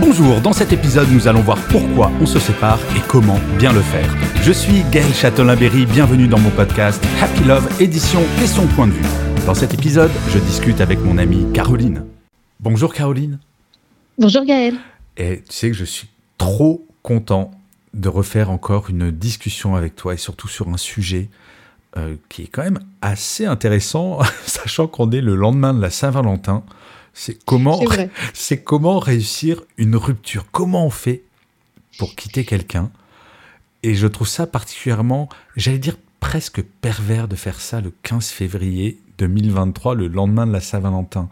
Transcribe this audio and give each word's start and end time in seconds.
Bonjour, 0.00 0.42
dans 0.42 0.52
cet 0.52 0.72
épisode, 0.74 1.08
nous 1.10 1.26
allons 1.26 1.40
voir 1.40 1.56
pourquoi 1.68 2.10
on 2.20 2.26
se 2.26 2.38
sépare 2.38 2.78
et 2.96 3.00
comment 3.08 3.38
bien 3.58 3.72
le 3.72 3.80
faire. 3.80 4.14
Je 4.42 4.52
suis 4.52 4.82
Gaël 4.90 5.12
Châtelain-Berry, 5.14 5.86
bienvenue 5.86 6.28
dans 6.28 6.38
mon 6.38 6.50
podcast 6.50 7.02
Happy 7.22 7.44
Love, 7.44 7.66
édition 7.80 8.20
Question 8.38 8.66
Point 8.66 8.88
de 8.88 8.92
vue. 8.92 9.04
Dans 9.46 9.54
cet 9.54 9.72
épisode, 9.72 10.10
je 10.28 10.38
discute 10.38 10.82
avec 10.82 10.98
mon 11.00 11.16
amie 11.16 11.50
Caroline. 11.54 12.04
Bonjour 12.60 12.92
Caroline. 12.92 13.38
Bonjour 14.18 14.44
Gaël. 14.44 14.74
Et 15.16 15.42
tu 15.48 15.54
sais 15.56 15.70
que 15.70 15.76
je 15.76 15.84
suis 15.84 16.08
trop 16.36 16.86
content 17.02 17.52
de 17.94 18.10
refaire 18.10 18.50
encore 18.50 18.90
une 18.90 19.10
discussion 19.10 19.76
avec 19.76 19.96
toi 19.96 20.12
et 20.12 20.18
surtout 20.18 20.48
sur 20.48 20.68
un 20.68 20.76
sujet 20.76 21.30
euh, 21.96 22.16
qui 22.28 22.42
est 22.42 22.48
quand 22.48 22.64
même 22.64 22.80
assez 23.00 23.46
intéressant, 23.46 24.18
sachant 24.46 24.88
qu'on 24.88 25.10
est 25.12 25.22
le 25.22 25.36
lendemain 25.36 25.72
de 25.72 25.80
la 25.80 25.88
Saint-Valentin. 25.90 26.64
C'est 27.18 27.42
comment, 27.46 27.82
c'est 28.34 28.62
comment 28.62 28.98
réussir 28.98 29.62
une 29.78 29.96
rupture? 29.96 30.44
Comment 30.52 30.84
on 30.84 30.90
fait 30.90 31.22
pour 31.98 32.14
quitter 32.14 32.44
quelqu'un? 32.44 32.90
Et 33.82 33.94
je 33.94 34.06
trouve 34.06 34.28
ça 34.28 34.46
particulièrement, 34.46 35.30
j'allais 35.56 35.78
dire 35.78 35.96
presque 36.20 36.62
pervers 36.62 37.26
de 37.26 37.34
faire 37.34 37.58
ça 37.60 37.80
le 37.80 37.90
15 38.02 38.28
février 38.28 39.00
2023, 39.18 39.94
le 39.94 40.08
lendemain 40.08 40.46
de 40.46 40.52
la 40.52 40.60
Saint-Valentin. 40.60 41.28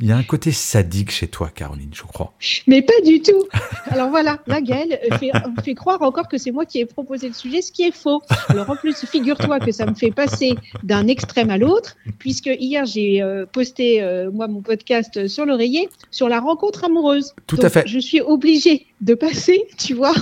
Il 0.00 0.06
y 0.06 0.12
a 0.12 0.16
un 0.16 0.22
côté 0.22 0.52
sadique 0.52 1.10
chez 1.10 1.28
toi, 1.28 1.50
Caroline, 1.54 1.90
je 1.92 2.02
crois. 2.02 2.34
Mais 2.66 2.82
pas 2.82 3.00
du 3.04 3.20
tout. 3.20 3.44
Alors 3.86 4.10
voilà, 4.10 4.38
la 4.46 4.60
Gaëlle 4.60 4.98
fait, 5.18 5.32
fait 5.64 5.74
croire 5.74 6.02
encore 6.02 6.28
que 6.28 6.38
c'est 6.38 6.52
moi 6.52 6.64
qui 6.64 6.80
ai 6.80 6.86
proposé 6.86 7.28
le 7.28 7.34
sujet, 7.34 7.62
ce 7.62 7.72
qui 7.72 7.82
est 7.82 7.94
faux. 7.94 8.22
Alors 8.48 8.70
en 8.70 8.76
plus, 8.76 9.04
figure-toi 9.04 9.60
que 9.60 9.72
ça 9.72 9.86
me 9.86 9.94
fait 9.94 10.10
passer 10.10 10.54
d'un 10.82 11.06
extrême 11.06 11.50
à 11.50 11.58
l'autre, 11.58 11.96
puisque 12.18 12.46
hier 12.46 12.86
j'ai 12.86 13.22
euh, 13.22 13.46
posté 13.46 14.02
euh, 14.02 14.30
moi 14.30 14.48
mon 14.48 14.62
podcast 14.62 15.28
sur 15.28 15.46
l'oreiller 15.46 15.88
sur 16.10 16.28
la 16.28 16.40
rencontre 16.40 16.84
amoureuse. 16.84 17.34
Tout 17.46 17.58
à 17.62 17.70
fait. 17.70 17.86
Je 17.86 17.98
suis 17.98 18.20
obligée 18.20 18.86
de 19.00 19.14
passer, 19.14 19.64
tu 19.78 19.94
vois, 19.94 20.14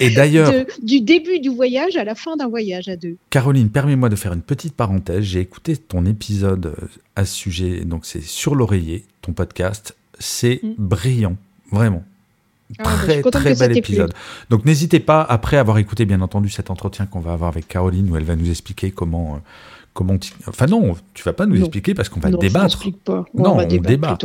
et 0.00 0.10
d'ailleurs, 0.10 0.52
du 0.82 1.00
début 1.00 1.40
du 1.40 1.50
voyage 1.50 1.96
à 1.96 2.04
la 2.04 2.14
fin 2.14 2.36
d'un 2.36 2.48
voyage 2.48 2.88
à 2.88 2.96
deux. 2.96 3.16
Caroline, 3.30 3.70
permets-moi 3.70 4.08
de 4.08 4.16
faire 4.16 4.32
une 4.32 4.42
petite 4.42 4.74
parenthèse. 4.74 5.22
J'ai 5.22 5.40
écouté 5.40 5.76
ton 5.76 6.06
épisode 6.06 6.66
euh, 6.66 6.86
à 7.16 7.24
ce 7.24 7.34
sujet, 7.34 7.84
donc 7.84 8.06
c'est 8.06 8.22
sur 8.22 8.54
l'oreiller, 8.54 9.04
ton 9.22 9.32
podcast. 9.32 9.96
C'est 10.18 10.60
mm. 10.62 10.74
brillant, 10.78 11.36
vraiment. 11.70 12.04
Ah, 12.78 12.84
bah, 12.84 12.90
très 12.94 13.22
très 13.22 13.54
bel 13.54 13.76
épisode. 13.76 14.12
Donc 14.48 14.64
n'hésitez 14.64 15.00
pas, 15.00 15.22
après 15.22 15.56
avoir 15.56 15.78
écouté 15.78 16.04
bien 16.04 16.20
entendu 16.20 16.48
cet 16.48 16.70
entretien 16.70 17.06
qu'on 17.06 17.20
va 17.20 17.32
avoir 17.32 17.48
avec 17.48 17.68
Caroline, 17.68 18.10
où 18.10 18.16
elle 18.16 18.24
va 18.24 18.36
nous 18.36 18.48
expliquer 18.48 18.90
comment 18.90 19.34
euh, 19.34 19.38
comment 19.94 20.16
Enfin 20.46 20.66
non, 20.66 20.96
tu 21.14 21.22
vas 21.22 21.32
pas 21.32 21.46
nous 21.46 21.58
expliquer 21.58 21.94
parce 21.94 22.08
qu'on 22.08 22.20
va 22.20 22.30
débattre. 22.30 22.84
Pas. 23.04 23.24
non, 23.34 23.58
on, 23.58 23.66
débat. 23.66 24.18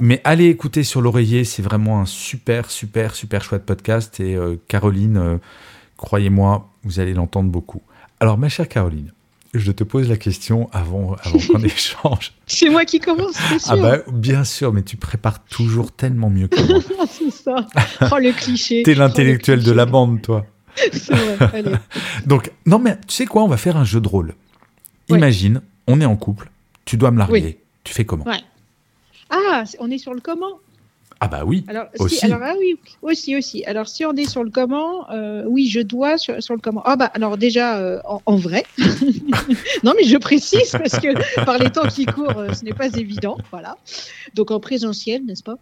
Mais 0.00 0.20
allez 0.24 0.46
écouter 0.46 0.82
sur 0.82 1.00
l'oreiller, 1.00 1.44
c'est 1.44 1.62
vraiment 1.62 2.00
un 2.00 2.06
super, 2.06 2.70
super, 2.70 3.14
super 3.14 3.42
chouette 3.42 3.64
podcast. 3.64 4.20
Et 4.20 4.34
euh, 4.36 4.56
Caroline, 4.68 5.16
euh, 5.16 5.38
croyez-moi, 5.96 6.68
vous 6.84 7.00
allez 7.00 7.14
l'entendre 7.14 7.50
beaucoup. 7.50 7.82
Alors, 8.20 8.36
ma 8.36 8.48
chère 8.48 8.68
Caroline, 8.68 9.12
je 9.54 9.72
te 9.72 9.82
pose 9.82 10.08
la 10.08 10.16
question 10.16 10.68
avant, 10.72 11.16
avant 11.24 11.38
qu'on 11.38 11.58
échange. 11.64 12.32
C'est 12.46 12.68
moi 12.68 12.84
qui 12.84 13.00
commence, 13.00 13.34
c'est 13.34 13.54
ah 13.54 13.58
sûr. 13.58 13.72
Ah 13.72 13.76
bah, 13.76 13.98
bien 14.12 14.44
sûr, 14.44 14.72
mais 14.72 14.82
tu 14.82 14.96
prépares 14.96 15.42
toujours 15.44 15.92
tellement 15.92 16.30
mieux 16.30 16.48
que 16.48 16.60
moi. 16.60 17.06
c'est 17.10 17.30
ça. 17.30 17.66
Oh, 18.12 18.18
le 18.18 18.32
cliché. 18.32 18.82
T'es 18.84 18.94
l'intellectuel 18.94 19.62
de 19.62 19.72
la 19.72 19.86
bande, 19.86 20.22
toi. 20.22 20.46
vrai, 21.08 21.36
allez. 21.52 21.72
Donc, 22.26 22.52
non, 22.66 22.78
mais 22.78 22.96
tu 23.06 23.14
sais 23.14 23.26
quoi, 23.26 23.42
on 23.42 23.48
va 23.48 23.56
faire 23.56 23.76
un 23.76 23.84
jeu 23.84 24.00
de 24.00 24.08
rôle. 24.08 24.34
Imagine, 25.16 25.60
on 25.86 26.00
est 26.00 26.06
en 26.06 26.16
couple, 26.16 26.50
tu 26.84 26.96
dois 26.96 27.10
me 27.10 27.18
larguer. 27.18 27.58
Tu 27.84 27.94
fais 27.94 28.04
comment? 28.04 28.24
Ah, 29.30 29.64
on 29.78 29.90
est 29.90 29.98
sur 29.98 30.14
le 30.14 30.20
comment? 30.20 30.58
Ah 31.22 31.28
bah 31.28 31.42
oui, 31.44 31.66
alors, 31.68 31.84
aussi. 31.98 32.24
alors 32.24 32.40
ah 32.42 32.54
oui, 32.58 32.78
aussi, 33.02 33.36
aussi. 33.36 33.62
Alors 33.66 33.86
si 33.86 34.06
on 34.06 34.12
est 34.14 34.26
sur 34.26 34.42
le 34.42 34.48
comment, 34.48 35.10
euh, 35.10 35.44
oui, 35.46 35.68
je 35.68 35.80
dois 35.80 36.16
sur, 36.16 36.34
le 36.34 36.58
comment. 36.60 36.80
Ah 36.86 36.96
bah 36.96 37.10
alors 37.12 37.36
déjà 37.36 37.78
euh, 37.78 38.00
en, 38.24 38.36
vrai. 38.36 38.64
non 39.84 39.92
mais 39.94 40.04
je 40.04 40.16
précise 40.16 40.70
parce 40.72 40.98
que 40.98 41.44
par 41.44 41.58
les 41.58 41.68
temps 41.68 41.86
qui 41.88 42.06
courent, 42.06 42.38
euh, 42.38 42.54
ce 42.54 42.64
n'est 42.64 42.72
pas 42.72 42.86
évident, 42.86 43.36
voilà. 43.50 43.76
Donc 44.34 44.50
en 44.50 44.60
présentiel, 44.60 45.26
n'est-ce 45.26 45.42
pas? 45.42 45.56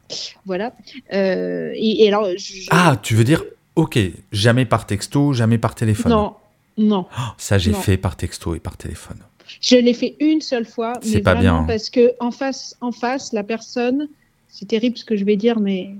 Voilà. 0.47 0.73
Et, 1.11 2.07
alors. 2.07 2.29
Ah, 2.71 2.97
tu 3.03 3.17
veux 3.17 3.25
dire, 3.25 3.43
ok, 3.75 3.99
jamais 4.31 4.65
par 4.65 4.87
texto, 4.87 5.33
jamais 5.33 5.59
par 5.59 5.75
téléphone? 5.75 6.13
Non, 6.13 6.35
non. 6.77 7.07
Oh, 7.19 7.33
ça 7.37 7.59
j'ai 7.59 7.73
fait 7.73 7.97
par 7.97 8.15
texto 8.15 8.55
et 8.55 8.61
par 8.61 8.77
téléphone. 8.77 9.19
Je 9.61 9.77
l'ai 9.77 9.95
fait 9.95 10.17
une 10.21 10.41
seule 10.41 10.67
fois, 10.67 10.95
mais 11.07 11.21
pas 11.21 11.35
bien. 11.35 11.65
parce 11.67 11.91
que 11.91 12.13
en 12.21 12.31
face, 12.31 12.77
en 12.81 12.93
face, 12.93 13.33
la 13.33 13.43
personne, 13.43 14.09
c'est 14.49 14.67
terrible 14.67 14.97
ce 14.97 15.05
que 15.05 15.17
je 15.17 15.25
vais 15.25 15.37
dire, 15.37 15.61
mais 15.61 15.91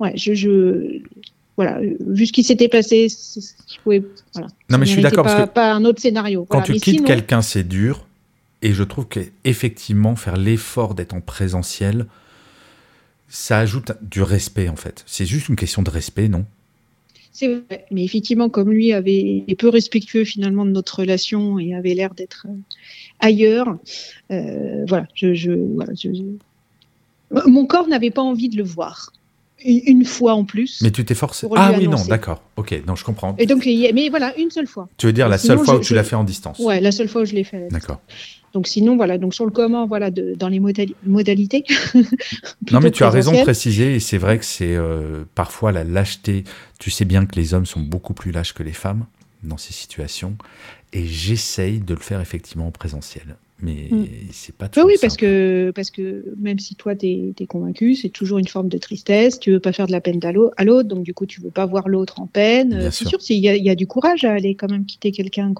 ouais, 0.00 0.12
je, 0.16 0.34
je 0.34 1.00
voilà, 1.56 1.80
vu 2.06 2.26
ce 2.26 2.32
qui 2.32 2.44
s'était 2.44 2.68
passé, 2.68 3.08
je 3.08 3.80
pouvais, 3.82 4.02
voilà. 4.32 4.48
Non, 4.70 4.78
mais 4.78 4.86
je 4.86 4.92
suis 4.92 5.02
d'accord 5.02 5.24
parce 5.24 5.42
que 5.42 5.48
pas 5.48 5.72
un 5.72 5.84
autre 5.84 6.00
scénario. 6.00 6.46
Quand 6.48 6.62
tu 6.62 6.74
quittes 6.74 7.04
quelqu'un, 7.04 7.42
c'est 7.42 7.64
dur, 7.66 8.06
et 8.62 8.72
je 8.72 8.82
trouve 8.82 9.06
qu'effectivement 9.08 10.16
faire 10.16 10.36
l'effort 10.36 10.94
d'être 10.94 11.14
en 11.14 11.20
présentiel, 11.20 12.06
ça 13.28 13.58
ajoute 13.58 13.92
du 14.02 14.22
respect 14.22 14.68
en 14.68 14.76
fait. 14.76 15.04
C'est 15.06 15.26
juste 15.26 15.48
une 15.48 15.56
question 15.56 15.82
de 15.82 15.90
respect, 15.90 16.28
non? 16.28 16.46
C'est 17.38 17.46
vrai, 17.46 17.86
mais 17.92 18.04
effectivement, 18.04 18.48
comme 18.48 18.72
lui 18.72 18.92
avait 18.92 19.44
est 19.46 19.54
peu 19.54 19.68
respectueux 19.68 20.24
finalement 20.24 20.64
de 20.64 20.72
notre 20.72 20.98
relation 20.98 21.60
et 21.60 21.72
avait 21.72 21.94
l'air 21.94 22.12
d'être 22.12 22.46
euh, 22.48 22.56
ailleurs, 23.20 23.78
euh, 24.32 24.84
voilà, 24.88 25.06
je, 25.14 25.52
mon 27.46 27.66
corps 27.66 27.86
n'avait 27.86 28.10
pas 28.10 28.22
envie 28.22 28.48
de 28.48 28.56
le 28.56 28.64
voir 28.64 29.12
une 29.64 30.04
fois 30.04 30.34
en 30.34 30.44
plus. 30.44 30.80
Mais 30.82 30.90
tu 30.90 31.04
t'es 31.04 31.14
forcé. 31.14 31.46
Ah 31.54 31.74
oui, 31.76 31.86
non, 31.86 32.04
d'accord. 32.08 32.42
Ok, 32.56 32.80
non, 32.86 32.96
je 32.96 33.04
comprends. 33.04 33.36
Et 33.38 33.46
donc, 33.46 33.64
mais 33.66 34.08
voilà, 34.08 34.36
une 34.36 34.50
seule 34.50 34.66
fois. 34.66 34.88
Tu 34.96 35.06
veux 35.06 35.12
dire 35.12 35.28
la 35.28 35.38
seule 35.38 35.58
fois 35.58 35.76
où 35.76 35.80
tu 35.80 35.94
l'as 35.94 36.04
fait 36.04 36.16
en 36.16 36.24
distance 36.24 36.58
Ouais, 36.58 36.80
la 36.80 36.90
seule 36.90 37.08
fois 37.08 37.22
où 37.22 37.24
je 37.24 37.34
l'ai 37.34 37.44
fait. 37.44 37.68
D'accord. 37.70 38.00
Donc 38.54 38.66
sinon, 38.66 38.96
voilà, 38.96 39.18
donc 39.18 39.34
sur 39.34 39.44
le 39.44 39.50
comment, 39.50 39.86
voilà, 39.86 40.10
dans 40.10 40.48
les 40.48 40.60
modalités. 41.04 41.64
non, 42.72 42.80
mais 42.80 42.90
tu 42.90 43.04
as 43.04 43.10
raison 43.10 43.32
de 43.32 43.42
préciser, 43.42 43.94
et 43.94 44.00
c'est 44.00 44.18
vrai 44.18 44.38
que 44.38 44.44
c'est 44.44 44.76
euh, 44.76 45.24
parfois 45.34 45.72
la 45.72 45.84
lâcheté. 45.84 46.44
Tu 46.78 46.90
sais 46.90 47.04
bien 47.04 47.26
que 47.26 47.36
les 47.36 47.54
hommes 47.54 47.66
sont 47.66 47.80
beaucoup 47.80 48.14
plus 48.14 48.32
lâches 48.32 48.54
que 48.54 48.62
les 48.62 48.72
femmes 48.72 49.06
dans 49.42 49.58
ces 49.58 49.72
situations, 49.72 50.36
et 50.92 51.04
j'essaye 51.06 51.80
de 51.80 51.94
le 51.94 52.00
faire 52.00 52.20
effectivement 52.20 52.66
en 52.66 52.72
présentiel. 52.72 53.36
Mais 53.60 53.88
mm. 53.90 54.06
c'est 54.30 54.54
pas 54.54 54.68
toujours 54.68 54.88
Oui, 54.88 54.94
parce 55.00 55.16
que, 55.16 55.72
parce 55.74 55.90
que 55.90 56.24
même 56.38 56.58
si 56.58 56.76
toi, 56.76 56.94
tu 56.94 57.34
es, 57.38 57.46
convaincu, 57.46 57.94
c'est 57.94 58.08
toujours 58.08 58.38
une 58.38 58.46
forme 58.46 58.68
de 58.68 58.78
tristesse. 58.78 59.40
Tu 59.40 59.50
veux 59.50 59.60
pas 59.60 59.72
faire 59.72 59.86
de 59.86 59.92
la 59.92 60.00
peine 60.00 60.20
à 60.22 60.64
l'autre, 60.64 60.88
donc 60.88 61.02
du 61.02 61.12
coup, 61.12 61.26
tu 61.26 61.40
veux 61.40 61.50
pas 61.50 61.66
voir 61.66 61.88
l'autre 61.88 62.20
en 62.20 62.26
peine. 62.26 62.90
C'est 62.92 63.08
sûr, 63.08 63.18
il 63.28 63.38
y, 63.38 63.70
a 63.70 63.74
du 63.74 63.86
courage 63.86 64.24
à 64.24 64.32
aller 64.32 64.54
quand 64.54 64.70
même 64.70 64.84
quitter 64.84 65.10
quelqu'un. 65.10 65.52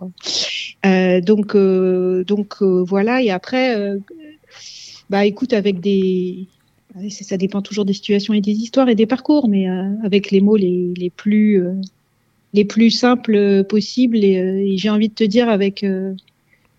Euh, 0.87 1.21
donc, 1.21 1.57
euh, 1.57 2.25
donc 2.25 2.57
euh, 2.63 2.85
voilà. 2.87 3.23
Et 3.23 3.31
après, 3.31 3.77
bah 5.11 5.25
écoute, 5.27 5.53
avec 5.53 5.81
des. 5.81 6.47
Ça 7.11 7.37
dépend 7.37 7.63
toujours 7.63 7.85
des 7.85 7.93
situations 7.93 8.35
et 8.35 8.41
des 8.41 8.53
histoires 8.53 8.89
et 8.89 8.95
des 8.95 9.07
parcours, 9.07 9.49
mais 9.49 9.67
avec 10.05 10.31
les 10.31 10.41
mots 10.41 10.57
les, 10.57 10.93
les 10.97 11.11
plus. 11.11 11.63
les 12.55 12.65
plus 12.65 12.91
simples 12.91 13.65
possibles 13.65 14.19
et, 14.19 14.73
et 14.73 14.79
j'ai 14.79 14.89
envie 14.89 15.09
de 15.09 15.15
te 15.15 15.25
dire 15.25 15.49
avec 15.49 15.85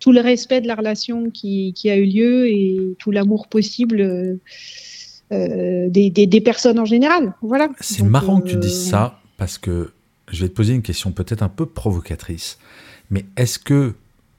tout 0.00 0.12
le 0.12 0.20
respect 0.20 0.60
de 0.60 0.66
la 0.66 0.74
relation 0.74 1.30
qui, 1.30 1.74
a 1.84 1.96
eu 1.96 2.06
lieu 2.06 2.48
et 2.48 2.96
tout 2.98 3.10
l'amour 3.10 3.46
possible 3.46 4.00
euh, 4.00 4.34
euh, 5.32 5.88
des, 5.88 6.40
personnes 6.40 6.78
en 6.78 6.84
général. 6.84 7.34
Voilà. 7.42 7.68
C'est 7.80 8.02
marrant 8.02 8.40
que 8.40 8.48
tu 8.48 8.56
dises 8.56 8.88
euh, 8.88 8.90
ça 8.90 9.20
parce 9.36 9.58
que 9.58 9.92
je 10.32 10.42
vais 10.42 10.48
te 10.48 10.54
poser 10.54 10.74
une 10.74 10.82
question 10.82 11.12
peut-être 11.12 11.42
un 11.42 11.48
peu 11.48 11.66
provocatrice. 11.66 12.58
Mais 13.10 13.26
est-ce 13.36 13.58
que 13.58 13.94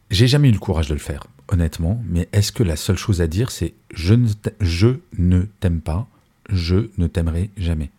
j'ai 0.10 0.28
jamais 0.28 0.50
eu 0.50 0.54
le 0.54 0.60
courage 0.60 0.88
de 0.88 0.94
le 0.94 1.00
faire, 1.00 1.28
honnêtement, 1.48 2.02
mais 2.10 2.28
est-ce 2.34 2.52
que 2.52 2.64
la 2.64 2.76
seule 2.76 2.98
chose 2.98 3.22
à 3.22 3.28
dire 3.28 3.52
c'est 3.52 3.74
je 3.92 4.14
ne 5.18 5.44
t'aime 5.60 5.82
pas, 5.82 6.08
je 6.50 6.88
ne 6.98 7.08
t'aimerai 7.08 7.50
jamais? 7.58 7.92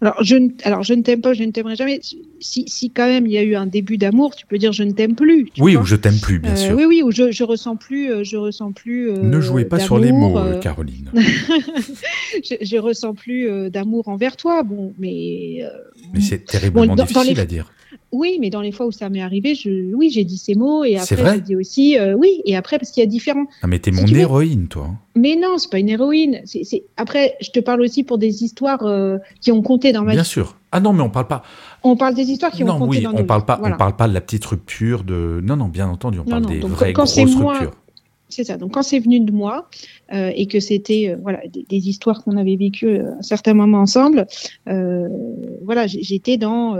Alors 0.00 0.22
je, 0.22 0.36
ne, 0.36 0.50
alors, 0.64 0.82
je 0.82 0.94
ne 0.94 1.02
t'aime 1.02 1.20
pas, 1.20 1.32
je 1.32 1.42
ne 1.42 1.50
t'aimerai 1.50 1.76
jamais. 1.76 2.00
Si, 2.40 2.64
si, 2.66 2.90
quand 2.90 3.06
même 3.06 3.26
il 3.26 3.32
y 3.32 3.38
a 3.38 3.42
eu 3.42 3.54
un 3.54 3.66
début 3.66 3.96
d'amour, 3.96 4.34
tu 4.36 4.46
peux 4.46 4.58
dire 4.58 4.72
je 4.72 4.82
ne 4.82 4.92
t'aime 4.92 5.14
plus. 5.14 5.48
oui, 5.58 5.76
ou 5.76 5.84
je 5.84 5.96
t'aime 5.96 6.18
plus, 6.18 6.38
bien 6.38 6.52
euh, 6.52 6.56
sûr. 6.56 6.76
Oui, 6.76 6.84
oui, 6.84 7.02
ou 7.02 7.10
je, 7.10 7.32
je 7.32 7.44
ressens 7.44 7.76
plus, 7.76 8.10
euh, 8.10 8.24
je 8.24 8.36
ressens 8.36 8.72
plus. 8.72 9.10
Euh, 9.10 9.22
ne 9.22 9.40
jouez 9.40 9.64
pas 9.64 9.78
sur 9.78 9.98
les 9.98 10.12
mots, 10.12 10.38
Caroline. 10.60 11.10
je, 11.14 12.54
je, 12.60 12.76
ressens 12.76 13.14
plus 13.14 13.70
d'amour 13.70 14.08
envers 14.08 14.36
toi, 14.36 14.62
bon, 14.62 14.94
mais. 14.98 15.62
mais 16.12 16.20
c'est 16.20 16.44
terriblement 16.44 16.94
difficile 16.94 17.40
à 17.40 17.46
dire. 17.46 17.72
Oui, 18.12 18.38
mais 18.40 18.50
dans 18.50 18.60
les 18.60 18.72
fois 18.72 18.86
où 18.86 18.92
ça 18.92 19.08
m'est 19.08 19.20
arrivé, 19.20 19.54
je, 19.54 19.94
oui, 19.94 20.10
j'ai 20.10 20.24
dit 20.24 20.38
ces 20.38 20.54
mots 20.54 20.84
et 20.84 20.96
après 20.96 21.34
j'ai 21.34 21.40
dit 21.40 21.56
aussi, 21.56 21.98
euh, 21.98 22.14
oui, 22.14 22.40
et 22.44 22.56
après 22.56 22.78
parce 22.78 22.90
qu'il 22.90 23.02
y 23.02 23.06
a 23.06 23.08
différents. 23.08 23.46
Ah, 23.62 23.66
mais 23.66 23.78
t'es 23.78 23.90
mon 23.90 24.06
héroïne, 24.06 24.68
toi. 24.68 24.90
Mais 25.16 25.36
non, 25.36 25.56
c'est 25.58 25.70
pas 25.70 25.78
une 25.78 25.88
héroïne. 25.88 26.42
C'est 26.44 26.84
après, 26.96 27.36
je 27.40 27.50
te 27.50 27.58
parle 27.58 27.80
aussi 27.80 28.04
pour 28.04 28.18
des 28.18 28.44
histoires 28.44 28.84
euh, 28.84 29.16
qui 29.40 29.50
ont 29.50 29.62
compté 29.62 29.92
dans 29.92 30.02
ma 30.02 30.10
vie. 30.10 30.16
Bien 30.16 30.24
sûr. 30.24 30.56
Ah 30.72 30.80
non, 30.80 30.92
mais 30.92 31.02
on 31.02 31.10
parle 31.10 31.26
pas. 31.26 31.42
On 31.82 31.96
parle 31.96 32.14
des 32.14 32.30
histoires 32.30 32.52
qui 32.52 32.64
ont 32.64 32.78
compté 32.78 33.00
dans 33.00 33.14
on 33.14 33.24
parle 33.24 33.44
pas. 33.44 33.58
On 33.62 33.72
parle 33.72 33.96
pas 33.96 34.08
de 34.08 34.14
la 34.14 34.20
petite 34.20 34.44
rupture 34.44 35.04
de. 35.04 35.40
Non, 35.42 35.56
non, 35.56 35.68
bien 35.68 35.88
entendu, 35.88 36.18
on 36.18 36.24
parle 36.24 36.46
des 36.46 36.60
vraies 36.60 36.92
grosses 36.92 37.18
ruptures. 37.18 37.72
C'est 38.28 38.44
ça. 38.44 38.56
Donc 38.56 38.72
quand 38.72 38.82
c'est 38.82 38.98
venu 38.98 39.20
de 39.20 39.30
moi 39.30 39.68
euh, 40.12 40.32
et 40.34 40.46
que 40.46 40.58
c'était 40.58 41.10
euh, 41.10 41.16
voilà 41.22 41.40
des, 41.46 41.88
histoires 41.88 42.24
qu'on 42.24 42.36
avait 42.36 42.56
vécues 42.56 42.98
à 42.98 43.18
un 43.18 43.22
certain 43.22 43.54
moment 43.54 43.78
ensemble, 43.78 44.26
voilà, 44.66 45.86
j'étais 45.86 46.36
dans. 46.36 46.76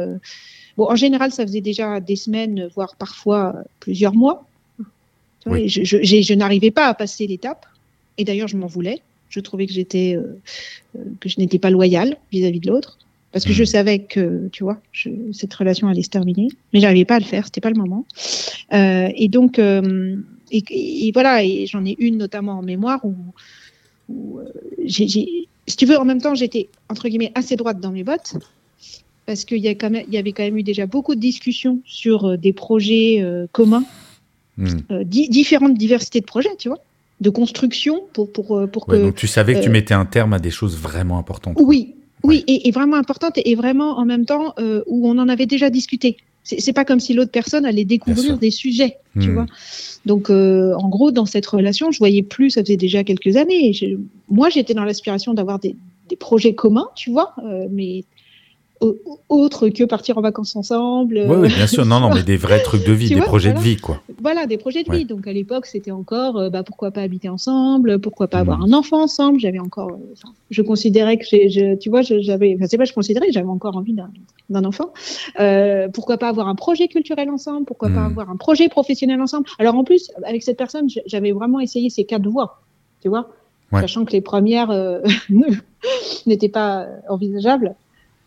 Bon, 0.76 0.90
en 0.90 0.96
général, 0.96 1.32
ça 1.32 1.46
faisait 1.46 1.60
déjà 1.60 2.00
des 2.00 2.16
semaines, 2.16 2.68
voire 2.74 2.96
parfois 2.96 3.54
plusieurs 3.80 4.14
mois. 4.14 4.46
je, 5.46 5.84
je 5.84 6.34
n'arrivais 6.34 6.70
pas 6.70 6.86
à 6.86 6.94
passer 6.94 7.26
l'étape. 7.26 7.66
Et 8.18 8.24
d'ailleurs, 8.24 8.48
je 8.48 8.56
m'en 8.56 8.66
voulais. 8.66 9.02
Je 9.28 9.40
trouvais 9.40 9.66
que 9.66 9.72
j'étais 9.72 10.16
que 11.20 11.28
je 11.28 11.38
n'étais 11.38 11.58
pas 11.58 11.70
loyale 11.70 12.16
vis-à-vis 12.32 12.60
de 12.60 12.68
l'autre 12.68 12.98
parce 13.36 13.44
que 13.44 13.52
je 13.52 13.64
hmm. 13.64 13.66
savais 13.66 13.98
que, 13.98 14.48
tu 14.50 14.64
vois, 14.64 14.80
cette 15.32 15.52
relation 15.52 15.88
allait 15.88 16.02
se 16.02 16.08
terminer, 16.08 16.48
mais 16.72 16.80
j'arrivais 16.80 17.04
pas 17.04 17.16
à 17.16 17.18
le 17.18 17.24
faire, 17.26 17.44
c'était 17.44 17.60
pas 17.60 17.68
le 17.68 17.76
moment. 17.76 18.06
Euh, 18.72 19.10
et 19.14 19.28
donc, 19.28 19.58
euh, 19.58 20.16
et, 20.50 21.10
voilà, 21.12 21.44
et 21.44 21.66
j'en 21.66 21.84
ai 21.84 21.96
une 21.98 22.16
notamment 22.16 22.52
en 22.52 22.62
mémoire 22.62 23.04
où, 23.04 23.14
euh, 24.10 24.44
j'ai, 24.86 25.06
si 25.06 25.76
tu 25.76 25.84
veux, 25.84 25.98
en 25.98 26.06
même 26.06 26.22
temps, 26.22 26.34
j'étais 26.34 26.70
entre 26.88 27.10
guillemets 27.10 27.32
assez 27.34 27.56
droite 27.56 27.78
dans 27.78 27.90
mes 27.90 28.04
bottes, 28.04 28.36
parce 29.26 29.44
qu'il 29.44 29.58
y, 29.58 29.68
a 29.68 29.74
quand 29.74 29.90
même, 29.90 30.04
il 30.06 30.14
y 30.14 30.18
avait 30.18 30.32
quand 30.32 30.44
même 30.44 30.56
eu 30.56 30.62
déjà 30.62 30.86
beaucoup 30.86 31.14
de 31.14 31.20
discussions 31.20 31.80
sur 31.84 32.38
des 32.38 32.52
projets 32.52 33.22
communs, 33.52 33.84
hmm. 34.56 35.02
différentes 35.04 35.76
diversités 35.76 36.20
de 36.20 36.26
projets, 36.26 36.54
tu 36.58 36.68
vois 36.68 36.78
de 37.22 37.30
construction 37.30 38.02
pour 38.12 38.30
pour 38.30 38.68
pour 38.70 38.84
que 38.84 38.96
donc 38.96 39.14
tu 39.14 39.26
savais 39.26 39.54
que 39.54 39.62
tu 39.62 39.70
mettais 39.70 39.94
un 39.94 40.04
terme 40.04 40.34
à 40.34 40.38
des 40.38 40.50
choses 40.50 40.76
vraiment 40.76 41.16
importantes 41.16 41.56
oui 41.58 41.94
oui, 42.26 42.44
et, 42.46 42.70
vraiment 42.70 42.96
importante 42.96 43.34
et 43.36 43.54
vraiment 43.54 43.98
en 43.98 44.04
même 44.04 44.24
temps 44.24 44.54
euh, 44.58 44.82
où 44.86 45.08
on 45.08 45.18
en 45.18 45.28
avait 45.28 45.46
déjà 45.46 45.70
discuté. 45.70 46.16
C'est 46.42 46.72
pas 46.72 46.84
comme 46.84 47.00
si 47.00 47.12
l'autre 47.12 47.32
personne 47.32 47.64
allait 47.66 47.84
découvrir 47.84 48.38
des 48.38 48.52
sujets, 48.52 48.98
tu 49.20 49.30
hmm. 49.30 49.34
vois. 49.34 49.46
Donc, 50.04 50.30
euh, 50.30 50.74
en 50.74 50.88
gros, 50.88 51.10
dans 51.10 51.26
cette 51.26 51.46
relation, 51.46 51.90
je 51.90 51.98
voyais 51.98 52.22
plus, 52.22 52.50
ça 52.50 52.62
faisait 52.62 52.76
déjà 52.76 53.02
quelques 53.02 53.36
années. 53.36 53.72
moi, 54.28 54.48
j'étais 54.48 54.72
dans 54.72 54.84
l'aspiration 54.84 55.34
d'avoir 55.34 55.58
des, 55.58 55.74
projets 56.20 56.54
communs, 56.54 56.88
tu 56.94 57.10
vois, 57.10 57.34
euh, 57.44 57.66
mais 57.68 58.04
autre 59.28 59.68
que 59.68 59.84
partir 59.84 60.18
en 60.18 60.20
vacances 60.20 60.54
ensemble. 60.56 61.24
Oui, 61.26 61.36
oui 61.36 61.48
bien 61.48 61.66
sûr, 61.66 61.86
non, 61.86 62.00
non, 62.00 62.10
mais 62.12 62.22
des 62.22 62.36
vrais 62.36 62.62
trucs 62.62 62.84
de 62.84 62.92
vie, 62.92 63.08
des 63.14 63.20
projets 63.20 63.52
de 63.52 63.58
vie, 63.58 63.76
quoi. 63.76 64.02
Voilà, 64.20 64.46
des 64.46 64.58
projets 64.58 64.82
de 64.82 64.92
vie. 64.92 65.04
Donc 65.04 65.26
à 65.26 65.32
l'époque, 65.32 65.66
c'était 65.66 65.90
encore, 65.90 66.36
euh, 66.36 66.50
bah, 66.50 66.62
pourquoi 66.62 66.90
pas 66.90 67.00
habiter 67.02 67.28
ensemble, 67.28 67.98
pourquoi 68.00 68.28
pas 68.28 68.38
avoir 68.38 68.58
hmm. 68.58 68.64
un 68.64 68.72
enfant 68.72 69.02
ensemble. 69.02 69.40
J'avais 69.40 69.58
encore, 69.58 69.90
euh, 69.90 70.14
je 70.50 70.62
considérais 70.62 71.18
que, 71.18 71.24
j'ai, 71.24 71.78
tu 71.78 71.88
vois, 71.88 72.02
j'avais, 72.02 72.54
enfin 72.56 72.66
c'est 72.68 72.78
pas, 72.78 72.84
je 72.84 72.92
considérais, 72.92 73.32
j'avais 73.32 73.48
encore 73.48 73.76
envie 73.76 73.94
d'un, 73.94 74.64
enfant. 74.64 74.92
Euh, 75.40 75.88
pourquoi 75.88 76.18
pas 76.18 76.28
avoir 76.28 76.48
un 76.48 76.54
projet 76.54 76.88
culturel 76.88 77.30
ensemble, 77.30 77.64
pourquoi 77.66 77.88
pas 77.88 78.02
hmm. 78.02 78.12
avoir 78.12 78.30
un 78.30 78.36
projet 78.36 78.68
professionnel 78.68 79.20
ensemble. 79.20 79.46
Alors 79.58 79.74
en 79.74 79.84
plus, 79.84 80.10
avec 80.24 80.42
cette 80.42 80.58
personne, 80.58 80.88
j'avais 81.06 81.32
vraiment 81.32 81.60
essayé 81.60 81.90
ces 81.90 82.04
quatre 82.04 82.26
voies, 82.28 82.62
tu 83.00 83.08
vois, 83.08 83.30
sachant 83.72 84.04
que 84.04 84.12
les 84.12 84.20
premières 84.20 84.70
n'étaient 86.26 86.48
pas 86.48 86.86
envisageables. 87.08 87.74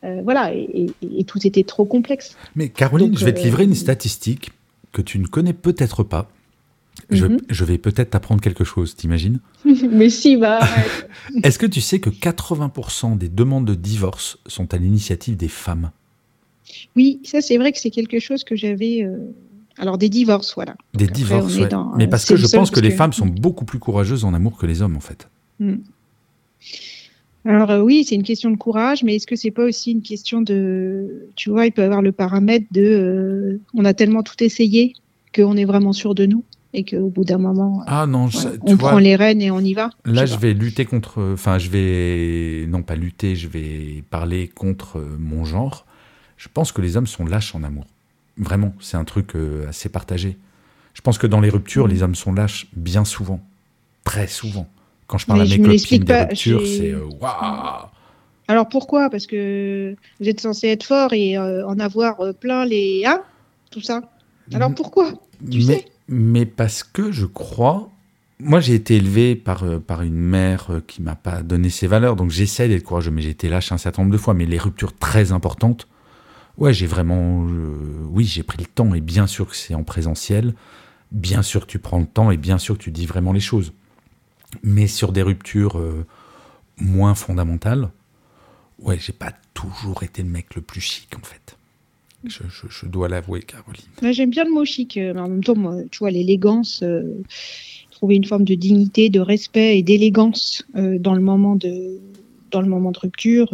Euh, 0.04 0.22
voilà, 0.24 0.54
et, 0.54 0.94
tout 1.28 1.46
était 1.46 1.64
trop 1.64 1.86
complexe. 1.86 2.38
Mais 2.56 2.70
Caroline, 2.70 3.18
je 3.18 3.26
vais 3.26 3.34
te 3.34 3.42
livrer 3.42 3.66
une 3.66 3.72
euh, 3.72 3.76
statistique 3.76 4.52
que 4.92 5.02
tu 5.02 5.20
ne 5.20 5.28
connais 5.28 5.54
peut-être 5.54 6.04
pas. 6.04 6.30
Je, 7.10 7.26
mhm. 7.26 7.40
vais 7.50 7.78
peut-être 7.78 8.12
t'apprendre 8.12 8.42
quelque 8.42 8.64
chose, 8.64 8.96
t'imagines? 8.96 9.40
Mais 9.66 10.10
si, 10.10 10.38
bah. 10.38 10.60
Est-ce 11.44 11.60
que 11.60 11.66
tu 11.66 11.82
sais 11.82 12.00
que 12.00 12.10
80% 12.10 13.18
des 13.18 13.30
demandes 13.30 13.66
de 13.66 13.76
divorce 13.76 14.38
sont 14.48 14.74
à 14.74 14.78
l'initiative 14.78 15.36
des 15.36 15.48
femmes? 15.48 15.92
Oui, 16.96 17.20
ça 17.24 17.42
c'est 17.42 17.58
vrai 17.58 17.72
que 17.72 17.80
c'est 17.80 17.90
quelque 17.90 18.20
chose 18.20 18.44
que 18.44 18.56
j'avais. 18.56 19.04
Euh, 19.04 19.18
alors 19.78 19.98
des 19.98 20.10
divorces, 20.10 20.54
voilà. 20.56 20.76
Des 20.94 21.08
divorces, 21.08 21.58
Mais 21.98 22.08
parce 22.08 22.26
que 22.26 22.36
je 22.36 22.48
pense 22.48 22.70
que 22.70 22.80
les 22.80 22.92
femmes 22.92 23.14
sont 23.14 23.26
beaucoup 23.42 23.66
plus 23.66 23.80
courageuses 23.80 24.24
en 24.24 24.34
amour 24.34 24.58
que 24.58 24.66
les 24.66 24.82
hommes, 24.82 24.98
en 24.98 25.02
fait. 25.02 25.30
Hmm. 25.60 25.78
Alors 27.46 27.72
euh, 27.72 27.82
oui, 27.82 28.04
c'est 28.04 28.16
une 28.16 28.24
question 28.24 28.52
de 28.52 28.58
courage, 28.58 29.04
mais 29.04 29.16
est-ce 29.16 29.28
que 29.28 29.36
c'est 29.36 29.52
pas 29.52 29.64
aussi 29.64 29.92
une 29.92 30.02
question 30.02 30.42
de, 30.42 31.30
tu 31.36 31.50
vois, 31.50 31.66
il 31.66 31.72
peut 31.72 31.82
y 31.82 31.86
avoir 31.86 32.02
le 32.02 32.12
paramètre 32.12 32.66
de, 32.72 32.82
euh, 32.82 33.62
on 33.74 33.86
a 33.86 33.94
tellement 33.94 34.24
tout 34.24 34.44
essayé 34.44 34.94
qu'on 35.34 35.56
est 35.56 35.66
vraiment 35.66 35.94
sûr 35.94 36.16
de 36.16 36.26
nous 36.26 36.44
et 36.74 36.84
qu'au 36.84 37.10
bout 37.10 37.24
d'un 37.24 37.40
moment, 37.40 37.82
ah 37.88 38.06
non, 38.06 38.30
on 38.62 38.78
prend 38.78 39.00
les 39.00 39.16
rênes 39.16 39.42
et 39.42 39.50
on 39.50 39.60
y 39.60 39.74
va. 39.74 39.90
Là, 40.06 40.28
je, 40.28 40.38
vais 40.38 40.54
lutter 40.54 40.86
contre, 40.86 41.34
enfin, 41.34 41.58
je 41.58 41.70
vais 41.70 42.68
non 42.68 42.84
pas 42.84 42.96
lutter, 42.96 43.36
je 43.36 43.48
vais 43.48 44.04
parler 44.12 44.48
contre 44.48 45.04
mon 45.18 45.46
genre. 45.46 45.88
Je 46.38 46.48
pense 46.54 46.72
que 46.72 46.82
les 46.82 46.96
hommes 46.96 47.08
sont 47.08 47.26
lâches 47.26 47.54
en 47.54 47.64
amour. 47.64 47.86
Vraiment, 48.38 48.74
c'est 48.80 48.98
un 48.98 49.04
truc 49.04 49.36
euh, 49.36 49.68
assez 49.68 49.90
partagé. 49.90 50.38
Je 50.94 51.02
pense 51.02 51.18
que 51.18 51.28
dans 51.28 51.42
les 51.42 51.50
ruptures, 51.50 51.88
mm. 51.88 51.92
les 51.92 52.04
hommes 52.04 52.16
sont 52.16 52.34
lâches 52.34 52.68
bien 52.76 53.04
souvent, 53.04 53.42
très 54.06 54.28
souvent. 54.28 54.68
Quand 55.10 55.18
je 55.18 55.26
parle 55.26 55.42
à 55.42 55.46
mes 55.46 55.60
copines 55.60 56.04
des 56.04 56.20
ruptures, 56.20 56.62
c'est 56.68 56.92
euh, 56.92 57.04
waouh 57.20 57.88
Alors 58.48 58.70
pourquoi? 58.70 59.10
Parce 59.10 59.26
que 59.26 59.96
vous 60.20 60.30
êtes 60.30 60.40
censé 60.40 60.68
être 60.68 60.84
fort 60.84 61.14
et 61.14 61.36
euh, 61.36 61.68
en 61.68 61.80
avoir 61.80 62.22
euh, 62.22 62.32
plein 62.32 62.64
les 62.64 63.06
hein 63.08 63.24
tout 63.72 63.82
ça. 63.82 64.02
Alors 64.54 64.74
pourquoi? 64.74 65.12
Tu 65.50 65.58
mais, 65.58 65.64
sais 65.64 65.86
mais 66.08 66.46
parce 66.46 66.84
que 66.84 67.12
je 67.12 67.26
crois. 67.26 67.90
Moi, 68.42 68.62
j'ai 68.62 68.74
été 68.74 68.96
élevé 68.96 69.36
par, 69.36 69.66
par 69.82 70.02
une 70.02 70.16
mère 70.16 70.80
qui 70.88 71.02
m'a 71.02 71.16
pas 71.16 71.42
donné 71.42 71.70
ses 71.70 71.88
valeurs, 71.88 72.16
donc 72.16 72.30
j'essaie 72.30 72.70
d'être 72.70 72.84
courageux, 72.84 73.12
mais 73.12 73.22
j'ai 73.22 73.32
été 73.32 73.50
lâche 73.50 73.74
un 73.74 73.78
certain 73.78 74.04
nombre 74.04 74.14
de 74.14 74.18
fois. 74.18 74.34
Mais 74.34 74.46
les 74.46 74.58
ruptures 74.58 74.96
très 74.96 75.34
importantes, 75.34 75.88
ouais, 76.58 76.72
j'ai 76.72 76.86
vraiment. 76.86 77.46
oui, 78.12 78.26
j'ai 78.26 78.44
pris 78.44 78.60
le 78.60 78.66
temps, 78.66 78.94
et 78.94 79.02
bien 79.02 79.28
sûr 79.28 79.48
que 79.48 79.56
c'est 79.56 79.76
en 79.76 79.84
présentiel, 79.84 80.54
bien 81.12 81.42
sûr 81.42 81.66
que 81.66 81.72
tu 81.72 81.80
prends 81.80 82.00
le 82.00 82.06
temps, 82.06 82.32
et 82.32 82.38
bien 82.38 82.60
sûr 82.60 82.78
que 82.78 82.84
tu 82.84 82.92
dis 82.92 83.08
vraiment 83.08 83.34
les 83.34 83.42
choses. 83.42 83.74
Mais 84.64 84.88
sur 84.88 85.12
des 85.12 85.22
ruptures 85.22 85.78
euh, 85.78 86.06
moins 86.78 87.16
fondamentales, 87.16 87.90
ouais, 88.80 88.98
j'ai 89.00 89.14
pas 89.14 89.34
toujours 89.54 90.04
été 90.04 90.24
le 90.24 90.30
mec 90.30 90.56
le 90.56 90.62
plus 90.62 90.82
chic 90.82 91.10
en 91.16 91.24
fait. 91.26 91.56
Je, 92.26 92.86
dois 92.86 93.08
l'avouer, 93.08 93.42
Caroline. 93.42 93.86
J'aime 94.12 94.30
bien 94.30 94.44
le 94.44 94.52
mot 94.52 94.66
chic, 94.66 94.98
euh, 94.98 95.14
mais 95.14 95.22
en 95.22 95.30
même 95.30 95.44
temps, 95.44 95.56
moi, 95.56 95.76
tu 95.90 96.00
vois, 96.00 96.12
l'élégance, 96.12 96.82
euh, 96.84 97.24
trouver 97.92 98.16
une 98.16 98.26
forme 98.26 98.44
de 98.44 98.56
dignité, 98.56 99.10
de 99.10 99.22
respect 99.22 99.78
et 99.78 99.84
d'élégance 99.84 100.64
dans 100.76 101.14
le 101.14 101.22
moment 101.22 101.56
de 101.56 102.00
dans 102.52 102.62
le 102.62 102.68
moment 102.68 102.92
de 102.92 102.98
rupture 102.98 103.54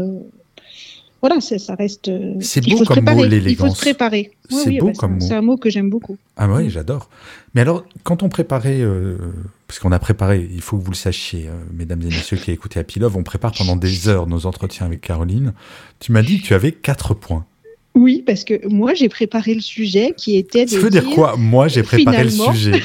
voilà, 1.27 1.41
ça 1.41 1.75
reste. 1.75 2.11
C'est 2.39 2.63
beau 2.63 2.83
comme 2.83 3.03
mot, 3.03 3.23
l'élégance. 3.23 3.51
Il 3.51 3.69
faut 3.69 3.75
se 3.75 3.81
préparer. 3.81 4.31
c'est 4.47 4.77
beau 4.77 4.87
bah, 4.87 4.93
comme 4.95 5.13
mot. 5.15 5.19
C'est 5.21 5.33
un 5.33 5.41
mot 5.41 5.57
que 5.57 5.71
j'aime 5.71 5.89
beaucoup. 5.89 6.17
Ah 6.37 6.47
oui, 6.47 6.69
j'adore. 6.69 7.09
Mais 7.55 7.61
alors, 7.61 7.83
quand 8.03 8.21
on 8.21 8.29
préparait, 8.29 8.81
euh, 8.81 9.17
parce 9.65 9.79
qu'on 9.79 9.91
a 9.91 9.97
préparé, 9.97 10.47
il 10.53 10.61
faut 10.61 10.77
que 10.77 10.83
vous 10.83 10.91
le 10.91 10.95
sachiez, 10.95 11.47
euh, 11.47 11.53
mesdames 11.73 12.01
et 12.03 12.09
messieurs 12.09 12.37
qui 12.37 12.51
écoutez 12.51 12.79
Happy 12.79 12.99
Love, 12.99 13.17
on 13.17 13.23
prépare 13.23 13.53
pendant 13.53 13.75
des 13.75 14.07
heures 14.07 14.27
nos 14.27 14.45
entretiens 14.45 14.85
avec 14.85 15.01
Caroline. 15.01 15.53
Tu 15.99 16.11
m'as 16.11 16.21
dit 16.21 16.41
que 16.41 16.45
tu 16.45 16.53
avais 16.53 16.71
quatre 16.71 17.15
points. 17.15 17.45
Oui, 17.95 18.23
parce 18.25 18.43
que 18.43 18.67
moi, 18.67 18.93
j'ai 18.93 19.07
préparé 19.07 19.53
le 19.53 19.61
sujet 19.61 20.13
qui 20.15 20.35
était. 20.35 20.65
Tu 20.65 20.77
veux 20.77 20.89
dire, 20.89 21.05
quoi? 21.11 21.35
Moi, 21.37 21.69
j'ai 21.69 21.81
préparé 21.81 22.25
le 22.25 22.29
sujet. 22.29 22.73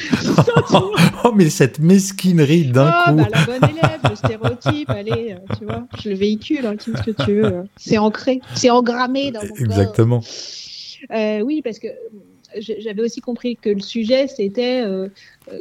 oh, 1.24 1.32
mais 1.34 1.50
cette 1.50 1.80
mesquinerie 1.80 2.64
d'un 2.64 2.94
oh, 3.06 3.10
coup. 3.10 3.16
Bah, 3.16 3.28
la 3.32 3.44
bonne 3.44 3.70
élève, 3.70 4.00
le 4.08 4.16
stéréotype, 4.16 4.90
allez, 4.90 5.32
euh, 5.32 5.54
tu 5.58 5.64
vois, 5.64 5.86
je 6.02 6.10
le 6.10 6.14
véhicule, 6.14 6.64
hein, 6.64 6.76
qu'est-ce 6.76 7.02
que 7.02 7.24
tu 7.24 7.34
veux 7.34 7.46
hein. 7.46 7.64
C'est 7.76 7.98
ancré, 7.98 8.40
c'est 8.54 8.70
engrammé 8.70 9.32
dans 9.32 9.40
mon 9.40 9.54
Exactement. 9.56 10.22
Euh, 11.12 11.40
oui, 11.40 11.60
parce 11.62 11.78
que 11.78 11.88
j'avais 12.58 13.02
aussi 13.02 13.20
compris 13.20 13.56
que 13.56 13.70
le 13.70 13.80
sujet, 13.80 14.26
c'était 14.28 14.82
euh, 14.82 15.08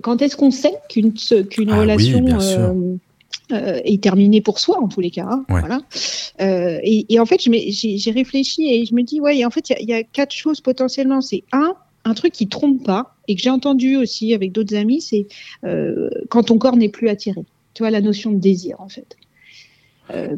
quand 0.02 0.22
est-ce 0.22 0.36
qu'on 0.36 0.52
sait 0.52 0.74
qu'une 0.90 1.14
qu'une 1.14 1.70
ah 1.72 1.80
relation. 1.80 2.24
Oui, 2.24 2.34
euh, 2.34 2.96
est 3.52 4.02
terminé 4.02 4.42
pour 4.42 4.60
soi 4.60 4.80
en 4.82 4.88
tous 4.88 5.02
les 5.02 5.12
cas. 5.12 5.28
Hein, 5.30 5.46
voilà. 5.50 5.82
Euh, 6.42 6.80
et, 6.84 7.20
en 7.20 7.26
fait, 7.26 7.42
j'ai 7.42 8.12
réfléchi 8.12 8.70
et 8.70 8.86
je 8.86 8.94
me 8.94 9.04
dis 9.04 9.20
ouais, 9.20 9.44
en 9.46 9.50
fait, 9.50 9.70
il 9.80 9.90
y, 9.90 9.94
a 9.94 10.04
quatre 10.04 10.34
choses 10.34 10.62
potentiellement. 10.62 11.22
C'est 11.22 11.44
un, 11.52 11.74
un 12.06 12.14
truc 12.14 12.34
qui 12.34 12.48
trompe 12.48 12.84
pas 12.84 13.16
et 13.28 13.36
que 13.36 13.42
j'ai 13.42 13.50
entendu 13.50 13.98
aussi 13.98 14.34
avec 14.34 14.52
d'autres 14.52 14.76
amis, 14.76 15.02
c'est 15.02 15.28
euh, 15.66 16.10
quand 16.30 16.44
ton 16.44 16.58
corps 16.58 16.78
n'est 16.78 16.90
plus 16.90 17.10
attiré. 17.10 17.42
Tu 17.74 17.84
vois 17.84 17.92
la 17.92 18.02
notion 18.02 18.32
de 18.32 18.40
désir 18.40 18.80
en 18.80 18.90
fait. 18.90 19.16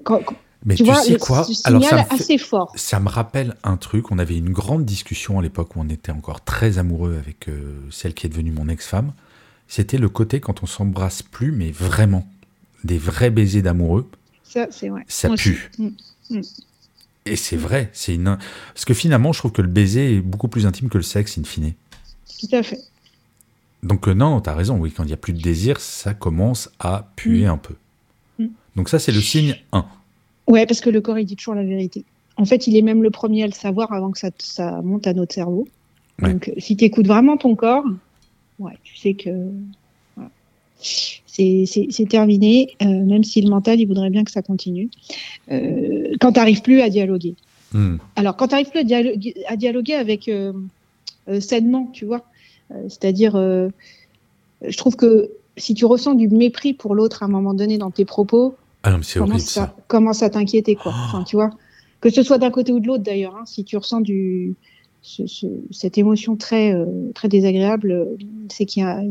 Quand, 0.04 0.20
mais 0.66 0.76
tu, 0.76 0.86
sais 0.86 1.18
quoi? 1.18 1.48
Alors 1.64 1.82
ça 1.82 1.96
me, 1.96 2.14
assez 2.14 2.38
fort. 2.38 2.74
ça 2.76 3.00
me 3.00 3.08
rappelle 3.08 3.56
un 3.64 3.78
truc. 3.78 4.12
On 4.12 4.20
avait 4.20 4.38
une 4.38 4.52
grande 4.52 4.84
discussion 4.84 5.40
à 5.40 5.42
l'époque 5.42 5.78
où 5.78 5.80
on 5.80 5.88
était 5.88 6.12
encore 6.12 6.44
très 6.44 6.78
amoureux 6.78 7.18
avec 7.18 7.48
celle 7.90 8.14
qui 8.14 8.28
est 8.28 8.30
devenue 8.30 8.52
mon 8.52 8.68
ex-femme. 8.68 9.14
C'était 9.70 9.98
le 9.98 10.10
côté 10.10 10.42
quand 10.42 10.62
on 10.62 10.66
s'embrasse 10.66 11.22
plus, 11.24 11.54
mais 11.54 11.72
vraiment 11.72 12.28
des 12.84 12.98
vrais 12.98 13.30
baisers 13.30 13.62
d'amoureux, 13.62 14.10
ça, 14.44 14.68
pue. 15.38 15.72
Mm, 15.78 15.90
mm. 16.30 16.42
Et 17.26 17.36
c'est 17.36 17.56
vrai, 17.56 17.90
c'est 17.94 18.16
une... 18.16 18.38
parce 18.74 18.86
que 18.86 18.94
finalement, 18.94 19.32
je 19.32 19.40
trouve 19.40 19.52
que 19.52 19.62
le 19.62 19.68
baiser 19.68 20.16
est 20.16 20.22
beaucoup 20.22 20.48
plus 20.48 20.66
intime 20.66 20.90
que 20.90 20.98
le 20.98 21.04
sexe, 21.04 21.38
in 21.38 21.44
fine. 21.44 21.74
Tout 22.40 22.56
à 22.56 22.64
fait. 22.64 22.80
Donc 23.84 24.08
euh, 24.08 24.14
non, 24.14 24.42
tu 24.42 24.50
as 24.50 24.56
raison, 24.56 24.78
oui, 24.78 24.92
quand 24.92 25.04
il 25.04 25.08
n'y 25.08 25.14
a 25.14 25.18
plus 25.18 25.34
de 25.34 25.42
désir, 25.42 25.80
ça 25.80 26.14
commence 26.14 26.70
à 26.80 27.12
puer 27.16 27.46
mm. 27.46 27.50
un 27.50 27.58
peu. 27.58 27.76
Donc 28.76 28.90
ça, 28.90 29.00
c'est 29.00 29.12
le 29.12 29.22
signe 29.22 29.56
1. 29.74 29.86
Ouais, 30.48 30.66
parce 30.66 30.82
que 30.82 30.90
le 30.90 31.02
corps, 31.02 31.20
il 31.20 31.26
dit 31.26 31.36
toujours 31.36 31.56
la 31.56 31.64
vérité. 31.64 32.06
En 32.38 32.46
fait, 32.46 32.68
il 32.68 32.76
est 32.76 32.82
même 32.82 33.04
le 33.04 33.12
premier 33.12 33.44
à 33.44 33.48
le 33.48 33.52
savoir 33.54 33.92
avant 33.92 34.12
que 34.12 34.20
ça, 34.20 34.30
ça 34.40 34.82
monte 34.82 35.08
à 35.08 35.14
notre 35.14 35.34
cerveau. 35.34 35.68
Donc, 36.20 36.52
si 36.58 36.78
tu 36.78 36.86
écoutes 36.86 37.08
vraiment 37.08 37.36
ton 37.36 37.56
corps, 37.56 37.84
ouais, 38.60 38.78
tu 38.84 38.96
sais 38.96 39.14
que 39.16 39.30
c'est 40.82 42.08
terminé, 42.10 42.76
même 42.82 43.24
si 43.24 43.42
le 43.42 43.50
mental, 43.50 43.80
il 43.80 43.86
voudrait 43.86 44.10
bien 44.10 44.24
que 44.24 44.32
ça 44.32 44.42
continue. 44.42 44.90
quand 45.50 46.32
tu 46.32 46.40
n'arrives 46.40 46.62
plus 46.62 46.82
à 46.82 46.90
dialoguer. 46.90 47.36
Hmm. 47.74 47.98
Alors, 48.16 48.36
quand 48.36 48.48
tu 48.48 48.52
n'arrives 48.54 48.70
plus 48.70 48.80
à 48.80 48.84
dialoguer, 48.84 49.36
à 49.48 49.56
dialoguer 49.56 49.94
avec 49.94 50.30
sainement, 51.40 51.90
tu 51.94 52.06
vois, 52.06 52.24
c'est-à-dire, 52.88 53.34
je 53.36 54.78
trouve 54.78 54.96
que 54.96 55.32
si 55.58 55.74
tu 55.74 55.86
ressens 55.86 56.16
du 56.16 56.28
mépris 56.28 56.74
pour 56.74 56.96
l'autre 56.96 57.24
à 57.24 57.26
un 57.26 57.30
moment 57.30 57.54
donné 57.54 57.78
dans 57.78 57.92
tes 57.92 58.06
propos, 58.06 58.56
ah 58.84 58.98
ça. 59.04 59.76
Commence 59.88 60.24
à 60.24 60.30
t'inquiéter, 60.30 60.76
quoi. 60.76 60.92
Enfin, 61.06 61.24
tu 61.24 61.36
vois, 61.36 61.52
que 62.00 62.10
ce 62.10 62.24
soit 62.24 62.40
d'un 62.40 62.50
côté 62.50 62.72
ou 62.72 62.80
de 62.80 62.88
l'autre 62.88 63.04
d'ailleurs. 63.04 63.36
Hein, 63.36 63.44
si 63.46 63.64
tu 63.64 63.78
ressens 63.78 64.02
du 64.02 64.56
cette 65.02 65.98
émotion 65.98 66.36
très 66.36 66.74
euh, 66.74 66.86
très 67.16 67.28
désagréable, 67.28 68.08
c'est 68.50 68.66
qu'il 68.66 68.84
y 68.84 68.86
a 68.86 69.02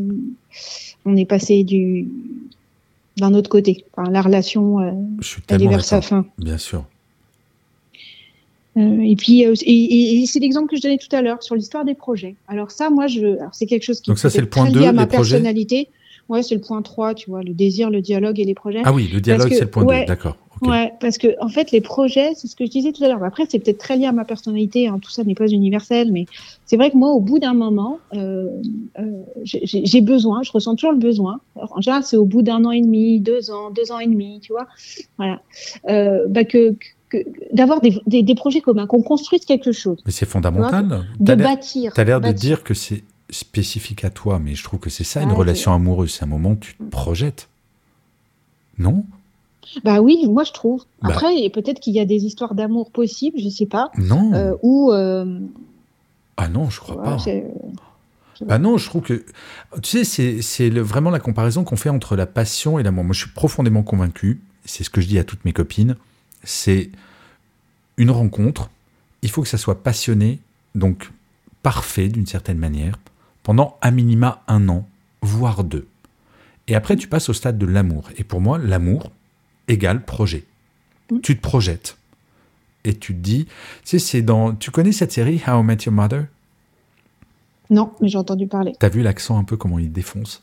on 1.05 1.17
est 1.17 1.25
passé 1.25 1.65
du 1.65 2.09
d'un 3.17 3.35
autre 3.35 3.51
côté. 3.51 3.85
Enfin, 3.97 4.11
la 4.11 4.23
relation, 4.23 4.81
euh, 4.81 4.93
elle 5.49 5.63
est 5.63 5.69
vers 5.69 5.85
sa 5.85 6.01
fin. 6.01 6.25
Bien 6.39 6.59
sûr. 6.59 6.85
Euh, 8.77 9.01
et 9.01 9.17
puis, 9.17 9.43
et, 9.43 10.25
c'est 10.27 10.39
l'exemple 10.39 10.69
que 10.69 10.77
je 10.77 10.83
donnais 10.83 10.97
tout 10.97 11.15
à 11.15 11.21
l'heure 11.21 11.43
sur 11.43 11.57
l'histoire 11.57 11.85
des 11.85 11.95
projets. 11.95 12.37
Alors 12.47 12.71
ça, 12.71 12.89
moi, 12.89 13.09
je, 13.09 13.37
c'est 13.53 13.67
quelque 13.67 13.83
chose 13.83 14.01
qui 14.01 14.11
Donc 14.11 14.19
ça, 14.19 14.31
c'est 14.31 14.41
le 14.41 14.49
point 14.49 14.71
2, 14.71 14.83
à 14.85 14.93
ma 14.93 15.07
personnalité. 15.07 15.89
Ouais, 16.29 16.45
c'est 16.45 16.55
le 16.55 16.61
point 16.61 16.81
3, 16.81 17.15
tu 17.15 17.29
vois, 17.29 17.43
le 17.43 17.53
désir, 17.53 17.91
le 17.91 18.01
dialogue 18.01 18.39
et 18.39 18.45
les 18.45 18.55
projets. 18.55 18.83
Ah 18.85 18.93
oui, 18.93 19.11
le 19.13 19.21
dialogue, 19.21 19.53
c'est 19.53 19.63
le 19.63 19.71
point 19.71 19.85
2, 19.85 20.07
d'accord. 20.07 20.37
Ouais, 20.63 20.93
parce 21.01 21.17
que 21.17 21.29
en 21.41 21.49
fait, 21.49 21.71
les 21.71 21.81
projets, 21.81 22.33
c'est 22.35 22.47
ce 22.47 22.55
que 22.55 22.67
je 22.67 22.71
disais 22.71 22.93
tout 22.93 23.03
à 23.03 23.09
l'heure. 23.09 23.25
Après, 23.25 23.45
c'est 23.49 23.59
peut-être 23.59 23.79
très 23.79 23.97
lié 23.97 24.07
à 24.07 24.13
ma 24.13 24.25
personnalité, 24.25 24.89
hein, 24.89 24.99
tout 25.01 25.11
ça 25.11 25.25
n'est 25.25 25.35
pas 25.35 25.49
universel, 25.49 26.13
mais 26.13 26.27
c'est 26.67 26.77
vrai 26.77 26.91
que 26.91 26.97
moi, 26.97 27.11
au 27.13 27.21
bout 27.21 27.39
d'un 27.39 27.55
moment, 27.55 27.99
euh, 28.15 28.49
euh, 28.99 29.23
j'ai 29.45 30.01
besoin, 30.01 30.43
je 30.43 30.53
ressens 30.53 30.75
toujours 30.77 30.93
le 30.93 30.99
besoin. 30.99 31.41
en 31.57 31.81
général, 31.81 32.03
c'est 32.05 32.17
au 32.17 32.27
bout 32.27 32.43
d'un 32.43 32.65
an 32.65 32.73
et 32.73 32.83
demi, 32.83 33.21
deux 33.21 33.51
ans, 33.51 33.71
deux 33.71 33.91
ans 33.91 33.99
et 33.99 34.07
demi, 34.07 34.41
tu 34.43 34.53
vois, 34.53 34.67
voilà, 35.17 35.41
euh, 35.89 36.27
bah 36.29 36.45
que, 36.45 36.75
que 37.09 37.19
d'avoir 37.53 37.81
des, 37.81 37.99
des, 38.07 38.23
des, 38.23 38.35
projets 38.35 38.61
communs, 38.61 38.87
qu'on 38.87 39.03
construise 39.03 39.47
quelque 39.47 39.73
chose. 39.73 39.99
Mais 40.05 40.13
c'est 40.13 40.27
fondamental. 40.27 41.07
de 41.19 41.35
bâtir. 41.35 41.95
Tu 41.95 42.01
as 42.01 42.05
l'air 42.05 42.21
de 42.21 42.33
dire 42.33 42.65
que 42.65 42.75
c'est 42.75 43.03
spécifique 43.31 44.05
à 44.05 44.11
toi, 44.11 44.39
mais 44.39 44.55
je 44.55 44.65
trouve 44.65 44.81
que 44.81 44.91
c'est 44.91 45.05
ça 45.05 45.23
une 45.23 45.33
relation 45.33 45.73
amoureuse. 45.73 46.13
C'est 46.13 46.25
un 46.25 46.29
moment 46.29 46.51
où 46.51 46.57
tu 46.57 46.75
te 46.75 46.83
projettes. 46.83 47.49
Non? 48.79 49.05
Bah 49.85 50.01
oui, 50.01 50.27
moi 50.29 50.45
je 50.45 50.53
trouve. 50.53 50.85
Bah. 51.03 51.11
Après, 51.11 51.49
peut-être 51.51 51.81
qu'il 51.81 51.95
y 51.95 52.01
a 52.01 52.05
des 52.05 52.25
histoires 52.25 52.55
d'amour 52.55 52.91
possibles, 52.91 53.39
je 53.39 53.49
sais 53.49 53.67
pas. 53.67 53.91
Non. 53.97 54.33
Euh, 54.35 54.55
ou. 54.63 54.93
Euh, 54.93 55.39
ah 56.37 56.49
non, 56.49 56.71
je 56.71 56.81
crois 56.81 57.03
pas. 57.03 57.17
Ah 58.49 58.59
non, 58.59 58.79
je 58.79 58.87
trouve 58.87 59.03
que. 59.03 59.25
Tu 59.83 60.05
sais, 60.05 60.43
c'est 60.43 60.71
vraiment 60.71 61.11
la 61.11 61.21
comparaison 61.21 61.65
qu'on 61.65 61.77
fait 61.77 61.91
entre 61.91 62.17
la 62.17 62.27
passion 62.27 62.79
et 62.79 62.83
l'amour. 62.83 63.05
Moi, 63.05 63.13
je 63.13 63.21
suis 63.21 63.31
profondément 63.31 63.83
convaincu, 63.83 64.41
c'est 64.65 64.85
ce 64.85 64.91
que 64.91 65.01
je 65.01 65.09
dis 65.09 65.19
à 65.19 65.25
toutes 65.25 65.45
mes 65.45 65.53
copines, 65.53 65.97
c'est 66.43 66.91
une 67.97 68.11
rencontre, 68.11 68.71
il 69.23 69.31
faut 69.31 69.43
que 69.43 69.49
ça 69.49 69.59
soit 69.59 69.83
passionné, 69.83 70.41
donc 70.75 71.11
parfait 71.63 72.09
d'une 72.09 72.27
certaine 72.27 72.57
manière 72.57 72.99
pendant 73.43 73.77
à 73.81 73.91
minima 73.91 74.43
un 74.49 74.69
an, 74.69 74.87
voire 75.23 75.65
deux. 75.65 75.87
Et 76.69 76.75
après, 76.75 76.97
tu 76.97 77.09
passes 77.09 77.29
au 77.29 77.33
stade 77.33 77.59
de 77.59 77.67
l'amour. 77.67 78.11
Et 78.17 78.25
pour 78.25 78.41
moi, 78.41 78.59
l'amour 78.59 79.11
égale 79.71 80.05
projet. 80.05 80.45
Mm. 81.11 81.21
Tu 81.21 81.37
te 81.37 81.43
projettes. 81.43 81.97
Et 82.85 82.95
tu 82.95 83.15
te 83.15 83.19
dis, 83.19 83.45
tu 83.45 83.53
sais, 83.85 83.99
c'est 83.99 84.23
dans. 84.23 84.53
Tu 84.53 84.71
connais 84.71 84.93
cette 84.93 85.13
série 85.13 85.41
How 85.47 85.61
I 85.61 85.65
Met 85.65 85.79
Your 85.85 85.95
Mother? 85.95 86.25
Non, 87.69 87.93
mais 88.01 88.09
j'ai 88.09 88.19
entendu 88.19 88.47
parler. 88.47 88.73
T'as 88.79 88.89
vu 88.89 89.03
l'accent 89.03 89.39
un 89.39 89.45
peu 89.45 89.57
comment 89.57 89.79
il 89.79 89.93
défonce? 89.93 90.43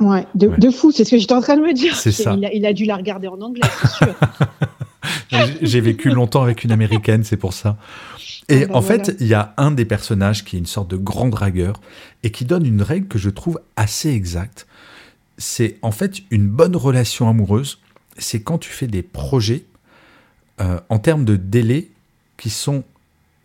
Ouais 0.00 0.26
de, 0.36 0.70
fou, 0.70 0.92
c'est 0.92 1.04
ce 1.04 1.10
que 1.10 1.18
j'étais 1.18 1.34
en 1.34 1.40
train 1.40 1.56
de 1.56 1.62
me 1.62 1.74
dire. 1.74 1.96
C'est 1.96 2.12
ça. 2.12 2.36
Il 2.52 2.64
a, 2.64 2.72
dû 2.72 2.84
la 2.84 2.96
regarder 2.96 3.26
en 3.26 3.40
anglais, 3.40 3.68
c'est 3.80 4.04
sûr. 4.04 4.14
j'ai 5.62 5.80
vécu 5.80 6.10
longtemps 6.10 6.42
avec 6.42 6.62
une 6.62 6.70
américaine, 6.70 7.24
c'est 7.24 7.36
pour 7.36 7.52
ça. 7.52 7.76
Et 8.48 8.62
ah 8.62 8.66
bah 8.68 8.76
en 8.76 8.82
fait, 8.82 9.16
il 9.18 9.26
y 9.26 9.34
a 9.34 9.54
un 9.56 9.72
des 9.72 9.84
personnages 9.84 10.44
qui 10.44 10.56
est 10.56 10.58
une 10.58 10.66
sorte 10.66 10.88
de 10.88 10.96
grand 10.96 11.28
dragueur 11.28 11.80
et 12.22 12.30
qui 12.30 12.44
donne 12.44 12.64
une 12.64 12.80
règle 12.80 13.08
que 13.08 13.18
je 13.18 13.28
trouve 13.28 13.60
assez 13.76 14.10
exacte. 14.10 14.68
C'est 15.36 15.78
en 15.82 15.90
fait 15.90 16.18
une 16.30 16.48
bonne 16.48 16.76
relation 16.76 17.28
amoureuse, 17.28 17.78
c'est 18.18 18.42
quand 18.42 18.58
tu 18.58 18.70
fais 18.70 18.86
des 18.86 19.02
projets 19.02 19.64
euh, 20.60 20.80
en 20.88 20.98
termes 20.98 21.24
de 21.24 21.36
délai 21.36 21.88
qui 22.36 22.50
sont 22.50 22.82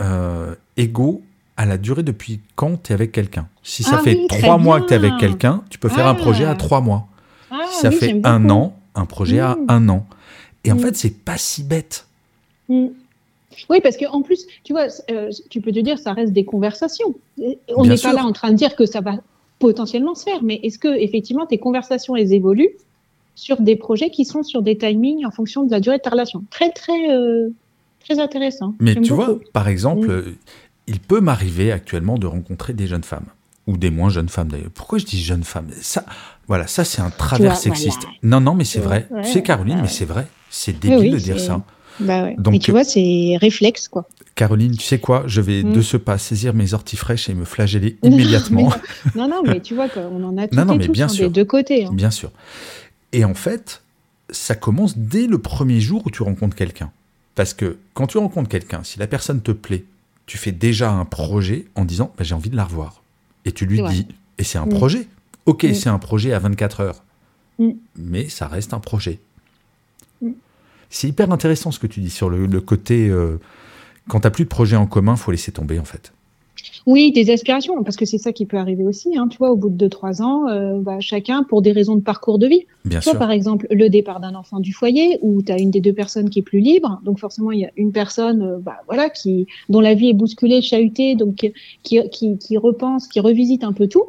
euh, 0.01 0.55
égaux 0.77 1.21
à 1.57 1.65
la 1.65 1.77
durée 1.77 2.03
depuis 2.03 2.39
quand 2.55 2.83
tu 2.83 2.91
es 2.91 2.95
avec 2.95 3.11
quelqu'un. 3.11 3.47
Si 3.61 3.83
ça 3.83 3.97
ah 3.99 4.03
fait 4.03 4.27
trois 4.27 4.57
mois 4.57 4.81
que 4.81 4.87
tu 4.87 4.93
es 4.93 4.95
avec 4.95 5.17
quelqu'un, 5.19 5.63
tu 5.69 5.77
peux 5.77 5.89
faire 5.89 6.07
un 6.07 6.15
projet 6.15 6.45
à 6.45 6.51
ah. 6.51 6.55
trois 6.55 6.81
mois. 6.81 7.07
si 7.69 7.81
ça 7.81 7.91
fait 7.91 8.19
un 8.23 8.49
an, 8.49 8.75
un 8.95 9.05
projet 9.05 9.39
à 9.39 9.55
mmh. 9.55 9.65
un 9.69 9.89
an. 9.89 10.05
Et 10.63 10.71
en 10.71 10.75
mmh. 10.75 10.79
fait, 10.79 10.95
c'est 10.95 11.23
pas 11.23 11.37
si 11.37 11.63
bête. 11.63 12.07
Mmh. 12.69 12.87
Oui, 13.69 13.81
parce 13.81 13.97
qu'en 13.97 14.23
plus, 14.23 14.47
tu 14.63 14.73
vois, 14.73 14.87
euh, 15.11 15.29
tu 15.49 15.61
peux 15.61 15.71
te 15.71 15.79
dire, 15.79 15.99
ça 15.99 16.13
reste 16.13 16.33
des 16.33 16.45
conversations. 16.45 17.13
On 17.75 17.85
n'est 17.85 17.97
pas 17.97 18.13
là 18.13 18.25
en 18.25 18.31
train 18.31 18.49
de 18.49 18.55
dire 18.55 18.75
que 18.75 18.87
ça 18.87 19.01
va 19.01 19.17
potentiellement 19.59 20.15
se 20.15 20.23
faire, 20.23 20.41
mais 20.43 20.59
est-ce 20.63 20.79
que 20.79 20.87
effectivement 20.87 21.45
tes 21.45 21.59
conversations 21.59 22.15
elles 22.15 22.33
évoluent 22.33 22.75
sur 23.35 23.61
des 23.61 23.75
projets 23.75 24.09
qui 24.09 24.25
sont 24.25 24.43
sur 24.43 24.61
des 24.61 24.77
timings 24.77 25.25
en 25.25 25.31
fonction 25.31 25.63
de 25.63 25.71
la 25.71 25.79
durée 25.79 25.97
de 25.97 26.01
ta 26.01 26.09
relation 26.09 26.43
Très 26.49 26.71
très 26.71 27.11
euh, 27.11 27.49
très 28.03 28.19
intéressant. 28.19 28.75
Mais 28.79 28.95
tu 28.95 29.13
vois, 29.13 29.39
par 29.53 29.67
exemple, 29.67 30.09
euh, 30.09 30.35
il 30.87 30.99
peut 30.99 31.21
m'arriver 31.21 31.71
actuellement 31.71 32.17
de 32.17 32.27
rencontrer 32.27 32.73
des 32.73 32.87
jeunes 32.87 33.03
femmes 33.03 33.27
ou 33.67 33.77
des 33.77 33.89
moins 33.89 34.09
jeunes 34.09 34.29
femmes 34.29 34.49
d'ailleurs. 34.49 34.71
Pourquoi 34.73 34.99
je 34.99 35.05
dis 35.05 35.21
jeunes 35.21 35.43
femmes? 35.43 35.67
Ça, 35.81 36.05
voilà, 36.47 36.67
ça 36.67 36.83
c'est 36.83 37.01
un 37.01 37.09
travers 37.09 37.55
sexiste. 37.55 38.05
Non, 38.21 38.41
non, 38.41 38.55
mais 38.55 38.65
c'est 38.65 38.79
vrai. 38.79 39.07
tu 39.23 39.31
sais, 39.31 39.41
Caroline, 39.41 39.79
mais 39.81 39.87
c'est 39.87 40.05
vrai. 40.05 40.27
C'est 40.49 40.77
débile 40.77 41.13
de 41.13 41.17
dire 41.17 41.39
ça. 41.39 41.61
Bah 41.99 42.29
Donc, 42.37 42.59
tu 42.59 42.71
vois, 42.71 42.83
c'est 42.83 43.37
réflexe, 43.39 43.87
quoi. 43.87 44.07
Caroline, 44.35 44.75
tu 44.75 44.83
sais 44.83 44.99
quoi? 44.99 45.23
Je 45.27 45.41
vais 45.41 45.61
de 45.61 45.77
mm. 45.77 45.83
ce 45.83 45.97
pas 45.97 46.17
saisir 46.17 46.53
mes 46.53 46.73
orties 46.73 46.97
fraîches 46.97 47.29
et 47.29 47.35
me 47.35 47.45
flageller 47.45 47.97
immédiatement. 48.03 48.73
non, 49.15 49.27
non, 49.27 49.41
mais 49.45 49.59
tu 49.59 49.75
vois, 49.75 49.87
on 49.95 50.23
en 50.23 50.37
a 50.37 50.47
non, 50.65 50.75
mais 50.75 50.87
bien 50.87 51.07
sûr. 51.07 51.27
des 51.27 51.33
deux 51.33 51.45
côtés. 51.45 51.85
Hein. 51.85 51.91
Bien 51.93 52.11
sûr. 52.11 52.31
Et 53.13 53.23
en 53.23 53.33
fait, 53.33 53.83
ça 54.29 54.55
commence 54.55 54.97
dès 54.97 55.27
le 55.27 55.37
premier 55.37 55.79
jour 55.79 56.03
où 56.05 56.11
tu 56.11 56.23
rencontres 56.23 56.55
quelqu'un. 56.55 56.91
Parce 57.35 57.53
que 57.53 57.77
quand 57.93 58.07
tu 58.07 58.17
rencontres 58.17 58.49
quelqu'un, 58.49 58.83
si 58.83 58.99
la 58.99 59.07
personne 59.07 59.41
te 59.41 59.51
plaît, 59.51 59.85
tu 60.25 60.37
fais 60.37 60.51
déjà 60.51 60.91
un 60.91 61.05
projet 61.05 61.65
en 61.75 61.85
disant 61.85 62.13
bah, 62.17 62.23
j'ai 62.23 62.35
envie 62.35 62.49
de 62.49 62.55
la 62.55 62.65
revoir. 62.65 63.01
Et 63.45 63.51
tu 63.51 63.65
lui 63.65 63.81
dis, 63.83 64.07
et 64.37 64.43
c'est 64.43 64.57
un 64.57 64.65
mm. 64.65 64.69
projet. 64.69 65.07
Ok, 65.45 65.63
mm. 65.63 65.73
c'est 65.73 65.89
un 65.89 65.99
projet 65.99 66.33
à 66.33 66.39
24 66.39 66.81
heures. 66.81 67.03
Mais 67.95 68.27
ça 68.29 68.47
reste 68.47 68.73
un 68.73 68.79
projet. 68.79 69.19
C'est 70.89 71.07
hyper 71.07 71.31
intéressant 71.31 71.71
ce 71.71 71.79
que 71.79 71.87
tu 71.87 72.01
dis 72.01 72.09
sur 72.09 72.29
le, 72.29 72.61
côté 72.61 73.09
euh, 73.09 73.39
quand 74.07 74.19
tu 74.19 74.27
n'as 74.27 74.31
plus 74.31 74.43
de 74.43 74.49
projet 74.49 74.75
en 74.75 74.85
commun, 74.85 75.15
faut 75.15 75.31
laisser 75.31 75.51
tomber 75.51 75.79
en 75.79 75.85
fait. 75.85 76.13
Oui, 76.85 77.11
des 77.11 77.29
aspirations, 77.29 77.83
parce 77.83 77.95
que 77.95 78.05
c'est 78.05 78.17
ça 78.17 78.31
qui 78.31 78.45
peut 78.45 78.57
arriver 78.57 78.83
aussi. 78.83 79.17
Hein, 79.17 79.27
tu 79.27 79.37
vois, 79.37 79.51
au 79.51 79.55
bout 79.55 79.69
de 79.69 79.87
2-3 79.87 80.21
ans, 80.21 80.47
euh, 80.47 80.79
bah, 80.79 80.99
chacun 80.99 81.43
pour 81.43 81.61
des 81.61 81.71
raisons 81.71 81.95
de 81.95 82.01
parcours 82.01 82.39
de 82.39 82.47
vie. 82.47 82.65
Bien 82.85 82.99
tu 82.99 83.15
par 83.17 83.31
exemple, 83.31 83.67
le 83.71 83.89
départ 83.89 84.19
d'un 84.19 84.35
enfant 84.35 84.59
du 84.59 84.73
foyer, 84.73 85.19
où 85.21 85.41
tu 85.41 85.51
as 85.51 85.59
une 85.59 85.71
des 85.71 85.81
deux 85.81 85.93
personnes 85.93 86.29
qui 86.29 86.39
est 86.39 86.43
plus 86.43 86.59
libre. 86.59 87.01
Donc 87.03 87.19
forcément, 87.19 87.51
il 87.51 87.59
y 87.59 87.65
a 87.65 87.71
une 87.77 87.91
personne 87.91 88.41
euh, 88.41 88.57
bah, 88.59 88.77
voilà, 88.87 89.09
qui, 89.09 89.47
dont 89.69 89.81
la 89.81 89.93
vie 89.93 90.09
est 90.09 90.13
bousculée, 90.13 90.61
chahutée, 90.61 91.15
donc 91.15 91.51
qui, 91.83 92.09
qui, 92.09 92.37
qui 92.37 92.57
repense, 92.57 93.07
qui 93.07 93.19
revisite 93.19 93.63
un 93.63 93.73
peu 93.73 93.87
tout. 93.87 94.05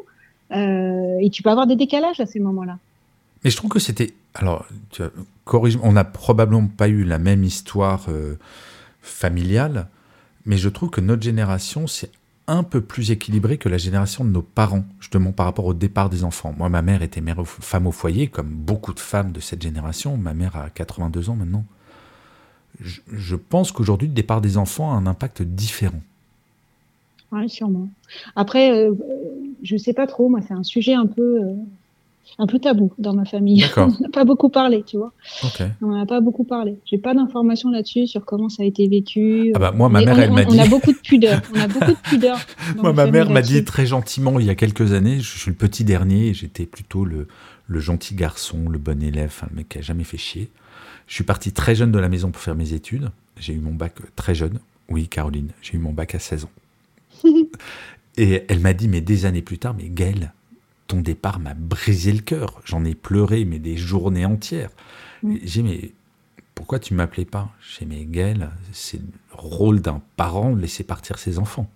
et 0.51 1.31
tu 1.33 1.43
peux 1.43 1.51
avoir 1.51 1.67
des 1.67 1.77
décalages 1.77 2.21
à 2.21 2.27
ces 2.27 2.41
moments-là. 2.41 2.79
Mais 3.43 3.51
je 3.51 3.57
trouve 3.57 3.71
que 3.71 3.79
c'était 3.79 4.15
alors, 4.35 4.67
corrige, 5.45 5.79
on 5.83 5.93
n'a 5.93 6.05
probablement 6.05 6.67
pas 6.67 6.89
eu 6.89 7.05
la 7.05 7.19
même 7.19 7.45
histoire 7.45 8.07
euh, 8.09 8.37
familiale, 9.01 9.87
mais 10.45 10.57
je 10.57 10.69
trouve 10.69 10.91
que 10.91 11.01
notre 11.01 11.23
génération, 11.23 11.87
c'est 11.87 12.11
un 12.47 12.63
peu 12.63 12.81
plus 12.81 13.11
équilibré 13.11 13.57
que 13.57 13.69
la 13.69 13.79
génération 13.79 14.25
de 14.25 14.31
nos 14.31 14.43
parents, 14.43 14.85
justement 15.01 15.33
par 15.33 15.47
rapport 15.47 15.65
au 15.65 15.75
départ 15.75 16.11
des 16.11 16.25
enfants. 16.25 16.55
Moi, 16.57 16.69
ma 16.69 16.83
mère 16.83 17.03
était 17.03 17.21
mère 17.21 17.47
femme 17.47 17.87
au 17.87 17.93
foyer, 17.93 18.29
comme 18.29 18.49
beaucoup 18.49 18.93
de 18.93 19.01
femmes 19.01 19.33
de 19.33 19.41
cette 19.41 19.63
génération. 19.63 20.17
Ma 20.17 20.35
mère 20.35 20.57
a 20.57 20.71
82 20.71 21.31
ans 21.31 21.37
maintenant. 21.37 21.65
Je, 22.81 23.37
pense 23.37 23.71
qu'aujourd'hui, 23.71 24.09
le 24.09 24.15
départ 24.15 24.41
des 24.41 24.57
enfants 24.59 24.93
a 24.93 24.97
un 24.97 25.07
impact 25.07 25.43
différent. 25.43 26.01
Oui, 27.31 27.49
sûrement. 27.49 27.89
Après, 28.37 28.73
euh, 28.73 28.93
je 29.63 29.75
ne 29.75 29.79
sais 29.79 29.93
pas 29.93 30.07
trop, 30.07 30.29
moi, 30.29 30.41
c'est 30.47 30.55
un 30.55 30.65
sujet 30.65 30.95
un 30.95 31.07
peu. 31.07 31.41
Euh, 31.41 31.55
un 32.39 32.47
peu 32.47 32.59
tabou 32.59 32.93
dans 32.99 33.15
ma 33.15 33.25
famille. 33.25 33.65
On 33.77 33.87
n'a 33.87 34.09
pas 34.13 34.25
beaucoup 34.25 34.49
parlé, 34.49 34.83
tu 34.83 34.97
vois. 34.97 35.13
On 35.83 35.95
n'a 35.95 36.07
pas 36.07 36.21
beaucoup 36.21 36.45
parlé. 36.45 36.79
J'ai 36.85 36.99
pas 36.99 37.15
d'informations 37.15 37.71
là-dessus 37.71 38.07
sur 38.07 38.25
comment 38.25 38.49
ça 38.49 38.63
a 38.63 38.67
été 38.67 38.89
vécu. 38.89 39.53
Ah 39.55 39.59
bah 39.59 39.73
moi, 39.73 39.89
ma 39.89 40.05
mère, 40.05 40.19
elle 40.19 40.33
m'a 40.33 40.45
dit. 40.45 40.57
On 40.59 40.63
a 40.63 40.69
beaucoup 40.69 40.93
de 40.93 40.99
pudeur. 40.99 41.41
On 41.55 41.61
a 41.61 41.69
beaucoup 41.69 41.93
de 41.93 41.97
pudeur. 42.09 42.39
moi, 42.77 42.93
ma 42.93 43.07
mère 43.07 43.31
m'a 43.31 43.43
dit 43.43 43.63
très 43.65 43.87
gentiment 43.87 44.39
il 44.39 44.47
y 44.47 44.51
a 44.51 44.55
quelques 44.55 44.93
années. 44.93 45.21
Je 45.21 45.39
suis 45.39 45.51
le 45.51 45.57
petit 45.57 45.85
dernier. 45.85 46.35
J'étais 46.35 46.67
plutôt 46.67 47.05
le, 47.05 47.29
le 47.67 47.81
gentil 47.81 48.15
garçon, 48.15 48.69
le 48.69 48.79
bon 48.79 49.03
élève, 49.03 49.43
le 49.51 49.57
mec 49.57 49.69
qui 49.69 49.79
a 49.79 49.83
jamais 49.83 50.05
fait 50.05 50.19
chier. 50.19 50.51
Je 51.07 51.15
suis 51.15 51.25
parti 51.25 51.53
très 51.53 51.75
jeune 51.75 51.93
de 51.93 51.99
la 51.99 52.09
maison 52.09 52.31
pour 52.31 52.43
faire 52.43 52.55
mes 52.55 52.73
études. 52.73 53.11
J'ai 53.39 53.53
eu 53.53 53.61
mon 53.61 53.75
bac 53.75 53.95
très 54.17 54.35
jeune. 54.35 54.59
Oui, 54.89 55.09
Caroline, 55.09 55.51
j'ai 55.63 55.75
eu 55.75 55.79
mon 55.79 55.93
bac 55.93 56.15
à 56.15 56.19
16 56.19 56.45
ans. 56.45 56.51
Et 58.17 58.45
elle 58.49 58.61
m'a 58.61 58.75
dit, 58.75 58.89
mais 58.89 59.01
des 59.01 59.27
années 59.27 59.43
plus 59.43 59.59
tard, 59.59 59.75
mais 59.77 59.89
Gaël, 59.89 60.33
ton 60.87 61.01
départ 61.01 61.39
m'a 61.39 61.55
brisé 61.55 62.13
le 62.13 62.21
cœur. 62.21 62.61
J'en 62.65 62.85
ai 62.85 62.95
pleuré, 62.95 63.45
mais 63.45 63.59
des 63.59 63.77
journées 63.77 64.27
entières. 64.27 64.71
Mm. 65.23 65.37
J'ai 65.43 65.63
mais 65.63 65.93
pourquoi 66.55 66.79
tu 66.79 66.95
m'appelais 66.95 67.25
pas? 67.25 67.51
J'ai 67.61 67.87
mais 67.87 68.05
Gaël, 68.05 68.51
c'est 68.73 68.99
le 68.99 69.05
rôle 69.33 69.81
d'un 69.81 70.01
parent 70.17 70.53
de 70.53 70.61
laisser 70.61 70.85
partir 70.85 71.19
ses 71.19 71.39
enfants. 71.39 71.67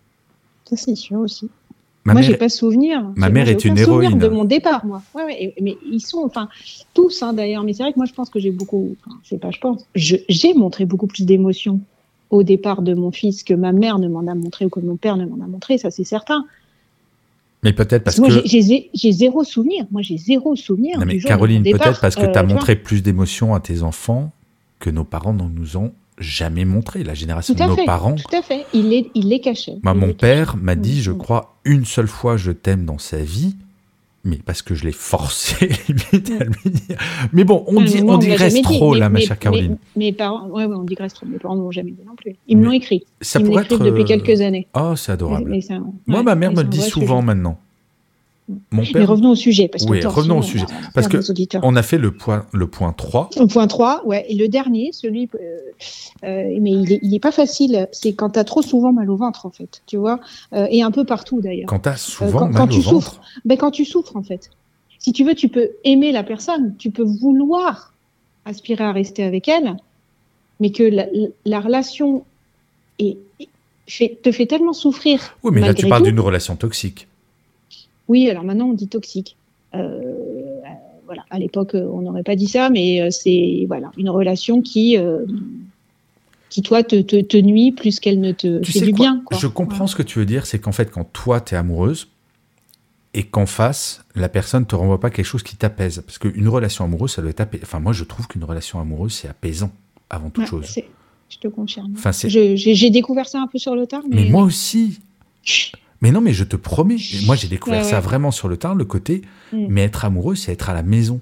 Ça, 0.69 0.77
c'est 0.77 0.95
sûr 0.95 1.19
aussi. 1.19 1.51
Ma 2.05 2.15
moi, 2.15 2.23
j'ai 2.23 2.37
pas 2.37 2.49
souvenir. 2.49 3.05
Ma 3.17 3.29
mère 3.29 3.49
est 3.49 3.65
une 3.65 3.77
héroïne. 3.77 4.19
de 4.19 4.29
mon 4.29 4.45
départ, 4.45 4.87
moi. 4.87 5.03
Ouais, 5.15 5.55
mais 5.61 5.77
ils 5.85 6.01
sont, 6.01 6.23
enfin, 6.25 6.49
tous, 6.95 7.23
hein, 7.23 7.35
d'ailleurs. 7.35 7.65
Mais 7.65 7.75
c'est 7.75 7.83
vrai 7.83 7.93
que 7.93 7.99
moi, 7.99 8.07
je 8.07 8.15
pense 8.15 8.31
que 8.31 8.39
j'ai 8.39 8.51
beaucoup, 8.51 8.97
c'est 9.25 9.39
pas, 9.39 9.51
je 9.51 9.59
pense, 9.59 9.87
j'ai 9.95 10.55
montré 10.55 10.87
beaucoup 10.87 11.07
plus 11.07 11.27
d'émotions 11.27 11.81
au 12.31 12.43
départ 12.43 12.83
de 12.83 12.95
mon 12.95 13.11
fils 13.11 13.43
que 13.43 13.55
ma 13.55 13.73
mère 13.73 13.99
ne 13.99 14.09
m'en 14.09 14.27
a 14.27 14.35
montré 14.35 14.65
ou 14.65 14.69
que 14.69 14.81
mon 14.81 14.97
père 14.97 15.17
ne 15.17 15.27
m'en 15.27 15.43
a 15.43 15.47
montré, 15.47 15.79
ça 15.79 15.91
c'est 15.91 16.05
certain. 16.05 16.47
Mais 17.63 17.73
peut-être 17.73 18.05
parce, 18.05 18.17
que. 18.17 18.21
Moi, 18.21 18.43
j'ai 18.45 19.13
zéro 19.13 19.45
souvenir. 19.45 19.85
Moi, 19.91 20.03
j'ai 20.03 20.17
zéro 20.17 20.55
souvenir. 20.57 20.99
Non, 20.99 21.07
mais 21.07 21.19
Caroline, 21.19 21.63
peut-être 21.63 22.01
parce 22.01 22.17
que 22.17 22.27
tu 22.27 22.39
as 22.39 22.43
montré 22.43 22.77
plus 22.77 23.03
d'émotions 23.03 23.55
à 23.55 23.61
tes 23.61 23.83
enfants 23.83 24.33
que 24.79 24.91
nos 24.91 25.05
parents 25.05 25.33
ne 25.33 25.43
nous 25.43 25.77
ont 25.77 25.93
jamais 26.19 26.65
montré. 26.65 27.05
La 27.05 27.15
génération 27.15 27.55
de 27.55 27.63
nos 27.63 27.85
parents. 27.85 28.15
Tout 28.15 28.37
à 28.37 28.43
fait. 28.43 28.65
Il 28.75 28.89
les, 28.91 29.11
il 29.15 29.29
les 29.29 29.41
cachait. 29.41 29.79
mon 29.83 30.13
père 30.13 30.57
m'a 30.57 30.75
dit, 30.75 31.03
je 31.03 31.13
crois, 31.13 31.57
une 31.65 31.85
seule 31.85 32.09
fois 32.09 32.37
je 32.37 32.53
t'aime 32.53 32.85
dans 32.85 32.99
sa 32.99 33.19
vie 33.19 33.57
mais 34.25 34.39
parce 34.45 34.63
que 34.63 34.75
je 34.75 34.85
l'ai 34.85 34.93
forcé 34.93 35.69
limite 35.89 36.31
à 36.41 36.45
lui 36.45 36.71
dire. 36.71 36.99
Mais 37.33 37.45
bon, 37.45 37.65
on, 37.67 37.81
dit, 37.81 38.03
on 38.07 38.19
digresse 38.19 38.61
trop 38.63 38.95
là, 38.95 39.09
ma 39.09 39.21
chère 39.21 39.39
Caroline. 39.39 39.79
Mes, 39.97 40.13
parents, 40.13 40.49
ouais, 40.49 40.65
ouais, 40.65 40.75
on 40.75 40.85
digresse 40.85 41.15
trop. 41.15 41.27
Mes 41.27 41.39
parents 41.39 41.57
ne 41.57 41.63
m'ont 41.63 41.71
jamais 41.71 41.93
dit 41.93 42.03
non 42.07 42.15
plus. 42.17 42.37
Ils 42.47 42.57
me 42.57 42.65
l'ont 42.65 42.73
écrit. 42.73 43.05
Ça 43.21 43.39
Ils 43.39 43.47
me 43.47 43.57
l'écrivent 43.57 43.83
depuis 43.83 44.05
quelques 44.05 44.41
années. 44.41 44.67
Oh, 44.75 44.95
c'est 44.97 45.13
adorable. 45.13 45.57
Moi, 46.07 46.23
ma 46.23 46.35
mère 46.35 46.53
me 46.53 46.63
le 46.63 46.69
dit 46.69 46.83
souvent 46.83 47.23
maintenant. 47.23 47.59
Mais 48.73 49.05
revenons 49.05 49.31
au 49.31 49.35
sujet. 49.35 49.69
Parce 49.69 49.85
oui, 49.85 50.05
revenons 50.05 50.39
au 50.39 50.43
sujet. 50.43 50.65
parce 50.95 51.09
que 51.09 51.19
on 51.63 51.77
a 51.77 51.83
fait 51.83 51.99
le 51.99 52.13
point, 52.13 52.47
le 52.53 52.67
point 52.67 52.93
3. 52.93 53.31
Le 53.39 53.47
point 53.47 53.67
3, 53.67 54.07
ouais. 54.07 54.25
Et 54.29 54.35
le 54.35 54.49
dernier, 54.49 54.91
celui, 54.93 55.29
euh, 55.35 55.59
euh, 56.25 56.59
mais 56.61 56.71
il 56.71 57.11
n'est 57.11 57.21
pas 57.21 57.33
facile. 57.33 57.89
C'est 57.93 58.15
quand 58.15 58.31
tu 58.31 58.39
as 58.39 58.45
trop 58.45 58.63
souvent 58.63 58.93
mal 58.93 59.11
au 59.11 59.17
ventre, 59.17 59.45
en 59.45 59.51
fait. 59.51 59.83
Tu 59.87 59.97
vois 59.97 60.21
euh, 60.55 60.67
Et 60.71 60.83
un 60.83 60.91
peu 60.91 61.05
partout, 61.05 61.41
d'ailleurs. 61.41 61.67
Quand 61.67 61.81
tu 61.81 61.89
as 61.89 61.97
souvent 61.97 62.49
mal 62.49 62.73
au 62.73 62.81
ventre 62.81 63.21
ben, 63.45 63.59
Quand 63.59 63.71
tu 63.71 63.85
souffres, 63.85 64.17
en 64.17 64.23
fait. 64.23 64.51
Si 64.99 65.13
tu 65.13 65.25
veux, 65.25 65.35
tu 65.35 65.49
peux 65.49 65.71
aimer 65.85 66.13
la 66.13 66.23
personne. 66.23 66.75
Tu 66.79 66.91
peux 66.91 67.05
vouloir 67.05 67.93
aspirer 68.45 68.85
à 68.85 68.93
rester 68.93 69.25
avec 69.25 69.49
elle. 69.49 69.77
Mais 70.61 70.71
que 70.71 70.83
la, 71.45 71.61
relation 71.61 72.25
est, 72.99 73.19
te 74.23 74.33
fait 74.33 74.47
tellement 74.47 74.73
souffrir. 74.73 75.37
Oui, 75.43 75.53
mais 75.53 75.61
là, 75.61 75.75
tu 75.75 75.87
parles 75.87 76.05
d'une 76.05 76.21
relation 76.21 76.57
toxique. 76.57 77.08
Oui, 78.09 78.29
alors 78.29 78.45
maintenant 78.45 78.69
on 78.69 78.73
dit 78.73 78.89
toxique. 78.89 79.37
Euh, 79.75 80.01
voilà, 81.07 81.25
à 81.31 81.39
l'époque 81.39 81.75
on 81.75 82.03
n'aurait 82.03 82.23
pas 82.23 82.37
dit 82.37 82.49
ça, 82.49 82.71
mais 82.71 83.01
euh, 83.01 83.11
c'est 83.11 83.65
voilà 83.69 83.91
une 83.97 84.11
relation 84.11 84.61
qui 84.63 84.97
euh, 84.99 85.25
qui 86.51 86.63
toi 86.63 86.83
te, 86.83 87.01
te, 87.01 87.37
nuit 87.37 87.73
plus 87.73 88.01
qu'elle 88.01 88.21
ne 88.21 88.33
te 88.33 88.63
fait 88.63 88.81
du 88.81 88.93
bien. 88.93 89.23
Je 89.39 89.47
comprends 89.47 89.87
ce 89.87 89.95
que 89.95 90.03
tu 90.03 90.19
veux 90.19 90.27
dire, 90.27 90.47
c'est 90.47 90.59
qu'en 90.59 90.73
fait 90.73 90.91
quand 90.91 91.05
toi 91.05 91.41
tu 91.41 91.55
es 91.55 91.59
amoureuse 91.59 92.09
et 93.15 93.23
qu'en 93.23 93.47
face 93.47 94.05
la 94.15 94.29
personne 94.29 94.67
te 94.67 94.75
renvoie 94.75 95.01
pas 95.01 95.11
quelque 95.11 95.27
chose 95.27 95.43
qui 95.43 95.57
t'apaise, 95.57 96.03
parce 96.05 96.19
qu'une 96.19 96.49
relation 96.49 96.85
amoureuse 96.85 97.13
ça 97.13 97.23
doit 97.23 97.31
être 97.31 97.41
apaisant. 97.41 97.65
Enfin 97.65 97.81
moi 97.81 97.93
je 97.93 98.05
trouve 98.05 98.27
qu'une 98.27 98.45
relation 98.45 98.81
amoureuse 98.81 99.13
c'est 99.13 99.29
apaisant 99.29 99.71
avant 100.11 100.31
toute 100.31 100.47
chose. 100.47 100.67
Je 101.31 101.37
te 101.39 101.49
confirme. 101.49 101.93
Enfin, 101.95 102.11
J'ai 102.13 102.91
découvert 102.91 103.29
ça 103.29 103.41
un 103.41 103.47
peu 103.47 103.59
sur 103.59 103.75
le 103.75 103.87
tard. 103.87 104.03
Mais, 104.09 104.25
mais 104.25 104.31
moi 104.31 104.43
aussi. 104.45 104.99
Mais 106.01 106.13
non, 106.13 106.21
mais 106.21 106.33
je 106.33 106.45
te 106.45 106.57
promets, 106.57 106.97
moi 107.27 107.35
j'ai 107.35 107.49
découvert 107.49 107.85
ça 107.85 108.01
vraiment 108.01 108.31
sur 108.31 108.49
le 108.49 108.57
tard, 108.57 108.75
le 108.75 108.85
côté, 108.85 109.23
mm. 109.53 109.67
mais 109.69 109.83
être 109.83 110.05
amoureux, 110.05 110.37
c'est 110.37 110.53
être 110.53 110.71
à 110.71 110.75
la 110.75 110.83
maison. 110.83 111.21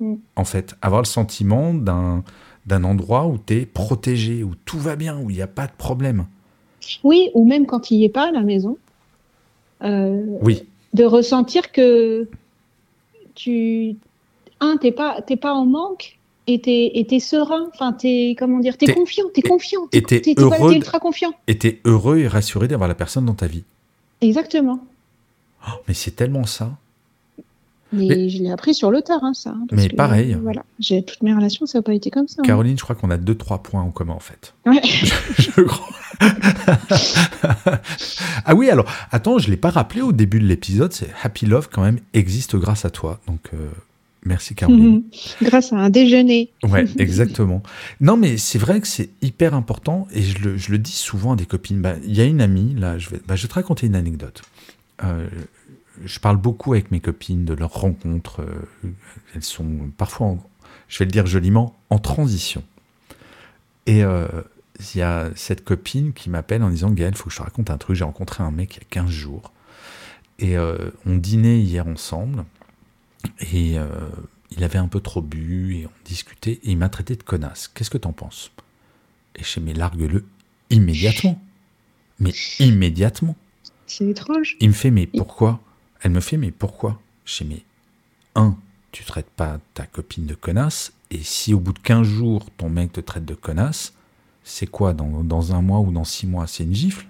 Mm. 0.00 0.14
En 0.36 0.44
fait, 0.44 0.76
avoir 0.82 1.00
le 1.00 1.06
sentiment 1.06 1.72
d'un, 1.72 2.22
d'un 2.66 2.84
endroit 2.84 3.26
où 3.26 3.38
tu 3.38 3.54
es 3.54 3.66
protégé, 3.66 4.42
où 4.42 4.52
tout 4.64 4.78
va 4.78 4.96
bien, 4.96 5.18
où 5.18 5.30
il 5.30 5.36
n'y 5.36 5.42
a 5.42 5.46
pas 5.46 5.66
de 5.66 5.72
problème. 5.72 6.26
Oui, 7.02 7.30
ou 7.34 7.46
même 7.46 7.66
quand 7.66 7.90
il 7.90 7.98
n'y 7.98 8.04
est 8.04 8.10
pas 8.10 8.28
à 8.28 8.32
la 8.32 8.42
maison. 8.42 8.76
Euh, 9.82 10.22
oui. 10.42 10.64
De 10.92 11.04
ressentir 11.04 11.72
que 11.72 12.28
tu. 13.34 13.96
Un, 14.60 14.76
tu 14.76 14.86
n'es 14.86 14.92
pas, 14.92 15.20
pas 15.40 15.52
en 15.52 15.66
manque 15.66 16.18
et 16.46 16.60
tu 16.60 16.70
es, 16.70 17.20
serein, 17.20 17.68
enfin, 17.72 17.92
tu 17.92 18.34
comment 18.38 18.58
dire, 18.58 18.76
tu 18.76 18.88
es, 18.88 18.94
confiant, 18.94 19.24
tu 19.32 19.40
es 19.40 19.42
confiant, 19.42 19.88
tu 19.90 19.98
es, 19.98 20.34
heureux, 20.36 20.74
ultra 20.74 21.00
confiant. 21.00 21.32
Et 21.46 21.58
tu 21.58 21.68
es 21.68 21.80
heureux 21.84 22.18
et 22.18 22.28
rassuré 22.28 22.68
d'avoir 22.68 22.88
la 22.88 22.94
personne 22.94 23.24
dans 23.24 23.34
ta 23.34 23.46
vie. 23.46 23.64
Exactement. 24.24 24.78
Oh, 25.66 25.72
mais 25.86 25.94
c'est 25.94 26.12
tellement 26.12 26.46
ça. 26.46 26.76
Mais, 27.92 28.28
je 28.28 28.42
l'ai 28.42 28.50
appris 28.50 28.74
sur 28.74 28.90
le 28.90 29.02
tard, 29.02 29.22
hein, 29.22 29.34
ça. 29.34 29.50
Hein, 29.50 29.66
mais 29.70 29.88
pareil. 29.88 30.36
voilà, 30.42 30.64
j'ai 30.80 31.04
toutes 31.04 31.22
mes 31.22 31.32
relations, 31.32 31.64
ça 31.64 31.78
n'a 31.78 31.82
pas 31.82 31.94
été 31.94 32.10
comme 32.10 32.26
ça. 32.26 32.40
Hein. 32.40 32.44
Caroline, 32.44 32.76
je 32.76 32.82
crois 32.82 32.96
qu'on 32.96 33.10
a 33.10 33.16
deux 33.16 33.36
trois 33.36 33.62
points 33.62 33.82
en 33.82 33.90
commun 33.90 34.14
en 34.14 34.20
fait. 34.20 34.54
Ouais. 34.66 34.80
je, 34.82 35.60
crois. 35.60 35.86
ah 38.44 38.54
oui, 38.56 38.68
alors 38.68 38.86
attends, 39.12 39.38
je 39.38 39.48
l'ai 39.48 39.56
pas 39.56 39.70
rappelé 39.70 40.00
au 40.00 40.10
début 40.10 40.40
de 40.40 40.46
l'épisode. 40.46 40.92
C'est 40.92 41.10
Happy 41.22 41.46
Love 41.46 41.68
quand 41.70 41.82
même 41.82 42.00
existe 42.14 42.56
grâce 42.56 42.84
à 42.84 42.90
toi, 42.90 43.20
donc. 43.28 43.50
Euh, 43.54 43.68
merci 44.24 44.54
Caroline. 44.54 45.02
Grâce 45.42 45.72
à 45.72 45.76
un 45.76 45.90
déjeuner. 45.90 46.50
Ouais, 46.62 46.84
exactement. 46.98 47.62
Non, 48.00 48.16
mais 48.16 48.36
c'est 48.36 48.58
vrai 48.58 48.80
que 48.80 48.86
c'est 48.86 49.10
hyper 49.22 49.54
important 49.54 50.08
et 50.12 50.22
je 50.22 50.38
le, 50.42 50.56
je 50.56 50.72
le, 50.72 50.78
dis 50.78 50.92
souvent 50.92 51.32
à 51.32 51.36
des 51.36 51.46
copines. 51.46 51.80
Bah, 51.80 51.94
il 52.04 52.14
y 52.14 52.20
a 52.20 52.24
une 52.24 52.40
amie, 52.40 52.74
là, 52.74 52.98
je 52.98 53.10
vais, 53.10 53.20
bah, 53.26 53.36
je 53.36 53.42
vais 53.42 53.48
te 53.48 53.54
raconter 53.54 53.86
une 53.86 53.94
anecdote. 53.94 54.42
Euh, 55.02 55.28
je 56.04 56.18
parle 56.18 56.36
beaucoup 56.36 56.72
avec 56.72 56.90
mes 56.90 57.00
copines 57.00 57.44
de 57.44 57.54
leurs 57.54 57.72
rencontres. 57.72 58.42
Euh, 58.42 58.90
elles 59.34 59.44
sont 59.44 59.90
parfois, 59.96 60.36
je 60.88 60.98
vais 60.98 61.04
le 61.04 61.10
dire 61.10 61.26
joliment, 61.26 61.76
en 61.90 61.98
transition. 61.98 62.62
Et 63.86 64.02
euh, 64.02 64.26
il 64.94 64.98
y 64.98 65.02
a 65.02 65.30
cette 65.34 65.64
copine 65.64 66.12
qui 66.12 66.30
m'appelle 66.30 66.62
en 66.62 66.70
disant 66.70 66.90
Gaël, 66.90 67.12
il 67.14 67.18
faut 67.18 67.26
que 67.26 67.32
je 67.32 67.38
te 67.38 67.42
raconte 67.42 67.70
un 67.70 67.78
truc. 67.78 67.96
J'ai 67.96 68.04
rencontré 68.04 68.42
un 68.42 68.50
mec 68.50 68.76
il 68.76 68.80
y 68.80 68.82
a 68.82 69.02
15 69.02 69.10
jours. 69.10 69.52
Et 70.40 70.56
on 70.58 71.14
dînait 71.14 71.60
hier 71.60 71.86
ensemble. 71.86 72.44
Et 73.52 73.76
il 74.50 74.64
avait 74.64 74.78
un 74.78 74.88
peu 74.88 75.00
trop 75.00 75.20
bu 75.20 75.76
et 75.76 75.86
on 75.86 75.90
discutait. 76.04 76.60
Et 76.62 76.72
il 76.72 76.78
m'a 76.78 76.88
traité 76.88 77.16
de 77.16 77.22
connasse. 77.22 77.68
Qu'est-ce 77.68 77.90
que 77.90 77.98
t'en 77.98 78.12
penses? 78.12 78.50
Et 79.36 79.42
je 79.42 79.60
mais 79.60 79.74
largue-le 79.74 80.24
immédiatement. 80.70 81.40
Mais 82.20 82.32
immédiatement. 82.60 83.36
C'est 83.86 84.08
étrange. 84.08 84.56
Il 84.60 84.68
me 84.68 84.74
fait, 84.74 84.90
mais 84.90 85.06
pourquoi? 85.06 85.60
Elle 86.02 86.12
me 86.12 86.20
fait, 86.20 86.36
mais 86.36 86.50
pourquoi? 86.50 87.00
Je 87.24 87.42
dis, 87.42 87.50
mais 87.50 87.62
un, 88.34 88.56
tu 88.92 89.04
traites 89.04 89.30
pas 89.30 89.58
ta 89.74 89.86
copine 89.86 90.26
de 90.26 90.34
connasse, 90.34 90.92
et 91.10 91.22
si 91.22 91.54
au 91.54 91.60
bout 91.60 91.72
de 91.72 91.78
15 91.78 92.06
jours, 92.06 92.46
ton 92.56 92.68
mec 92.68 92.92
te 92.92 93.00
traite 93.00 93.24
de 93.24 93.34
connasse, 93.34 93.94
c'est 94.42 94.66
quoi? 94.66 94.92
Dans, 94.92 95.24
dans, 95.24 95.54
un 95.54 95.62
mois 95.62 95.80
ou 95.80 95.90
dans 95.90 96.04
six 96.04 96.26
mois 96.26 96.46
C'est 96.46 96.64
une 96.64 96.74
gifle? 96.74 97.06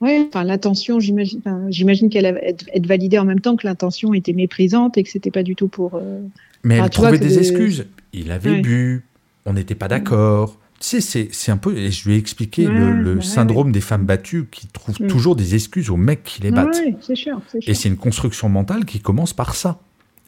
Oui, 0.00 0.26
enfin 0.28 0.44
l'intention, 0.44 1.00
j'imagine, 1.00 1.40
j'imagine 1.70 2.08
qu'elle 2.08 2.32
va 2.32 2.40
être, 2.40 2.86
validée 2.86 3.18
en 3.18 3.24
même 3.24 3.40
temps 3.40 3.56
que 3.56 3.66
l'intention 3.66 4.14
était 4.14 4.32
méprisante 4.32 4.96
et 4.96 5.02
que 5.02 5.10
c'était 5.10 5.30
pas 5.30 5.42
du 5.42 5.56
tout 5.56 5.68
pour. 5.68 5.96
Euh, 5.96 6.20
mais 6.62 6.76
elle 6.76 6.90
trouvait 6.90 7.18
des 7.18 7.38
excuses. 7.38 7.86
Il 8.12 8.30
avait 8.30 8.60
bu, 8.60 9.04
on 9.44 9.52
n'était 9.52 9.74
pas 9.74 9.88
d'accord. 9.88 10.56
Tu 10.80 11.00
sais, 11.00 11.28
c'est 11.32 11.50
un 11.50 11.56
peu, 11.56 11.76
et 11.76 11.90
je 11.90 12.08
lui 12.08 12.14
ai 12.14 12.18
expliqué 12.18 12.64
le, 12.64 13.16
bah 13.16 13.20
syndrome 13.20 13.72
des 13.72 13.80
femmes 13.80 14.04
battues 14.04 14.46
qui 14.48 14.68
trouvent 14.68 15.02
mm. 15.02 15.08
toujours 15.08 15.34
des 15.34 15.56
excuses 15.56 15.90
aux 15.90 15.96
mecs 15.96 16.22
qui 16.22 16.40
les 16.42 16.52
battent. 16.52 16.80
c'est 17.00 17.16
sûr, 17.16 17.40
Et 17.66 17.74
c'est 17.74 17.88
une 17.88 17.96
construction 17.96 18.48
mentale 18.48 18.84
qui 18.84 19.00
commence 19.00 19.32
par 19.32 19.56
ça. 19.56 19.80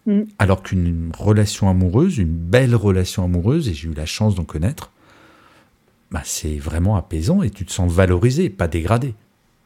Mm. 0.07 0.23
Alors 0.41 0.65
qu'une 0.65 1.13
relation 1.17 1.69
amoureuse, 1.69 2.19
une 2.19 2.35
belle 2.35 2.75
relation 2.75 3.25
amoureuse, 3.25 3.69
et 3.69 3.75
j'ai 3.75 3.89
eu 3.89 3.95
la 3.95 4.07
chance 4.07 4.35
d'en 4.35 4.45
connaître, 4.45 4.91
bah 6.11 6.23
c'est 6.25 6.57
vraiment 6.57 6.97
apaisant 6.97 7.43
et 7.43 7.51
tu 7.51 7.65
te 7.65 7.71
sens 7.71 7.93
valorisé, 7.93 8.51
pas 8.51 8.67
dégradé. 8.67 9.15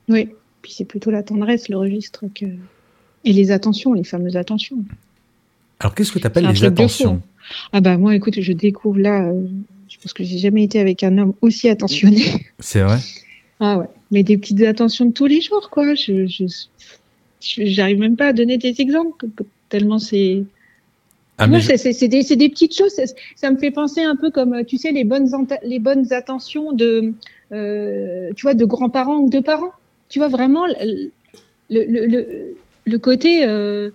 Oui, 0.08 0.28
puis 0.62 0.72
c'est 0.72 0.84
plutôt 0.84 1.10
la 1.10 1.22
tendresse, 1.22 1.68
le 1.68 1.76
registre, 1.76 2.24
que... 2.34 2.46
et 3.24 3.32
les 3.32 3.50
attentions, 3.50 3.92
les 3.92 4.04
fameuses 4.04 4.36
attentions. 4.36 4.78
Alors 5.80 5.94
qu'est-ce 5.94 6.12
que 6.12 6.18
tu 6.18 6.26
appelles 6.26 6.46
les 6.46 6.64
attentions 6.64 7.20
Ah 7.72 7.80
bah 7.80 7.96
moi, 7.96 8.14
écoute, 8.14 8.40
je 8.40 8.52
découvre 8.52 8.98
là 8.98 9.32
je 9.94 9.98
pense 10.00 10.12
que 10.12 10.24
j'ai 10.24 10.38
jamais 10.38 10.64
été 10.64 10.80
avec 10.80 11.02
un 11.02 11.18
homme 11.18 11.34
aussi 11.40 11.68
attentionné. 11.68 12.24
C'est 12.58 12.82
vrai. 12.82 12.98
Ah 13.60 13.78
ouais. 13.78 13.86
Mais 14.10 14.24
des 14.24 14.36
petites 14.36 14.60
attentions 14.62 15.06
de 15.06 15.12
tous 15.12 15.26
les 15.26 15.40
jours, 15.40 15.70
quoi. 15.70 15.94
Je, 15.94 16.26
je, 16.26 16.44
j'arrive 17.40 18.00
même 18.00 18.16
pas 18.16 18.26
à 18.26 18.32
donner 18.32 18.58
des 18.58 18.80
exemples 18.80 19.26
tellement 19.68 20.00
c'est. 20.00 20.42
Ah, 21.38 21.46
c'est, 21.60 22.08
des, 22.08 22.24
des, 22.24 22.48
petites 22.48 22.76
choses. 22.76 23.00
Ça 23.36 23.50
me 23.52 23.56
fait 23.56 23.70
penser 23.70 24.02
un 24.02 24.16
peu 24.16 24.32
comme, 24.32 24.64
tu 24.64 24.76
sais, 24.76 24.90
les 24.90 25.04
bonnes, 25.04 25.28
les 25.62 25.78
bonnes 25.78 26.12
attentions 26.12 26.72
de, 26.72 27.14
euh, 27.52 28.32
tu 28.34 28.42
vois, 28.42 28.54
de 28.54 28.64
grands-parents 28.64 29.18
ou 29.18 29.30
de 29.30 29.38
parents. 29.38 29.72
Tu 30.08 30.18
vois 30.18 30.28
vraiment 30.28 30.66
le, 30.66 31.04
le, 31.70 32.06
le, 32.06 32.56
le 32.86 32.98
côté. 32.98 33.44
Euh, 33.46 33.90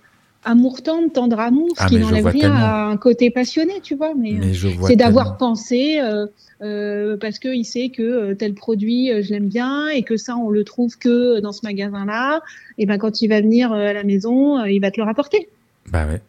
amour 0.46 0.82
tendre, 0.82 1.12
tendre 1.12 1.38
amour, 1.38 1.68
ce 1.78 1.84
Ah, 1.84 1.88
qui 1.88 1.98
n'enlève 1.98 2.26
rien 2.26 2.40
tellement. 2.44 2.56
à 2.60 2.84
un 2.86 2.96
côté 2.96 3.30
passionné, 3.30 3.74
tu 3.84 3.96
vois. 3.96 4.14
Mais, 4.18 4.32
Mais 4.40 4.56
euh, 4.66 4.70
c'est 4.88 4.96
d'avoir 4.96 5.36
pensé 5.36 6.00
euh, 6.00 6.28
euh, 6.62 7.18
parce 7.18 7.40
qu'il 7.40 7.66
sait 7.66 7.90
que 7.90 8.02
euh, 8.02 8.36
tel 8.36 8.54
produit, 8.54 9.12
euh, 9.12 9.22
je 9.22 9.32
l'aime 9.32 9.50
bien 9.50 9.90
et 9.90 10.02
que 10.04 10.16
ça, 10.16 10.38
on 10.38 10.50
le 10.50 10.64
trouve 10.64 10.98
que 10.98 11.42
dans 11.42 11.52
ce 11.52 11.60
magasin-là. 11.64 12.40
Et 12.78 12.86
ben 12.86 12.98
quand 12.98 13.22
il 13.22 13.28
va 13.28 13.42
venir 13.42 13.74
à 13.74 13.92
la 13.92 14.04
maison, 14.06 14.64
il 14.64 14.80
va 14.80 14.92
te 14.92 15.00
le 15.02 15.06
rapporter. 15.06 15.50
Bah 15.92 16.06
ouais. 16.08 16.22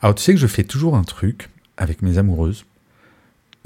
Alors 0.00 0.14
tu 0.14 0.22
sais 0.22 0.32
que 0.32 0.40
je 0.40 0.46
fais 0.46 0.64
toujours 0.64 0.96
un 0.96 1.04
truc 1.04 1.50
avec 1.76 2.00
mes 2.00 2.16
amoureuses. 2.16 2.64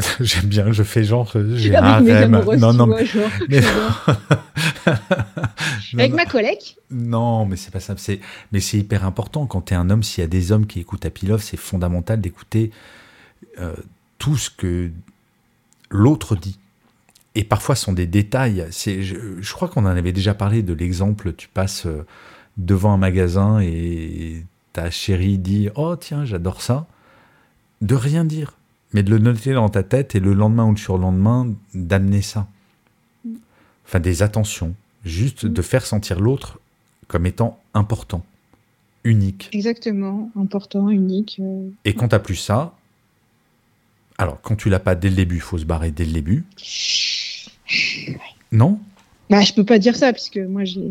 J'aime 0.21 0.47
bien, 0.47 0.73
je 0.73 0.83
fais 0.83 1.05
genre, 1.05 1.31
j'ai 1.55 1.77
un 1.77 1.83
harem. 1.85 2.43
Non, 2.59 2.73
non, 2.73 2.87
vois, 2.87 3.05
genre, 3.05 3.29
mais-. 3.49 3.61
non, 5.95 6.01
Avec 6.01 6.11
non. 6.13 6.17
ma 6.17 6.27
collègue. 6.31 6.77
Non, 6.91 7.47
mais 7.47 7.57
c'est 7.57 7.71
pas 7.71 7.81
ça. 7.81 7.95
C'est, 7.97 8.21
mais 8.53 8.61
c'est 8.61 8.79
hyper 8.79 9.05
important 9.05 9.47
quand 9.47 9.63
tu 9.63 9.75
es 9.75 9.77
un 9.77 9.91
homme. 9.91 10.03
S'il 10.03 10.23
y 10.23 10.25
a 10.25 10.29
des 10.29 10.53
hommes 10.53 10.67
qui 10.67 10.81
écoutent 10.81 11.05
Happy 11.05 11.27
Love, 11.27 11.43
c'est 11.43 11.57
fondamental 11.57 12.21
d'écouter 12.21 12.71
euh, 13.59 13.75
tout 14.19 14.37
ce 14.37 14.51
que 14.51 14.91
l'autre 15.91 16.37
dit. 16.37 16.59
Et 17.35 17.45
parfois, 17.45 17.75
ce 17.77 17.85
sont 17.85 17.93
des 17.93 18.07
détails. 18.07 18.67
C'est, 18.71 19.03
je, 19.03 19.17
je 19.41 19.53
crois 19.53 19.69
qu'on 19.69 19.83
en 19.83 19.87
avait 19.97 20.13
déjà 20.13 20.35
parlé 20.35 20.63
de 20.63 20.73
l'exemple. 20.73 21.33
Tu 21.35 21.49
passes 21.49 21.87
euh, 21.87 22.05
devant 22.57 22.93
un 22.93 22.97
magasin 22.97 23.61
et 23.61 24.45
ta 24.73 24.91
chérie 24.91 25.39
dit 25.39 25.69
Oh, 25.77 25.97
tiens, 25.97 26.25
j'adore 26.25 26.61
ça. 26.63 26.87
De 27.81 27.95
rien 27.95 28.25
dire, 28.25 28.55
mais 28.93 29.03
de 29.03 29.11
le 29.11 29.19
noter 29.19 29.55
dans 29.55 29.69
ta 29.69 29.83
tête 29.83 30.15
et 30.15 30.21
le 30.21 30.35
lendemain 30.35 30.67
ou 30.67 30.73
le 30.73 30.77
surlendemain, 30.77 31.49
d'amener 31.75 32.21
ça. 32.21 32.47
Enfin, 33.87 34.01
des 34.01 34.23
attentions. 34.23 34.75
Juste 35.05 35.47
de 35.47 35.63
faire 35.63 35.87
sentir 35.87 36.21
l'autre 36.21 36.59
comme 37.09 37.27
étant 37.27 37.59
important, 37.75 38.25
unique. 39.05 39.49
Exactement, 39.53 40.31
important, 40.37 40.89
unique. 40.91 41.39
euh. 41.41 41.69
Et 41.85 41.95
quand 41.95 42.09
t'as 42.09 42.19
plus 42.19 42.37
ça, 42.37 42.75
alors 44.19 44.41
quand 44.43 44.57
tu 44.57 44.69
l'as 44.69 44.79
pas 44.81 44.95
dès 44.95 45.09
le 45.09 45.17
début, 45.17 45.37
il 45.37 45.41
faut 45.41 45.59
se 45.59 45.65
barrer 45.65 45.91
dès 45.91 46.05
le 46.05 46.13
début. 46.13 46.45
Non? 48.53 48.79
Bah, 49.29 49.41
je 49.43 49.53
peux 49.53 49.65
pas 49.65 49.79
dire 49.79 49.97
ça 49.97 50.13
puisque 50.13 50.39
moi 50.39 50.65
j'ai 50.65 50.91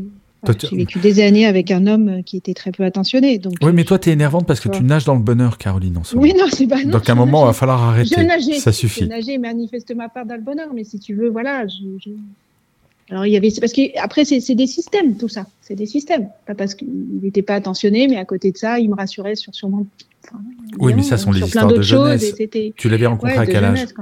tu- 0.58 0.76
vécu 0.76 1.00
des 1.00 1.22
années 1.22 1.46
avec 1.46 1.70
un 1.72 1.86
homme 1.88 2.24
qui 2.24 2.38
était 2.38 2.54
très 2.54 2.72
peu 2.72 2.84
attentionné. 2.86 3.38
Donc 3.38 3.54
Oui, 3.62 3.70
euh, 3.70 3.74
mais 3.74 3.84
toi, 3.84 4.00
t'es 4.00 4.12
énervante 4.12 4.48
parce 4.48 4.60
que 4.62 4.70
Ouais. 4.70 4.78
tu 4.78 4.84
nages 4.84 5.04
dans 5.06 5.16
le 5.16 5.22
bonheur, 5.22 5.58
Caroline, 5.58 5.98
en 5.98 6.04
ce 6.06 6.16
moment. 6.16 6.24
oui, 6.28 6.34
non, 6.38 6.46
c'est 6.50 6.68
pas. 6.68 6.82
non, 6.84 6.92
Donc 6.92 7.10
à 7.10 7.12
un 7.12 7.16
je 7.16 7.20
moment, 7.20 7.44
il 7.44 7.48
va 7.48 7.54
falloir 7.54 7.84
arrêter. 7.84 8.16
Je 8.18 8.22
nageais. 8.22 8.60
Ça 8.60 8.72
Je 8.72 8.78
suffit. 8.78 9.08
nageais 9.08 9.38
manifestement 9.38 10.08
pas 10.10 10.24
dans 10.24 10.36
le 10.36 10.42
bonheur, 10.42 10.70
mais 10.74 10.84
si 10.86 11.00
tu 11.00 11.14
veux, 11.16 11.30
voilà. 11.30 11.68
Je, 11.68 11.84
je- 12.04 12.10
Alors 13.12 13.26
il 13.26 13.32
y 13.32 13.38
avait, 13.38 13.50
parce 13.60 13.74
que 13.74 13.82
après 14.00 14.24
c'est 14.26 14.54
des 14.56 14.68
systèmes 14.68 15.18
tout 15.18 15.30
ça, 15.30 15.48
c'est 15.62 15.76
des 15.76 15.86
systèmes. 15.88 16.30
Pas 16.46 16.54
parce 16.56 16.76
qu'il 16.76 16.88
n'était 17.24 17.42
pas 17.42 17.56
attentionné, 17.56 18.08
mais 18.08 18.18
à 18.18 18.26
côté 18.26 18.52
de 18.52 18.58
ça, 18.58 18.80
il 18.80 18.90
me 18.90 18.96
rassurait 18.96 19.36
sur 19.36 19.54
sûrement. 19.56 19.86
enfin, 20.26 20.40
Oui, 20.80 20.94
mais 20.94 21.02
ça 21.04 21.18
sont 21.18 21.32
les 21.32 21.42
histoires 21.42 21.68
de 21.68 21.82
jeunesse. 21.82 22.34
et. 22.40 22.74
Tu 22.78 22.88
l'avais 22.90 23.08
rencontré 23.08 23.34
Ouais, 23.34 23.40
à 23.40 23.46
quel 23.48 23.64
âge 23.64 23.78
jeunesse. 23.80 23.94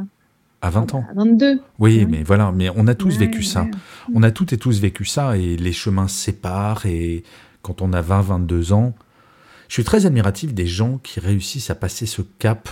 À 0.59 0.69
20 0.71 0.95
ans. 0.95 1.05
À 1.09 1.13
22. 1.13 1.61
Oui, 1.79 2.05
mais 2.09 2.23
voilà, 2.23 2.51
mais 2.51 2.69
on 2.75 2.87
a 2.87 2.95
tous 2.95 3.13
Ouais, 3.13 3.25
vécu 3.27 3.43
ça. 3.43 3.63
ouais. 3.63 3.71
On 4.15 4.23
a 4.23 4.31
toutes 4.31 4.53
et 4.53 4.57
tous 4.57 4.79
vécu 4.81 5.05
ça 5.05 5.37
et 5.37 5.55
les 5.55 5.71
chemins 5.71 6.07
se 6.07 6.17
séparent 6.17 6.85
et 6.87 7.23
quand 7.61 7.81
on 7.83 7.93
a 7.93 8.01
20, 8.01 8.21
22 8.21 8.73
ans, 8.73 8.93
je 9.67 9.73
suis 9.75 9.83
très 9.83 10.05
admiratif 10.05 10.53
des 10.53 10.65
gens 10.65 10.97
qui 10.97 11.19
réussissent 11.19 11.69
à 11.69 11.75
passer 11.75 12.05
ce 12.07 12.21
cap 12.39 12.69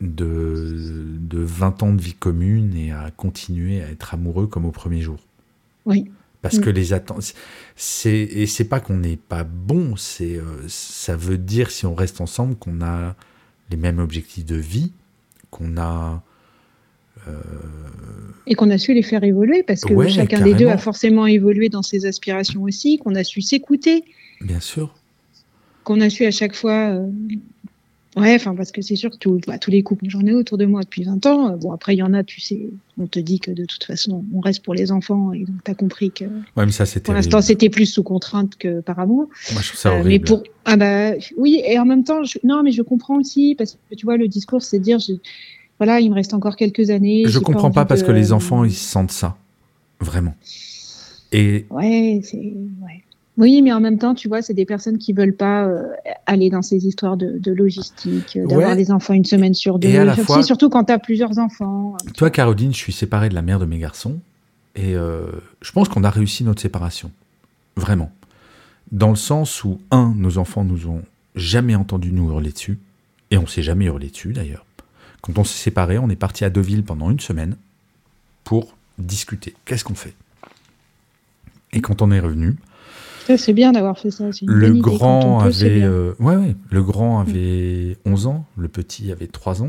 de, 0.00 0.76
de 1.20 1.38
20 1.40 1.82
ans 1.82 1.92
de 1.92 2.00
vie 2.00 2.14
commune 2.14 2.76
et 2.76 2.92
à 2.92 3.10
continuer 3.16 3.82
à 3.82 3.88
être 3.90 4.14
amoureux 4.14 4.46
comme 4.46 4.64
au 4.64 4.70
premier 4.70 5.00
jour. 5.00 5.16
Oui. 5.88 6.10
Parce 6.40 6.58
Mm. 6.58 6.60
que 6.60 6.70
les 6.70 6.92
attentes, 6.92 7.34
c'est 7.74 8.16
et 8.20 8.46
c'est 8.46 8.64
pas 8.64 8.78
qu'on 8.78 8.98
n'est 8.98 9.16
pas 9.16 9.42
bon, 9.42 9.96
c'est 9.96 10.36
euh, 10.36 10.44
ça 10.68 11.16
veut 11.16 11.36
dire 11.38 11.70
si 11.72 11.84
on 11.86 11.94
reste 11.96 12.20
ensemble 12.20 12.54
qu'on 12.54 12.80
a 12.80 13.16
les 13.70 13.76
mêmes 13.76 13.98
objectifs 13.98 14.44
de 14.46 14.54
vie, 14.54 14.92
qu'on 15.50 15.76
a 15.76 16.22
Et 18.46 18.54
qu'on 18.54 18.70
a 18.70 18.78
su 18.78 18.94
les 18.94 19.02
faire 19.02 19.22
évoluer 19.24 19.62
parce 19.62 19.82
que 19.82 19.92
Ouais, 19.92 20.08
chacun 20.08 20.40
des 20.40 20.54
deux 20.54 20.68
a 20.68 20.78
forcément 20.78 21.26
évolué 21.26 21.68
dans 21.68 21.82
ses 21.82 22.06
aspirations 22.06 22.62
aussi, 22.62 22.96
qu'on 22.98 23.14
a 23.16 23.24
su 23.24 23.42
s'écouter, 23.42 24.04
bien 24.40 24.60
sûr. 24.60 24.94
qu'on 25.84 26.00
a 26.00 26.08
su 26.08 26.24
à 26.24 26.30
chaque 26.30 26.54
fois. 26.54 26.90
euh, 26.94 27.06
Ouais, 28.20 28.34
enfin, 28.34 28.54
parce 28.54 28.72
que 28.72 28.82
c'est 28.82 28.96
sûr 28.96 29.10
que 29.10 29.16
tout- 29.16 29.40
bah, 29.46 29.58
tous 29.58 29.70
les 29.70 29.82
couples, 29.82 30.04
j'en 30.08 30.20
ai 30.26 30.32
autour 30.34 30.58
de 30.58 30.66
moi 30.66 30.82
depuis 30.82 31.04
20 31.04 31.24
ans. 31.26 31.52
euh, 31.52 31.56
Bon, 31.56 31.72
après, 31.72 31.94
il 31.94 31.98
y 31.98 32.02
en 32.02 32.12
a, 32.14 32.24
tu 32.24 32.40
sais, 32.40 32.68
on 32.98 33.06
te 33.06 33.18
dit 33.18 33.38
que 33.40 33.50
de 33.50 33.64
toute 33.64 33.84
façon, 33.84 34.24
on 34.34 34.40
reste 34.40 34.64
pour 34.64 34.74
les 34.74 34.90
enfants 34.92 35.32
et 35.32 35.44
donc 35.44 35.56
tu 35.64 35.70
as 35.70 35.74
compris 35.74 36.10
que 36.10 36.24
Ouais, 36.56 36.66
mais 36.66 36.72
ça 36.72 36.86
c'était. 36.86 37.04
pour 37.04 37.14
l'instant, 37.14 37.40
c'était 37.40 37.68
plus 37.70 37.86
sous 37.86 38.02
contrainte 38.02 38.56
que 38.56 38.80
par 38.80 38.98
amour. 38.98 39.28
Moi 39.52 39.62
je 39.62 39.68
trouve 39.68 39.80
ça 39.80 39.88
Euh, 39.90 39.92
horrible. 40.00 40.08
mais 40.08 40.18
pour 40.20 40.42
ah 40.64 40.76
bah 40.76 41.12
oui 41.36 41.62
et 41.64 41.78
en 41.78 41.84
même 41.86 42.04
temps 42.04 42.24
je... 42.24 42.38
non 42.44 42.62
mais 42.62 42.72
je 42.72 42.82
comprends 42.82 43.16
aussi 43.18 43.54
parce 43.56 43.78
que 43.88 43.94
tu 43.94 44.04
vois 44.04 44.16
le 44.18 44.28
discours 44.28 44.60
c'est 44.60 44.78
de 44.78 44.84
dire 44.84 44.98
je... 44.98 45.14
voilà 45.78 45.98
il 46.00 46.10
me 46.10 46.14
reste 46.14 46.34
encore 46.34 46.56
quelques 46.56 46.90
années 46.90 47.22
Je 47.26 47.38
comprends 47.38 47.70
pas 47.70 47.86
parce 47.86 48.02
de- 48.02 48.06
que 48.06 48.12
les 48.12 48.32
enfants 48.32 48.64
ils 48.64 48.74
sentent 48.74 49.12
ça, 49.12 49.36
vraiment. 50.00 50.34
Et 51.32 51.66
ouais 51.70 52.20
c'est 52.24 52.36
ouais 52.36 53.02
oui 53.38 53.62
mais 53.62 53.72
en 53.72 53.80
même 53.80 53.96
temps 53.98 54.14
tu 54.14 54.28
vois 54.28 54.42
c'est 54.42 54.52
des 54.54 54.66
personnes 54.66 54.98
qui 54.98 55.12
veulent 55.14 55.34
pas 55.36 55.64
euh, 55.66 55.82
aller 56.26 56.50
dans 56.50 56.60
ces 56.62 56.86
histoires 56.86 57.16
de, 57.16 57.38
de 57.38 57.52
logistique 57.52 58.36
euh, 58.36 58.46
d'avoir 58.46 58.68
Ouais. 58.70 58.74
les 58.76 58.90
enfants 58.90 59.14
une 59.14 59.24
semaine 59.24 59.54
sur 59.54 59.78
deux 59.78 59.88
Et 59.88 59.96
à 59.98 60.04
la 60.04 60.12
Tu 60.14 60.20
sais, 60.20 60.26
fois- 60.26 60.42
surtout 60.42 60.68
quand 60.68 60.84
tu 60.84 60.92
as 60.92 60.98
plusieurs 60.98 61.38
enfants 61.38 61.96
toi, 62.16 62.28
Caroline, 62.30 62.72
je 62.72 62.78
suis 62.78 62.92
séparé 62.92 63.28
de 63.30 63.34
la 63.34 63.42
mère 63.42 63.58
de 63.58 63.64
mes 63.64 63.78
garçons 63.78 64.18
et 64.74 64.94
euh, 64.94 65.26
je 65.62 65.72
pense 65.72 65.88
qu'on 65.88 66.04
a 66.04 66.10
réussi 66.10 66.44
notre 66.44 66.60
séparation, 66.60 67.10
vraiment. 67.76 68.12
Dans 68.92 69.10
le 69.10 69.16
sens 69.16 69.64
où 69.64 69.80
un, 69.90 70.12
nos 70.16 70.38
enfants 70.38 70.64
nous 70.64 70.86
ont 70.88 71.02
jamais 71.34 71.74
entendu 71.74 72.12
nous 72.12 72.28
hurler 72.30 72.50
dessus 72.52 72.78
et 73.30 73.38
on 73.38 73.46
s'est 73.46 73.62
jamais 73.62 73.86
hurlé 73.86 74.08
dessus 74.08 74.32
d'ailleurs. 74.32 74.64
Quand 75.20 75.36
on 75.38 75.44
s'est 75.44 75.58
séparés, 75.62 75.98
on 75.98 76.08
est 76.10 76.16
parti 76.16 76.44
à 76.44 76.50
Deauville 76.50 76.84
pendant 76.84 77.10
une 77.10 77.18
semaine 77.20 77.56
pour 78.44 78.76
discuter. 78.98 79.54
Qu'est-ce 79.64 79.84
qu'on 79.84 79.94
fait? 79.94 80.14
Et 81.72 81.80
quand 81.80 82.00
on 82.02 82.10
est 82.10 82.20
revenu, 82.20 82.56
c'est 83.36 83.52
bien 83.52 83.72
d'avoir 83.72 83.98
fait 83.98 84.10
ça 84.10 84.24
Le 84.46 84.72
grand 84.74 85.40
peut, 85.40 85.46
avait, 85.46 85.82
euh, 85.82 86.14
ouais, 86.18 86.36
ouais, 86.36 86.56
le 86.70 86.82
grand 86.82 87.20
avait 87.20 87.96
11 88.06 88.26
ans, 88.26 88.46
le 88.56 88.68
petit 88.68 89.12
avait 89.12 89.26
3 89.26 89.62
ans, 89.62 89.68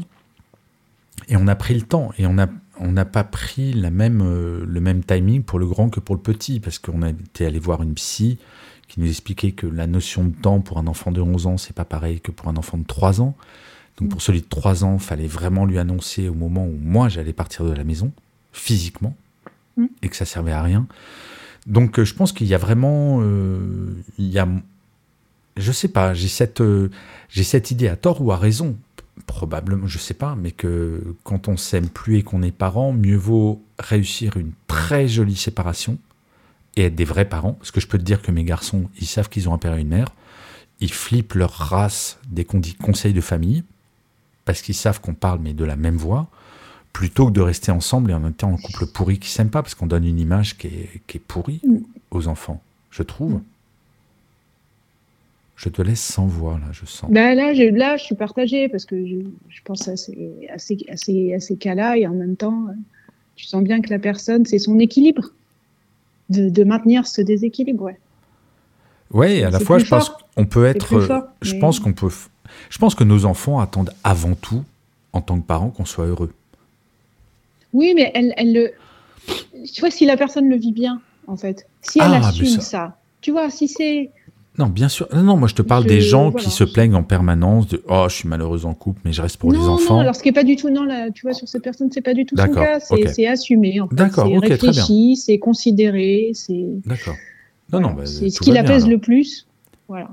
et 1.28 1.36
on 1.36 1.48
a 1.48 1.56
pris 1.56 1.74
le 1.76 1.82
temps 1.82 2.12
et 2.18 2.26
on 2.26 2.38
a 2.38 2.48
on 2.82 2.94
n'a 2.94 3.04
pas 3.04 3.26
pris 3.26 3.74
la 3.74 3.90
même 3.92 4.22
euh, 4.24 4.64
le 4.66 4.80
même 4.80 5.04
timing 5.04 5.44
pour 5.44 5.60
le 5.60 5.68
grand 5.68 5.90
que 5.90 6.00
pour 6.00 6.16
le 6.16 6.22
petit 6.22 6.62
parce 6.62 6.80
qu'on 6.80 7.02
a 7.02 7.10
été 7.10 7.46
allé 7.46 7.60
voir 7.60 7.84
une 7.84 7.94
psy 7.94 8.38
qui 8.88 9.02
nous 9.02 9.08
expliquait 9.10 9.52
que 9.52 9.68
la 9.68 9.86
notion 9.86 10.24
de 10.24 10.34
temps 10.34 10.62
pour 10.62 10.78
un 10.78 10.88
enfant 10.88 11.12
de 11.12 11.20
11 11.22 11.46
ans 11.48 11.58
c'est 11.58 11.76
pas 11.76 11.84
pareil 11.84 12.22
que 12.22 12.32
pour 12.32 12.48
un 12.48 12.56
enfant 12.56 12.78
de 12.78 12.86
3 12.86 13.20
ans. 13.22 13.36
Donc 13.98 14.08
Mm. 14.08 14.12
pour 14.12 14.22
celui 14.22 14.40
de 14.42 14.48
3 14.50 14.86
ans, 14.86 14.98
fallait 14.98 15.28
vraiment 15.28 15.66
lui 15.66 15.78
annoncer 15.78 16.30
au 16.30 16.34
moment 16.34 16.66
où 16.66 16.78
moi 16.82 17.10
j'allais 17.10 17.34
partir 17.34 17.66
de 17.66 17.74
la 17.74 17.84
maison 17.84 18.12
physiquement 18.54 19.14
Mm. 19.76 19.86
et 20.02 20.08
que 20.10 20.16
ça 20.16 20.26
servait 20.26 20.54
à 20.54 20.64
rien. 20.64 20.88
Donc 21.70 22.00
euh, 22.00 22.06
je 22.06 22.14
pense 22.14 22.34
qu'il 22.34 22.48
y 22.48 22.54
a 22.54 22.58
vraiment 22.58 23.20
euh, 23.22 23.96
il 24.18 24.28
y 24.28 24.40
a 24.40 24.48
je 25.60 25.72
sais 25.72 25.90
pas, 25.90 26.14
j'ai 26.14 26.28
cette, 26.28 26.62
euh, 26.62 26.90
cette 27.30 27.72
idée 27.72 27.88
à 27.88 27.96
tort 27.96 28.22
ou 28.22 28.32
à 28.32 28.38
raison, 28.38 28.78
probablement, 29.28 29.88
je 29.88 29.98
sais 29.98 30.14
pas, 30.14 30.36
mais 30.36 30.52
que 30.52 31.16
quand 31.24 31.48
on 31.48 31.58
s'aime 31.58 31.90
plus 31.90 32.18
et 32.18 32.24
qu'on 32.24 32.42
est 32.42 32.52
parent, 32.52 32.94
mieux 32.94 33.18
vaut 33.18 33.62
réussir 33.78 34.38
une 34.38 34.54
très 34.68 35.08
jolie 35.08 35.36
séparation 35.36 35.98
et 36.78 36.86
être 36.86 36.96
des 36.96 37.06
vrais 37.06 37.26
parents. 37.26 37.54
Parce 37.54 37.72
que 37.72 37.82
je 37.82 37.88
peux 37.88 37.98
te 37.98 38.04
dire 38.04 38.22
que 38.22 38.32
mes 38.32 38.44
garçons, 38.44 38.90
ils 39.00 39.08
savent 39.08 39.30
qu'ils 39.30 39.50
ont 39.50 39.54
un 39.54 39.58
père 39.58 39.76
et 39.76 39.82
une 39.82 39.90
mère, 39.90 40.14
ils 40.80 40.94
flippent 40.94 41.34
leur 41.34 41.52
race 41.52 42.20
des 42.30 42.46
qu'on 42.46 42.60
dit 42.60 42.76
conseils 42.76 43.14
de 43.14 43.22
famille, 43.22 43.64
parce 44.46 44.62
qu'ils 44.62 44.76
savent 44.76 45.02
qu'on 45.02 45.14
parle 45.14 45.40
mais 45.40 45.54
de 45.54 45.66
la 45.66 45.76
même 45.76 45.98
voix, 45.98 46.30
plutôt 46.94 47.28
que 47.28 47.32
de 47.32 47.42
rester 47.42 47.72
ensemble 47.72 48.12
et 48.12 48.14
en 48.14 48.20
même 48.20 48.34
temps 48.34 48.52
en 48.52 48.58
couple 48.58 48.86
pourri 48.88 49.20
qui 49.20 49.30
s'aime 49.30 49.50
pas, 49.50 49.62
parce 49.62 49.76
qu'on 49.76 49.88
donne 49.88 50.06
une 50.06 50.20
image 50.20 50.58
qui 50.58 50.68
est, 50.68 51.02
qui 51.08 51.18
est 51.18 51.22
pourrie 51.22 51.62
Mm. 51.64 51.78
aux 52.12 52.28
enfants, 52.28 52.62
je 52.92 53.04
trouve. 53.04 53.42
Je 55.56 55.68
te 55.70 55.82
laisse 55.82 56.02
sans 56.02 56.26
voix, 56.26 56.54
là, 56.54 56.68
je 56.72 56.86
sens. 56.86 57.12
Bah 57.12 57.36
là, 57.36 57.54
je, 57.54 57.64
là, 57.64 57.98
je 57.98 58.04
suis 58.06 58.16
partagée 58.16 58.70
parce 58.70 58.86
que 58.86 59.06
je, 59.06 59.16
je 59.50 59.60
pense 59.66 59.88
à 59.90 59.98
ces, 59.98 60.48
à 60.54 60.58
ces, 60.58 60.78
à 60.90 60.96
ces, 60.96 61.34
à 61.34 61.40
ces 61.42 61.58
cas-là 61.58 61.98
et 61.98 62.08
en 62.08 62.14
même 62.14 62.38
temps, 62.38 62.68
euh, 62.70 62.74
tu 63.36 63.46
sens 63.46 63.62
bien 63.64 63.82
que 63.82 63.90
la 63.90 64.00
personne, 64.00 64.46
c'est 64.46 64.58
son 64.60 64.80
équilibre 64.80 65.32
de, 66.30 66.48
de 66.50 66.64
maintenir 66.64 67.06
ce 67.08 67.22
déséquilibre. 67.22 67.84
Ouais. 67.84 68.00
Ouais, 69.12 69.44
à 69.44 69.50
la 69.50 69.60
fois, 69.60 69.80
je 69.80 69.86
pense 69.86 70.12
qu'on 70.36 70.46
peut 70.46 70.66
être. 70.66 71.02
fort, 71.02 71.24
je 71.42 71.54
mais- 71.54 71.60
pense 71.60 71.80
qu'on 71.82 71.94
peut. 71.94 72.12
Je 72.70 72.78
pense 72.78 72.96
que 72.96 73.04
nos 73.04 73.26
enfants 73.26 73.60
attendent 73.60 73.94
avant 74.04 74.36
tout, 74.36 74.64
en 75.14 75.22
tant 75.22 75.40
que 75.40 75.46
parents, 75.46 75.70
qu'on 75.72 75.86
soit 75.86 76.06
heureux. 76.06 76.32
Oui, 77.74 77.94
mais 77.96 78.12
elle, 78.14 78.34
elle 78.38 78.54
le. 78.54 78.72
Tu 79.72 79.82
vois, 79.82 79.92
si 79.92 80.06
la 80.06 80.18
personne 80.18 80.50
le 80.50 80.56
vit 80.58 80.72
bien, 80.72 81.02
en 81.28 81.36
fait, 81.38 81.68
si 81.82 82.00
elle 82.00 82.06
Ah, 82.14 82.28
assume 82.28 82.46
ça- 82.48 82.62
ça. 82.62 82.98
tu 83.22 83.32
vois, 83.32 83.50
si 83.50 83.68
c'est. 83.68 84.12
Non, 84.58 84.66
bien 84.66 84.90
sûr. 84.90 85.08
Non, 85.14 85.24
non, 85.24 85.38
moi, 85.38 85.48
je 85.48 85.56
te 85.56 85.62
parle 85.62 85.84
Je- 85.84 85.88
des 85.90 86.02
gens 86.02 86.32
voilà. 86.32 86.44
qui 86.44 86.52
se 86.52 86.64
plaignent 86.66 86.96
en 86.96 87.04
permanence 87.04 87.68
de 87.68 87.82
Oh, 87.88 88.08
je 88.10 88.16
suis 88.16 88.28
malheureuse 88.28 88.66
en 88.66 88.74
couple, 88.74 89.00
mais 89.06 89.14
je 89.14 89.22
reste 89.22 89.38
pour 89.38 89.54
non, 89.54 89.60
les 89.60 89.66
non, 89.66 89.74
enfants. 89.74 90.00
alors 90.00 90.16
ce 90.16 90.22
qui 90.24 90.30
est 90.30 90.34
pas 90.34 90.44
du 90.44 90.56
tout, 90.58 90.70
non, 90.70 90.84
là, 90.84 91.10
tu 91.12 91.22
vois, 91.22 91.34
sur 91.34 91.48
cette 91.48 91.64
personne, 91.64 91.90
c'est 91.92 92.02
pas 92.02 92.14
du 92.14 92.26
tout 92.26 92.36
son 92.36 92.52
cas. 92.52 92.80
C'est 92.80 93.28
assumé, 93.28 93.80
en 93.80 93.88
fait. 93.88 93.96
D'accord, 93.96 94.26
ok, 94.32 94.42
très 94.46 94.58
bien. 94.58 94.68
réfléchi, 94.72 95.16
c'est 95.16 95.38
considéré, 95.38 96.32
c'est. 96.34 96.66
D'accord. 96.86 97.16
Non, 97.72 97.80
non, 97.80 97.92
bah, 97.92 98.06
c'est 98.06 98.30
ce 98.30 98.40
qui 98.42 98.52
l'apaise 98.52 98.84
alors. 98.84 98.90
le 98.90 98.98
plus. 98.98 99.48
Voilà. 99.88 100.10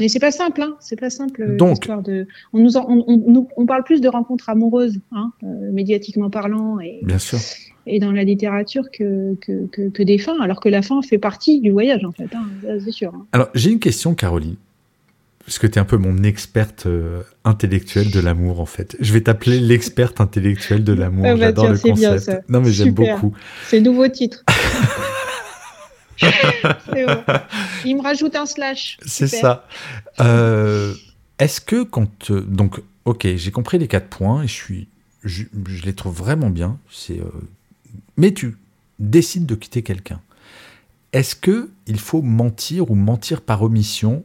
Mais 0.00 0.08
c'est 0.08 0.18
pas 0.18 0.30
simple, 0.30 0.62
hein. 0.62 0.76
C'est 0.80 0.98
pas 0.98 1.10
simple. 1.10 1.56
Donc, 1.56 1.88
de... 2.04 2.26
on, 2.52 2.58
nous 2.58 2.76
on, 2.76 3.46
on, 3.56 3.66
parle 3.66 3.84
plus 3.84 4.00
de 4.00 4.08
rencontres 4.08 4.48
amoureuses, 4.48 4.98
hein, 5.12 5.32
euh, 5.42 5.72
médiatiquement 5.72 6.30
parlant, 6.30 6.80
et, 6.80 7.00
Bien 7.02 7.18
sûr. 7.18 7.38
et 7.86 7.98
dans 7.98 8.12
la 8.12 8.24
littérature 8.24 8.90
que, 8.92 9.34
que, 9.40 9.88
que, 9.88 10.02
des 10.02 10.18
fins, 10.18 10.40
alors 10.40 10.60
que 10.60 10.68
la 10.68 10.82
fin 10.82 11.00
fait 11.02 11.18
partie 11.18 11.60
du 11.60 11.70
voyage, 11.70 12.04
en 12.04 12.12
fait. 12.12 12.28
Hein, 12.34 12.46
c'est 12.84 12.92
sûr. 12.92 13.12
Hein. 13.14 13.26
Alors, 13.32 13.48
j'ai 13.54 13.70
une 13.70 13.80
question, 13.80 14.14
Caroline. 14.14 14.56
Parce 15.44 15.58
que 15.58 15.66
tu 15.66 15.74
es 15.74 15.78
un 15.78 15.84
peu 15.84 15.98
mon 15.98 16.22
experte 16.22 16.86
euh, 16.86 17.20
intellectuelle 17.44 18.10
de 18.10 18.18
l'amour, 18.18 18.60
en 18.60 18.66
fait. 18.66 18.96
Je 18.98 19.12
vais 19.12 19.20
t'appeler 19.20 19.60
l'experte 19.60 20.20
intellectuelle 20.22 20.84
de 20.84 20.94
l'amour. 20.94 21.26
Ah 21.26 21.34
bah 21.34 21.40
J'adore 21.40 21.70
le 21.70 21.78
concept. 21.78 22.48
non, 22.48 22.62
mais 22.62 22.70
j'aime 22.70 22.92
beaucoup. 22.92 23.34
C'est 23.66 23.80
nouveau 23.80 24.08
titre. 24.08 24.42
Il 27.84 27.96
me 27.96 28.02
rajoute 28.02 28.36
un 28.36 28.46
slash. 28.46 28.98
C'est 29.04 29.28
ça. 29.28 29.66
Euh, 30.20 30.94
est-ce 31.38 31.60
que 31.60 31.82
quand. 31.82 32.32
donc, 32.32 32.80
ok, 33.04 33.26
j'ai 33.36 33.50
compris 33.50 33.78
les 33.78 33.88
quatre 33.88 34.08
points 34.08 34.42
et 34.42 34.48
je, 34.48 34.52
suis, 34.52 34.88
je, 35.24 35.44
les 35.84 35.94
trouve 35.94 36.16
vraiment 36.16 36.50
bien. 36.50 36.78
C'est, 36.90 37.20
euh, 37.20 37.30
mais 38.16 38.32
tu 38.32 38.56
décides 38.98 39.46
de 39.46 39.54
quitter 39.54 39.82
quelqu'un. 39.82 40.20
Est-ce 41.12 41.36
que 41.36 41.70
il 41.86 41.98
faut 41.98 42.22
mentir 42.22 42.90
ou 42.90 42.94
mentir 42.94 43.40
par 43.40 43.62
omission 43.62 44.24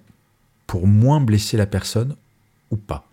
pour 0.67 0.87
moins 0.87 1.19
blesser 1.19 1.57
la 1.57 1.65
personne 1.65 2.15
ou 2.71 2.77
pas? 2.77 3.05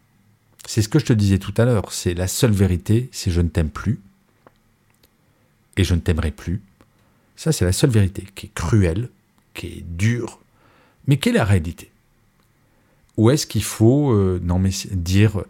C'est 0.66 0.82
ce 0.82 0.88
que 0.88 0.98
je 0.98 1.04
te 1.06 1.12
disais 1.12 1.38
tout 1.38 1.54
à 1.56 1.64
l'heure. 1.64 1.92
C'est 1.92 2.14
la 2.14 2.26
seule 2.26 2.52
vérité, 2.52 3.08
c'est 3.12 3.30
je 3.30 3.40
ne 3.40 3.48
t'aime 3.48 3.70
plus 3.70 4.00
et 5.76 5.84
je 5.84 5.94
ne 5.94 6.00
t'aimerai 6.00 6.30
plus. 6.30 6.62
Ça, 7.36 7.52
c'est 7.52 7.64
la 7.64 7.72
seule 7.72 7.90
vérité 7.90 8.24
qui 8.34 8.46
est 8.46 8.54
cruelle, 8.54 9.08
qui 9.54 9.66
est 9.66 9.84
dure, 9.86 10.40
mais 11.06 11.18
quelle 11.18 11.34
est 11.34 11.38
la 11.38 11.44
réalité? 11.44 11.90
Ou 13.16 13.30
est-ce 13.30 13.46
qu'il 13.46 13.62
faut 13.62 14.12
euh, 14.12 14.40
dire 14.92 15.42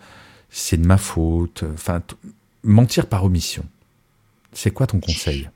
c'est 0.51 0.81
de 0.81 0.87
ma 0.87 0.99
faute, 0.99 1.65
enfin 1.75 2.03
mentir 2.63 3.07
par 3.07 3.25
omission? 3.25 3.65
C'est 4.53 4.71
quoi 4.71 4.87
ton 4.87 5.01
conseil? 5.01 5.49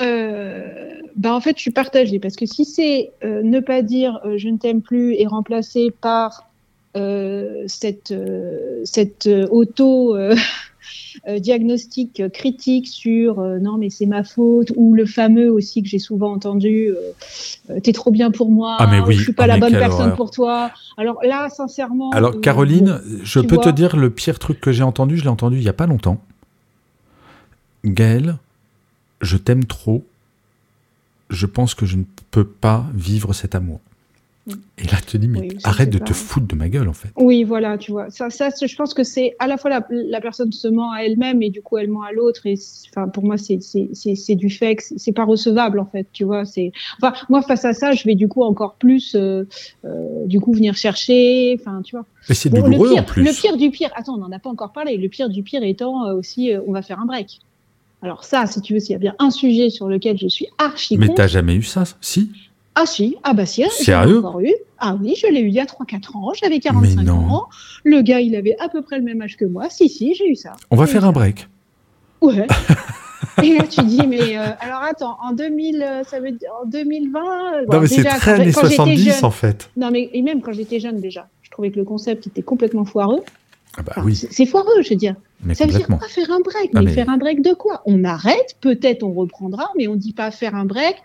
Euh, 0.00 1.00
bah 1.16 1.34
en 1.34 1.40
fait, 1.40 1.56
je 1.56 1.62
suis 1.62 1.70
partagée 1.70 2.18
parce 2.18 2.34
que 2.36 2.46
si 2.46 2.64
c'est 2.64 3.12
euh, 3.24 3.42
ne 3.42 3.60
pas 3.60 3.82
dire 3.82 4.20
je 4.36 4.48
ne 4.48 4.58
t'aime 4.58 4.82
plus 4.82 5.14
et 5.14 5.26
remplacer 5.26 5.92
par 6.00 6.48
cette, 6.94 8.14
cette 8.84 9.28
auto 9.50 10.16
euh, 11.28 11.38
diagnostic 11.38 12.22
critique 12.32 12.88
sur 12.88 13.38
euh, 13.38 13.58
non 13.58 13.78
mais 13.78 13.88
c'est 13.88 14.06
ma 14.06 14.24
faute 14.24 14.72
ou 14.76 14.94
le 14.94 15.06
fameux 15.06 15.50
aussi 15.50 15.82
que 15.82 15.88
j'ai 15.88 15.98
souvent 15.98 16.32
entendu 16.32 16.90
euh, 16.90 17.80
t'es 17.80 17.92
trop 17.92 18.10
bien 18.10 18.30
pour 18.30 18.50
moi 18.50 18.76
ah 18.78 18.86
mais 18.86 19.00
oui, 19.00 19.14
je 19.14 19.22
suis 19.22 19.32
pas 19.32 19.46
la 19.46 19.58
bonne 19.58 19.72
personne 19.72 20.14
pour 20.14 20.30
toi. 20.30 20.72
Alors 20.96 21.18
là 21.22 21.48
sincèrement 21.50 22.10
alors 22.10 22.40
Caroline 22.40 23.00
je 23.22 23.40
peux 23.40 23.58
te 23.58 23.68
dire 23.68 23.96
le 23.96 24.10
pire 24.10 24.38
truc 24.38 24.60
que 24.60 24.72
j'ai 24.72 24.82
entendu 24.82 25.16
je 25.16 25.22
l'ai 25.22 25.28
entendu 25.28 25.56
il 25.56 25.62
y 25.62 25.68
a 25.68 25.74
pas 25.74 25.86
longtemps. 25.86 26.20
Gaël 27.84 28.36
je 29.20 29.36
t'aime 29.36 29.64
trop. 29.64 30.04
Je 31.30 31.46
pense 31.46 31.74
que 31.74 31.86
je 31.86 31.96
ne 31.96 32.04
peux 32.30 32.44
pas 32.44 32.86
vivre 32.92 33.32
cet 33.32 33.54
amour 33.54 33.80
et 34.46 34.84
là, 34.84 34.98
tu 35.00 35.12
te 35.12 35.16
dis, 35.16 35.28
mais 35.28 35.48
arrête 35.64 35.88
de 35.88 35.96
te 35.96 36.12
foutre 36.12 36.46
de 36.46 36.54
ma 36.54 36.68
gueule, 36.68 36.88
en 36.88 36.92
fait. 36.92 37.08
Oui, 37.16 37.44
voilà, 37.44 37.78
tu 37.78 37.92
vois. 37.92 38.10
Ça, 38.10 38.28
ça 38.28 38.50
je 38.50 38.76
pense 38.76 38.92
que 38.92 39.02
c'est 39.02 39.34
à 39.38 39.46
la 39.46 39.56
fois 39.56 39.70
la, 39.70 40.20
personne 40.20 40.52
se 40.52 40.68
ment 40.68 40.92
à 40.92 40.98
elle-même 40.98 41.42
et 41.42 41.48
du 41.48 41.62
coup, 41.62 41.78
elle 41.78 41.88
ment 41.88 42.02
à 42.02 42.12
l'autre. 42.12 42.46
Et 42.46 42.58
enfin, 42.90 43.08
pour 43.08 43.24
moi, 43.24 43.36
c'est 43.38 44.34
du 44.34 44.50
fait 44.50 44.76
que 44.76 44.82
c'est 44.96 45.12
pas 45.12 45.24
recevable, 45.24 45.78
en 45.78 45.86
fait, 45.86 46.08
tu 46.12 46.24
vois. 46.24 46.44
C'est 46.44 46.72
enfin, 47.00 47.14
moi, 47.30 47.40
face 47.40 47.64
à 47.64 47.72
ça, 47.72 47.92
je 47.92 48.04
vais 48.04 48.16
du 48.16 48.28
coup 48.28 48.42
encore 48.42 48.74
plus, 48.74 49.14
euh, 49.14 49.44
euh, 49.86 50.26
du 50.26 50.40
coup, 50.40 50.52
venir 50.52 50.74
chercher. 50.74 51.56
Enfin, 51.58 51.80
tu 51.82 51.96
vois. 51.96 52.04
Mais 52.28 52.34
c'est 52.34 52.50
douloureux, 52.50 52.88
le 52.88 52.94
pire, 52.94 53.02
en 53.02 53.06
plus. 53.06 53.24
Le 53.24 53.32
pire 53.32 53.56
du 53.56 53.70
pire, 53.70 53.90
attends, 53.96 54.14
on 54.14 54.18
n'en 54.18 54.32
a 54.32 54.38
pas 54.38 54.50
encore 54.50 54.72
parlé. 54.72 54.98
Le 54.98 55.08
pire 55.08 55.30
du 55.30 55.42
pire 55.42 55.62
étant 55.62 56.06
euh, 56.06 56.14
aussi, 56.14 56.52
on 56.66 56.72
va 56.72 56.82
faire 56.82 57.00
un 57.00 57.06
break. 57.06 57.40
Alors, 58.02 58.24
ça, 58.24 58.44
si 58.44 58.60
tu 58.60 58.74
veux, 58.74 58.80
s'il 58.80 58.92
y 58.92 58.96
a 58.96 58.98
bien 58.98 59.14
un 59.18 59.30
sujet 59.30 59.70
sur 59.70 59.88
lequel 59.88 60.18
je 60.18 60.28
suis 60.28 60.48
archi. 60.58 60.98
Mais 60.98 61.08
t'as 61.14 61.28
jamais 61.28 61.54
eu 61.54 61.62
ça, 61.62 61.84
si? 62.02 62.30
Ah 62.76 62.86
si, 62.86 63.16
ah 63.22 63.34
bah 63.34 63.46
si, 63.46 63.62
hein, 63.62 63.68
Sérieux 63.70 64.18
encore 64.18 64.40
eu. 64.40 64.52
Ah 64.78 64.96
oui, 65.00 65.14
je 65.16 65.28
l'ai 65.28 65.40
eu 65.40 65.48
il 65.48 65.54
y 65.54 65.60
a 65.60 65.64
3-4 65.64 66.16
ans, 66.16 66.32
j'avais 66.34 66.58
45 66.58 67.08
ans. 67.08 67.48
Le 67.84 68.02
gars, 68.02 68.20
il 68.20 68.34
avait 68.34 68.56
à 68.58 68.68
peu 68.68 68.82
près 68.82 68.98
le 68.98 69.04
même 69.04 69.22
âge 69.22 69.36
que 69.36 69.44
moi. 69.44 69.70
Si, 69.70 69.88
si, 69.88 70.14
j'ai 70.14 70.28
eu 70.28 70.34
ça. 70.34 70.54
On 70.70 70.76
va 70.76 70.86
faire 70.86 71.04
un 71.04 71.12
break. 71.12 71.48
Ouais. 72.20 72.46
Et 73.42 73.56
là, 73.56 73.64
tu 73.64 73.82
dis, 73.82 74.06
mais 74.06 74.36
euh, 74.36 74.46
alors 74.60 74.82
attends, 74.82 75.18
en 75.22 75.32
2000, 75.32 75.82
euh, 75.82 76.04
ça 76.04 76.20
veut 76.20 76.32
dire, 76.32 76.50
en 76.62 76.66
2020. 76.66 77.20
Euh, 77.20 77.64
non, 77.70 77.80
mais 77.80 77.86
c'est 77.86 78.04
très 78.04 78.32
années 78.32 78.52
70 78.52 79.22
en 79.24 79.30
fait. 79.30 79.70
Non, 79.76 79.90
mais 79.90 80.10
et 80.12 80.22
même 80.22 80.40
quand 80.40 80.52
j'étais 80.52 80.80
jeune 80.80 81.00
déjà, 81.00 81.28
je 81.42 81.50
trouvais 81.50 81.70
que 81.70 81.76
le 81.76 81.84
concept 81.84 82.26
était 82.26 82.42
complètement 82.42 82.84
foireux. 82.84 83.22
Ah 83.76 83.82
bah 83.82 84.02
oui. 84.04 84.14
C'est 84.14 84.46
foireux, 84.46 84.82
je 84.82 84.90
veux 84.90 84.96
dire. 84.96 85.16
Mais 85.42 85.54
ça 85.54 85.66
veut 85.66 85.72
dire 85.72 85.88
pas 85.88 85.98
faire 86.08 86.30
un 86.30 86.40
break. 86.40 86.72
mais, 86.74 86.86
faire 86.92 87.10
un 87.10 87.16
break 87.16 87.42
de 87.42 87.52
quoi? 87.54 87.82
On 87.86 88.04
arrête, 88.04 88.56
peut-être 88.60 89.02
on 89.02 89.12
reprendra, 89.12 89.70
mais 89.76 89.88
on 89.88 89.96
dit 89.96 90.12
pas 90.12 90.30
faire 90.30 90.54
un 90.54 90.64
break 90.64 90.96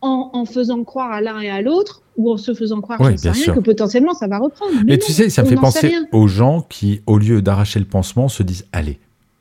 en, 0.00 0.44
faisant 0.44 0.84
croire 0.84 1.10
à 1.10 1.20
l'un 1.20 1.40
et 1.40 1.50
à 1.50 1.60
l'autre, 1.60 2.02
ou 2.16 2.32
en 2.32 2.36
se 2.36 2.54
faisant 2.54 2.80
croire 2.80 3.00
rien, 3.00 3.14
que 3.16 3.60
potentiellement 3.60 4.14
ça 4.14 4.28
va 4.28 4.38
reprendre. 4.38 4.72
Mais, 4.86 4.98
tu 4.98 5.12
sais, 5.12 5.30
ça 5.30 5.42
me 5.42 5.48
fait 5.48 5.56
penser 5.56 5.94
aux 6.12 6.28
gens 6.28 6.62
qui, 6.62 7.02
au 7.06 7.18
lieu 7.18 7.42
d'arracher 7.42 7.78
le 7.78 7.86
pansement, 7.86 8.28
se 8.28 8.42
disent 8.42 8.66
Allez, 8.72 8.98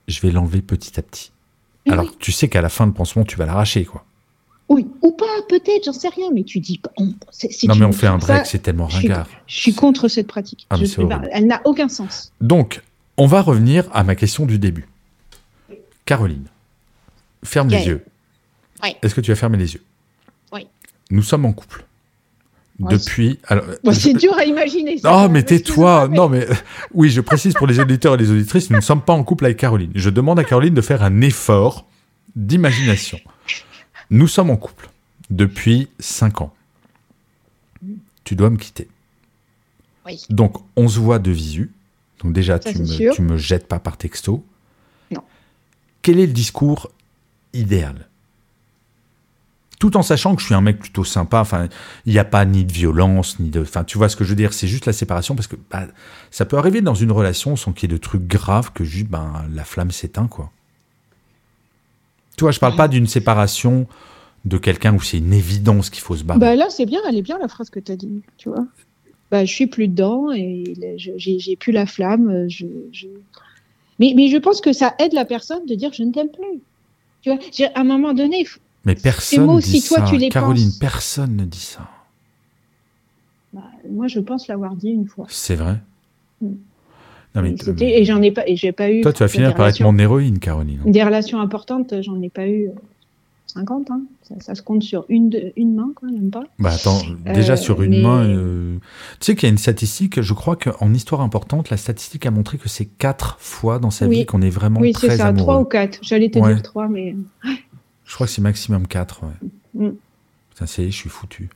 je 0.07 0.19
vais 0.21 0.31
l'enlever 0.31 0.61
petit 0.61 0.99
à 0.99 1.03
petit. 1.03 1.31
Alors, 1.89 2.17
tu 2.17 2.31
sais 2.31 2.49
qu'à 2.49 2.61
la 2.61 2.69
fin, 2.69 2.85
le 2.85 2.91
pansement, 2.91 3.23
tu 3.23 3.37
vas 3.37 3.45
l'arracher, 3.45 3.85
quoi. 3.85 4.03
Oui, 4.69 4.85
ou 5.01 5.11
pas, 5.11 5.25
peut-être, 5.47 5.85
j'en 5.85 5.93
sais 5.93 6.09
rien, 6.09 6.27
mais 6.33 6.43
tu 6.43 6.59
dis. 6.59 6.81
non, 6.99 7.75
mais 7.75 7.85
on 7.85 7.93
fait 7.93 8.07
un 8.07 8.17
break, 8.17 8.45
c'est 8.45 8.59
tellement 8.59 8.87
ringard. 8.87 9.27
Je 9.47 9.59
suis, 9.59 9.73
contre 9.73 10.09
cette 10.09 10.27
pratique. 10.27 10.67
Ah, 10.69 10.75
elle 11.31 11.47
n'a 11.47 11.61
aucun 11.63 11.87
sens. 11.87 12.33
Donc, 12.41 12.81
on 13.15 13.27
va 13.27 13.41
revenir 13.41 13.85
à 13.93 14.03
ma 14.03 14.15
question 14.15 14.45
du 14.45 14.59
début. 14.59 14.87
Caroline, 16.05 16.47
ferme 17.43 17.69
les 17.69 17.87
yeux. 17.87 18.05
Est-ce 19.01 19.15
que 19.15 19.21
tu 19.21 19.31
as 19.31 19.35
fermé 19.35 19.57
les 19.57 19.73
yeux? 19.73 19.83
Nous 21.11 21.23
sommes 21.23 21.45
en 21.45 21.53
couple. 21.53 21.85
Depuis. 22.79 23.39
Alors, 23.47 23.65
c'est 23.91 24.13
dur 24.13 24.37
à 24.37 24.45
imaginer. 24.45 24.99
Ça, 24.99 25.25
oh, 25.25 25.29
mais 25.29 25.41
tais-toi. 25.41 26.07
Non, 26.09 26.29
mais 26.29 26.47
oui, 26.93 27.09
je 27.09 27.21
précise 27.21 27.55
pour 27.55 27.65
les 27.65 27.79
auditeurs 27.79 28.13
et 28.13 28.17
les 28.17 28.29
auditrices, 28.29 28.69
nous 28.69 28.75
ne 28.75 28.81
sommes 28.81 29.01
pas 29.01 29.13
en 29.13 29.23
couple 29.23 29.45
avec 29.45 29.57
Caroline. 29.57 29.91
Je 29.95 30.11
demande 30.11 30.37
à 30.37 30.43
Caroline 30.43 30.75
de 30.75 30.81
faire 30.81 31.01
un 31.01 31.21
effort 31.21 31.87
d'imagination. 32.35 33.19
Nous 34.11 34.27
sommes 34.27 34.51
en 34.51 34.57
couple 34.57 34.89
depuis 35.31 35.87
5 35.99 36.41
ans. 36.41 36.53
Tu 38.23 38.35
dois 38.35 38.51
me 38.51 38.57
quitter. 38.57 38.87
Oui. 40.05 40.23
Donc, 40.29 40.57
on 40.75 40.87
se 40.87 40.99
voit 40.99 41.19
de 41.19 41.31
visu. 41.31 41.71
Donc, 42.23 42.33
déjà, 42.33 42.59
tu 42.59 42.77
me, 42.77 43.13
tu 43.13 43.21
me 43.21 43.37
jettes 43.37 43.67
pas 43.67 43.79
par 43.79 43.97
texto. 43.97 44.45
Non. 45.11 45.23
Quel 46.03 46.19
est 46.19 46.27
le 46.27 46.33
discours 46.33 46.91
idéal? 47.53 48.06
Tout 49.79 49.95
en 49.95 50.01
sachant 50.01 50.35
que 50.35 50.41
je 50.41 50.47
suis 50.47 50.55
un 50.55 50.61
mec 50.61 50.79
plutôt 50.79 51.03
sympa. 51.03 51.39
Enfin, 51.39 51.67
il 52.05 52.13
n'y 52.13 52.19
a 52.19 52.25
pas 52.25 52.45
ni 52.45 52.65
de 52.65 52.71
violence, 52.71 53.39
ni 53.39 53.49
de. 53.49 53.61
Enfin, 53.61 53.83
tu 53.83 53.97
vois 53.97 54.09
ce 54.09 54.15
que 54.15 54.23
je 54.23 54.29
veux 54.29 54.35
dire 54.35 54.53
C'est 54.53 54.67
juste 54.67 54.85
la 54.85 54.93
séparation 54.93 55.35
parce 55.35 55.47
que 55.47 55.55
bah, 55.69 55.87
ça 56.31 56.45
peut 56.45 56.57
arriver 56.57 56.81
dans 56.81 56.95
une 56.95 57.11
relation 57.11 57.55
sans 57.55 57.73
qu'il 57.73 57.89
y 57.89 57.93
ait 57.93 57.97
de 57.97 58.01
trucs 58.01 58.27
graves 58.27 58.71
que 58.73 58.83
juste 58.83 59.07
ben, 59.07 59.45
la 59.53 59.63
flamme 59.63 59.91
s'éteint, 59.91 60.27
quoi. 60.27 60.51
Tu 62.37 62.43
vois, 62.43 62.51
je 62.51 62.59
parle 62.59 62.75
pas 62.75 62.87
d'une 62.87 63.07
séparation 63.07 63.87
de 64.45 64.57
quelqu'un 64.57 64.93
où 64.93 65.01
c'est 65.01 65.17
une 65.17 65.33
évidence 65.33 65.89
qu'il 65.89 66.03
faut 66.03 66.15
se 66.15 66.23
barrer. 66.23 66.39
Bah 66.39 66.55
là, 66.55 66.67
c'est 66.69 66.85
bien, 66.85 66.99
elle 67.07 67.17
est 67.17 67.23
bien 67.23 67.39
la 67.39 67.47
phrase 67.47 67.69
que 67.71 67.79
tu 67.79 67.91
as 67.91 67.95
dit, 67.95 68.21
tu 68.37 68.49
vois. 68.49 68.65
Bah, 69.31 69.43
je 69.43 69.51
suis 69.51 69.67
plus 69.67 69.87
dedans 69.87 70.31
et 70.31 70.75
j'ai 70.97 71.55
plus 71.55 71.71
la 71.71 71.85
flamme. 71.85 72.47
Mais, 73.99 74.13
mais 74.15 74.29
je 74.29 74.37
pense 74.37 74.61
que 74.61 74.71
ça 74.73 74.95
aide 74.99 75.13
la 75.13 75.25
personne 75.25 75.65
de 75.65 75.75
dire 75.75 75.91
je 75.93 76.03
ne 76.03 76.11
t'aime 76.11 76.29
plus. 76.29 76.61
Tu 77.21 77.31
vois, 77.31 77.39
à 77.73 77.79
un 77.79 77.83
moment 77.83 78.13
donné, 78.13 78.45
mais 78.87 78.95
personne 78.95 79.45
ne 79.45 79.59
dit 79.59 79.81
ça. 79.81 80.01
Caroline, 80.31 80.71
personne 80.79 81.35
ne 81.35 81.43
dit 81.43 81.59
ça. 81.59 81.89
Bah, 83.51 83.61
moi, 83.91 84.07
je 84.07 84.19
pense 84.21 84.47
l'avoir 84.47 84.75
dit 84.75 84.89
une 84.89 85.07
fois. 85.07 85.25
C'est 85.29 85.55
vrai. 85.55 85.75
Mm. 86.41 86.53
et, 87.81 88.05
j'en 88.05 88.21
ai 88.21 88.31
pas, 88.31 88.47
et 88.47 88.55
j'ai 88.55 88.71
pas 88.71 88.89
eu. 88.89 89.01
Toi, 89.01 89.11
tu 89.11 89.23
vas 89.23 89.27
finir 89.27 89.53
par 89.55 89.67
être 89.67 89.81
mon 89.81 89.97
héroïne, 89.99 90.39
Caroline. 90.39 90.79
Des 90.85 91.03
relations 91.03 91.41
importantes, 91.41 92.01
j'en 92.01 92.21
ai 92.21 92.29
pas 92.29 92.47
eu 92.47 92.69
50. 93.47 93.91
Hein. 93.91 94.01
Ça, 94.39 94.55
se 94.55 94.61
compte 94.61 94.83
sur 94.83 95.05
une, 95.09 95.51
une 95.57 95.75
main, 95.75 95.91
quand 95.95 96.09
même 96.09 96.29
pas. 96.29 96.43
Bah 96.59 96.71
attends, 96.71 97.01
déjà 97.25 97.53
euh, 97.53 97.57
sur 97.57 97.81
une 97.81 98.01
main. 98.01 98.25
Euh, 98.25 98.77
tu 99.19 99.25
sais 99.25 99.35
qu'il 99.35 99.47
y 99.47 99.49
a 99.49 99.51
une 99.51 99.57
statistique, 99.57 100.21
je 100.21 100.33
crois 100.33 100.55
qu'en 100.55 100.93
histoire 100.93 101.21
importante, 101.21 101.69
la 101.69 101.77
statistique 101.77 102.25
a 102.25 102.31
montré 102.31 102.57
que 102.57 102.69
c'est 102.69 102.85
quatre 102.85 103.37
fois 103.39 103.79
dans 103.79 103.91
sa 103.91 104.07
vie 104.07 104.25
qu'on 104.25 104.41
est 104.41 104.49
vraiment 104.49 104.79
oui, 104.79 104.93
très 104.93 105.07
amoureux. 105.07 105.17
Oui, 105.17 105.33
c'est 105.33 105.37
ça, 105.37 105.43
trois 105.43 105.59
ou 105.59 105.65
quatre. 105.65 105.99
J'allais 106.01 106.29
te 106.29 106.39
dire 106.39 106.61
trois, 106.61 106.87
mais. 106.87 107.15
Je 108.07 108.13
crois 108.15 108.25
que 108.25 108.33
c'est 108.33 108.41
maximum 108.41 108.87
4. 108.87 109.21
Ouais. 109.23 109.87
Mm. 109.87 109.95
Ça, 110.55 110.65
c'est, 110.65 110.85
je 110.85 110.95
suis 110.95 111.09
foutu. 111.09 111.49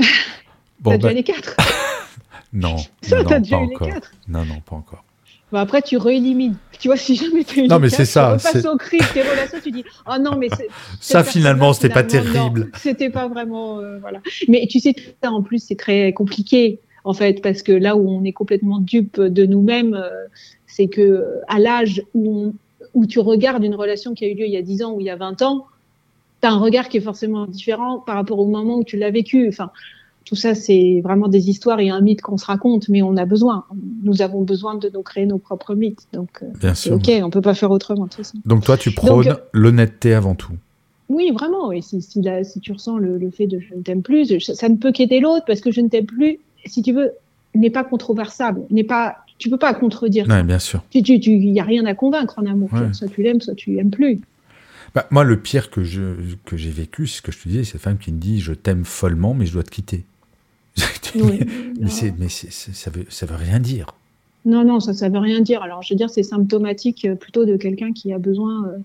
bon, 0.81 0.91
t'as 0.91 0.97
déjà 0.97 1.09
bah 1.09 1.15
les 1.15 1.23
4 1.23 1.57
Non, 2.53 2.77
non, 3.11 3.23
non 3.23 3.43
pas 3.43 3.57
encore. 3.57 3.89
Non, 4.27 4.45
non, 4.47 4.61
pas 4.61 4.77
encore. 4.77 5.05
Bah 5.53 5.61
après, 5.61 5.83
tu 5.83 5.99
réélimines. 5.99 6.57
Tu 6.79 6.89
vois, 6.89 6.97
si 6.97 7.17
jamais 7.17 7.45
tu 7.45 7.67
Non, 7.69 7.79
mais 7.79 7.91
c'est 7.91 8.07
ça. 8.07 8.37
Tu 8.41 8.47
repasses 8.49 8.65
au 8.67 8.77
cri 8.77 8.99
tes 9.13 9.23
relations, 9.23 9.59
tu 9.63 9.71
dis 9.71 9.85
Oh 10.07 10.17
non, 10.19 10.37
mais 10.37 10.49
Ça, 11.01 11.23
finalement, 11.23 11.73
c'était 11.73 11.93
pas 11.93 12.03
terrible. 12.03 12.71
C'était 12.77 13.11
pas 13.11 13.29
vraiment. 13.29 13.79
Euh, 13.79 13.99
voilà. 13.99 14.21
Mais 14.49 14.67
tu 14.71 14.81
sais, 14.81 14.95
ça, 15.23 15.31
en 15.31 15.43
plus, 15.43 15.63
c'est 15.63 15.77
très 15.77 16.13
compliqué 16.13 16.81
en 17.05 17.15
fait, 17.15 17.41
parce 17.41 17.63
que 17.63 17.73
là 17.73 17.97
où 17.97 18.07
on 18.11 18.25
est 18.25 18.33
complètement 18.33 18.81
dupe 18.81 19.19
de 19.21 19.47
nous-mêmes, 19.47 19.99
c'est 20.67 20.89
que 20.89 21.41
à 21.49 21.59
l'âge 21.59 22.03
où, 22.13 22.55
où 22.99 23.07
tu 23.07 23.21
regardes 23.21 23.63
une 23.63 23.77
relation 23.77 24.13
qui 24.13 24.25
a 24.25 24.29
eu 24.29 24.35
lieu 24.35 24.47
il 24.47 24.53
y 24.53 24.57
a 24.57 24.63
10 24.63 24.83
ans 24.83 24.93
ou 24.93 25.01
il 25.01 25.07
y 25.07 25.11
a 25.11 25.17
20 25.17 25.43
ans, 25.43 25.67
tu 26.43 26.49
as 26.49 26.51
un 26.51 26.59
regard 26.59 26.89
qui 26.89 26.97
est 26.97 27.01
forcément 27.01 27.47
différent 27.47 28.01
par 28.01 28.17
rapport 28.17 28.41
au 28.41 28.47
moment 28.47 28.79
où 28.79 28.85
tu 28.85 28.97
l'as 28.97 29.11
vécu. 29.11 29.47
Enfin, 29.49 29.71
tout 30.25 30.35
ça, 30.35 30.57
c'est 30.57 31.01
vraiment 31.05 31.29
des 31.29 31.49
histoires 31.49 31.79
et 31.79 31.91
un 31.91 32.01
mythe 32.01 32.23
qu'on 32.23 32.37
se 32.37 32.45
raconte, 32.45 32.89
mais 32.89 33.01
on 33.03 33.17
a 33.17 33.25
besoin. 33.25 33.65
Nous 34.03 34.21
avons 34.21 34.43
besoin 34.43 34.75
de 34.75 34.91
nous 34.93 35.03
créer 35.03 35.27
nos 35.27 35.39
propres 35.39 35.77
mythes. 35.77 36.09
Donc, 36.13 36.43
Bien 36.61 36.75
sûr. 36.75 36.97
ok, 36.97 37.09
on 37.23 37.31
peut 37.31 37.41
pas 37.41 37.55
faire 37.55 37.71
autrement. 37.71 38.09
Donc, 38.45 38.65
toi, 38.65 38.77
tu 38.77 38.91
prônes 38.91 39.37
l'honnêteté 39.53 40.15
avant 40.15 40.35
tout. 40.35 40.55
Oui, 41.09 41.31
vraiment. 41.33 41.71
Si, 41.81 42.03
si, 42.03 42.23
si 42.43 42.61
tu 42.61 42.73
ressens 42.73 42.99
le, 42.99 43.31
fait 43.31 43.47
de 43.47 43.61
je 43.61 43.75
ne 43.77 43.83
t'aime 43.83 44.03
plus, 44.03 44.39
ça 44.41 44.69
ne 44.69 44.77
peut 44.77 44.91
qu'aider 44.91 45.21
l'autre 45.21 45.45
parce 45.47 45.61
que 45.61 45.71
je 45.71 45.81
ne 45.81 45.89
t'aime 45.89 46.07
plus, 46.07 46.41
si 46.67 46.83
tu 46.83 46.93
veux, 46.93 47.13
n'est 47.55 47.71
pas 47.71 47.85
controversable, 47.85 48.63
n'est 48.71 48.85
pas, 48.85 49.19
tu 49.39 49.51
peux 49.51 49.57
pas 49.57 49.75
contredire. 49.75 50.27
Oui, 50.29 50.43
bien 50.43 50.59
sûr. 50.59 50.83
Il 50.93 51.03
tu, 51.03 51.19
tu, 51.21 51.31
y 51.31 51.61
a 51.61 51.65
rien 51.65 51.85
à 51.87 51.95
convaincre 51.95 52.39
en 52.39 52.47
amour. 52.47 52.71
Soit 52.93 53.09
tu 53.09 53.23
l'aimes, 53.23 53.41
soit 53.41 53.55
tu 53.55 53.71
l'aimes 53.73 53.91
plus. 53.91 54.21
Bah, 54.95 55.07
moi, 55.11 55.25
le 55.25 55.39
pire 55.39 55.71
que 55.71 55.83
j'ai 55.83 56.71
vécu, 56.71 57.07
c'est 57.07 57.19
ce 57.19 57.23
que 57.23 57.33
je 57.33 57.39
te 57.39 57.49
disais, 57.49 57.65
c'est 57.65 57.73
cette 57.73 57.83
femme 57.83 57.99
qui 57.99 58.13
me 58.13 58.19
dit 58.19 58.41
je 58.41 58.53
t'aime 58.53 58.85
follement, 58.85 59.35
mais 59.35 59.47
je 59.47 59.53
dois 59.53 59.63
te 59.63 59.71
quitter. 59.71 60.05
mais, 61.17 61.47
mais 61.81 62.29
ça 62.29 62.91
veut 62.91 63.05
ça 63.09 63.27
veut 63.27 63.37
rien 63.37 63.59
dire. 63.59 63.95
Non, 64.45 64.65
non, 64.65 64.81
ça 64.81 65.09
ne 65.09 65.13
veut 65.13 65.21
rien 65.21 65.41
dire. 65.41 65.63
Alors, 65.63 65.83
je 65.83 65.93
veux 65.93 65.99
dire, 65.99 66.11
c'est 66.11 66.23
symptomatique 66.23 67.05
euh, 67.05 67.15
plutôt 67.15 67.45
de 67.45 67.57
quelqu'un 67.57 67.93
qui 67.93 68.13
a 68.13 68.19
besoin 68.19 68.67
euh, 68.67 68.79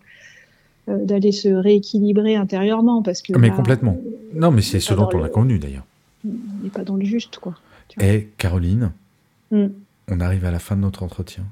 euh, 0.89 1.05
d'aller 1.05 1.31
se 1.31 1.47
rééquilibrer 1.47 2.35
intérieurement. 2.35 3.01
Parce 3.01 3.21
que 3.21 3.37
mais 3.37 3.51
complètement. 3.51 3.97
non, 4.33 4.51
mais 4.51 4.61
c'est 4.61 4.79
ce 4.79 4.93
dont 4.93 5.07
on 5.13 5.23
a 5.23 5.29
convenu 5.29 5.59
d'ailleurs. 5.59 5.85
On 6.25 6.63
n'est 6.63 6.69
pas 6.69 6.83
dans 6.83 6.95
le 6.95 7.05
juste, 7.05 7.37
quoi. 7.37 7.55
Et 7.99 8.15
eh, 8.15 8.29
Caroline, 8.37 8.91
hmm. 9.51 9.67
On 10.13 10.19
arrive 10.19 10.45
à 10.45 10.51
la 10.51 10.59
fin 10.59 10.75
de 10.75 10.81
notre 10.81 11.03
entretien. 11.03 11.43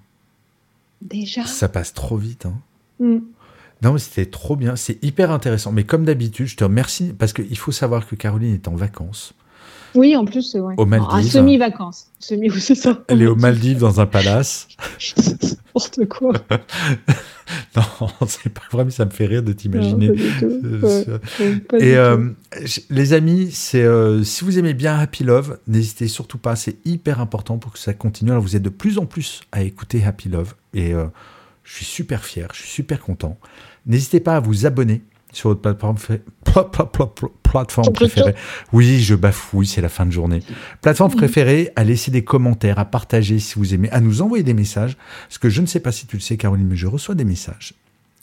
Déjà? 1.02 1.46
Ça 1.46 1.68
passe 1.68 1.94
trop 1.94 2.18
vite. 2.18 2.46
Hein. 2.46 2.54
Hmm. 3.00 3.20
Non, 3.82 3.94
mais 3.94 4.00
c'était 4.00 4.28
trop 4.28 4.56
bien. 4.56 4.76
C'est 4.76 5.04
hyper 5.04 5.32
intéressant. 5.32 5.72
Mais 5.72 5.84
comme 5.84 6.06
d'habitude, 6.06 6.48
je 6.48 6.56
te 6.56 6.64
remercie 6.64 7.14
parce 7.18 7.34
qu'il 7.34 7.58
faut 7.58 7.72
savoir 7.72 8.08
que 8.08 8.16
Caroline 8.16 8.54
est 8.54 8.68
en 8.68 8.76
vacances. 8.76 9.34
Oui, 9.96 10.16
en 10.16 10.26
plus, 10.26 10.54
ouais. 10.54 10.76
Aux 10.78 10.86
Maldives. 10.86 11.14
À 11.14 11.24
semi-vacances. 11.24 12.08
Semi, 12.20 12.50
c'est 12.60 12.76
ça. 12.76 13.04
Elle 13.08 13.24
est 13.24 13.28
aux 13.28 13.36
Maldives 13.36 13.80
dans 13.80 14.00
un 14.00 14.06
palace. 14.06 14.68
N'importe 15.76 16.06
quoi. 16.10 16.34
non, 17.76 18.10
c'est 18.28 18.50
pas 18.50 18.62
vrai, 18.72 18.86
mais 18.86 18.92
ça 18.92 19.06
me 19.06 19.10
fait 19.10 19.26
rire 19.26 19.44
de 19.44 19.54
t'imaginer. 19.54 20.12
Euh, 20.44 21.18
et 21.80 21.96
euh, 21.96 22.30
les 22.90 23.14
amis, 23.14 23.52
c'est 23.52 23.84
euh, 23.84 24.24
si 24.24 24.44
vous 24.44 24.60
aimez 24.60 24.74
bien 24.74 24.98
Happy 24.98 25.24
Love, 25.24 25.60
n'hésitez 25.68 26.08
surtout 26.08 26.38
pas. 26.38 26.56
C'est 26.56 26.78
hyper 26.86 27.20
important 27.20 27.58
pour 27.58 27.74
que 27.74 27.80
ça 27.80 27.94
continue. 27.94 28.32
Alors, 28.32 28.44
vous 28.44 28.56
êtes 28.56 28.64
de 28.64 28.70
plus 28.70 28.98
en 28.98 29.06
plus 29.06 29.42
à 29.52 29.62
écouter 29.64 30.04
Happy 30.04 30.30
Love. 30.30 30.56
Et 30.74 30.94
je 31.64 31.74
suis 31.74 31.86
super 31.86 32.24
fier, 32.24 32.48
je 32.54 32.62
suis 32.62 32.70
super 32.70 33.02
content. 33.02 33.38
N'hésitez 33.86 34.20
pas 34.20 34.38
à 34.38 34.40
vous 34.40 34.66
abonner 34.66 35.02
sur 35.32 35.50
votre 35.50 35.62
plateforme, 35.62 35.98
plateforme 36.52 37.94
préférée. 37.94 38.36
Oui, 38.74 39.00
je 39.02 39.16
bafouille, 39.16 39.68
c'est 39.68 39.82
la 39.82 39.90
fin 39.90 40.06
de 40.06 40.12
journée. 40.12 40.42
Plateforme 40.82 41.16
préférée, 41.16 41.72
à 41.76 41.84
laisser 41.84 42.12
des 42.12 42.24
commentaires, 42.24 42.80
à 42.80 42.86
partager 42.86 43.40
si 43.40 43.56
vous 43.56 43.74
aimez, 43.74 43.90
à 43.92 44.00
nous 44.00 44.22
envoyer 44.22 44.44
des 44.44 44.54
messages. 44.54 44.98
Parce 45.28 45.38
que 45.38 45.50
je 45.50 45.62
ne 45.62 45.66
sais 45.66 45.80
pas 45.80 45.92
si 45.92 46.06
tu 46.08 46.18
le 46.18 46.22
sais, 46.22 46.38
Caroline, 46.38 46.68
mais 46.68 46.76
je 46.76 46.88
reçois 46.88 47.16
des 47.16 47.26
messages 47.26 47.74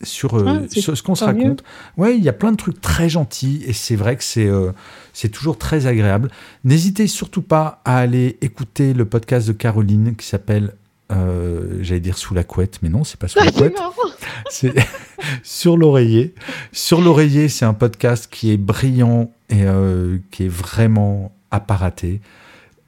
sur, 0.03 0.35
euh, 0.35 0.45
ah, 0.47 0.81
sur 0.81 0.97
ce 0.97 1.03
qu'on 1.03 1.15
se 1.15 1.25
raconte. 1.25 1.65
Ouais, 1.97 2.17
il 2.17 2.23
y 2.23 2.29
a 2.29 2.33
plein 2.33 2.53
de 2.53 2.57
trucs 2.57 2.81
très 2.81 3.09
gentils 3.09 3.63
et 3.67 3.73
c'est 3.73 3.97
vrai 3.97 4.17
que 4.17 4.25
c'est 4.25 4.47
euh, 4.47 4.73
c'est 5.13 5.29
toujours 5.29 5.59
très 5.59 5.87
agréable. 5.87 6.31
N'hésitez 6.65 7.07
surtout 7.07 7.43
pas 7.43 7.83
à 7.85 7.99
aller 7.99 8.39
écouter 8.41 8.95
le 8.95 9.05
podcast 9.05 9.49
de 9.49 9.53
Caroline 9.53 10.15
qui 10.15 10.27
s'appelle 10.27 10.75
euh, 11.11 11.79
j'allais 11.83 12.01
dire 12.01 12.19
sous 12.19 12.35
la 12.35 12.45
couette, 12.45 12.81
mais 12.83 12.89
non, 12.89 13.05
c'est 13.05 13.19
pas 13.19 13.29
sous 13.29 13.39
la 13.45 13.51
couette. 13.53 13.77
C'est 14.51 14.73
sur 15.43 15.77
l'oreiller. 15.77 16.35
Sur 16.73 17.01
l'oreiller, 17.01 17.49
c'est 17.49 17.65
un 17.65 17.75
podcast 17.75 18.29
qui 18.31 18.51
est 18.51 18.57
brillant 18.57 19.31
et 19.51 19.65
euh, 19.65 20.19
qui 20.31 20.45
est 20.45 20.49
vraiment 20.49 21.33
apparaté. 21.51 22.21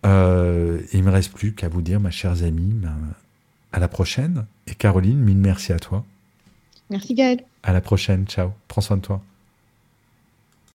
Euh, 0.06 0.80
il 0.92 1.02
me 1.02 1.11
reste 1.11 1.33
plus 1.33 1.52
qu'à 1.54 1.68
vous 1.68 1.83
dire, 1.83 2.00
ma 2.00 2.11
chère 2.11 2.42
amie, 2.42 2.72
ben, 2.72 2.94
à 3.72 3.78
la 3.78 3.88
prochaine. 3.88 4.46
Et 4.66 4.74
Caroline, 4.74 5.18
mille 5.18 5.38
merci 5.38 5.72
à 5.72 5.78
toi. 5.78 6.04
Merci 6.88 7.14
Gaël. 7.14 7.44
À 7.62 7.72
la 7.72 7.80
prochaine. 7.80 8.26
Ciao. 8.26 8.52
Prends 8.68 8.80
soin 8.80 8.96
de 8.96 9.02
toi. 9.02 9.22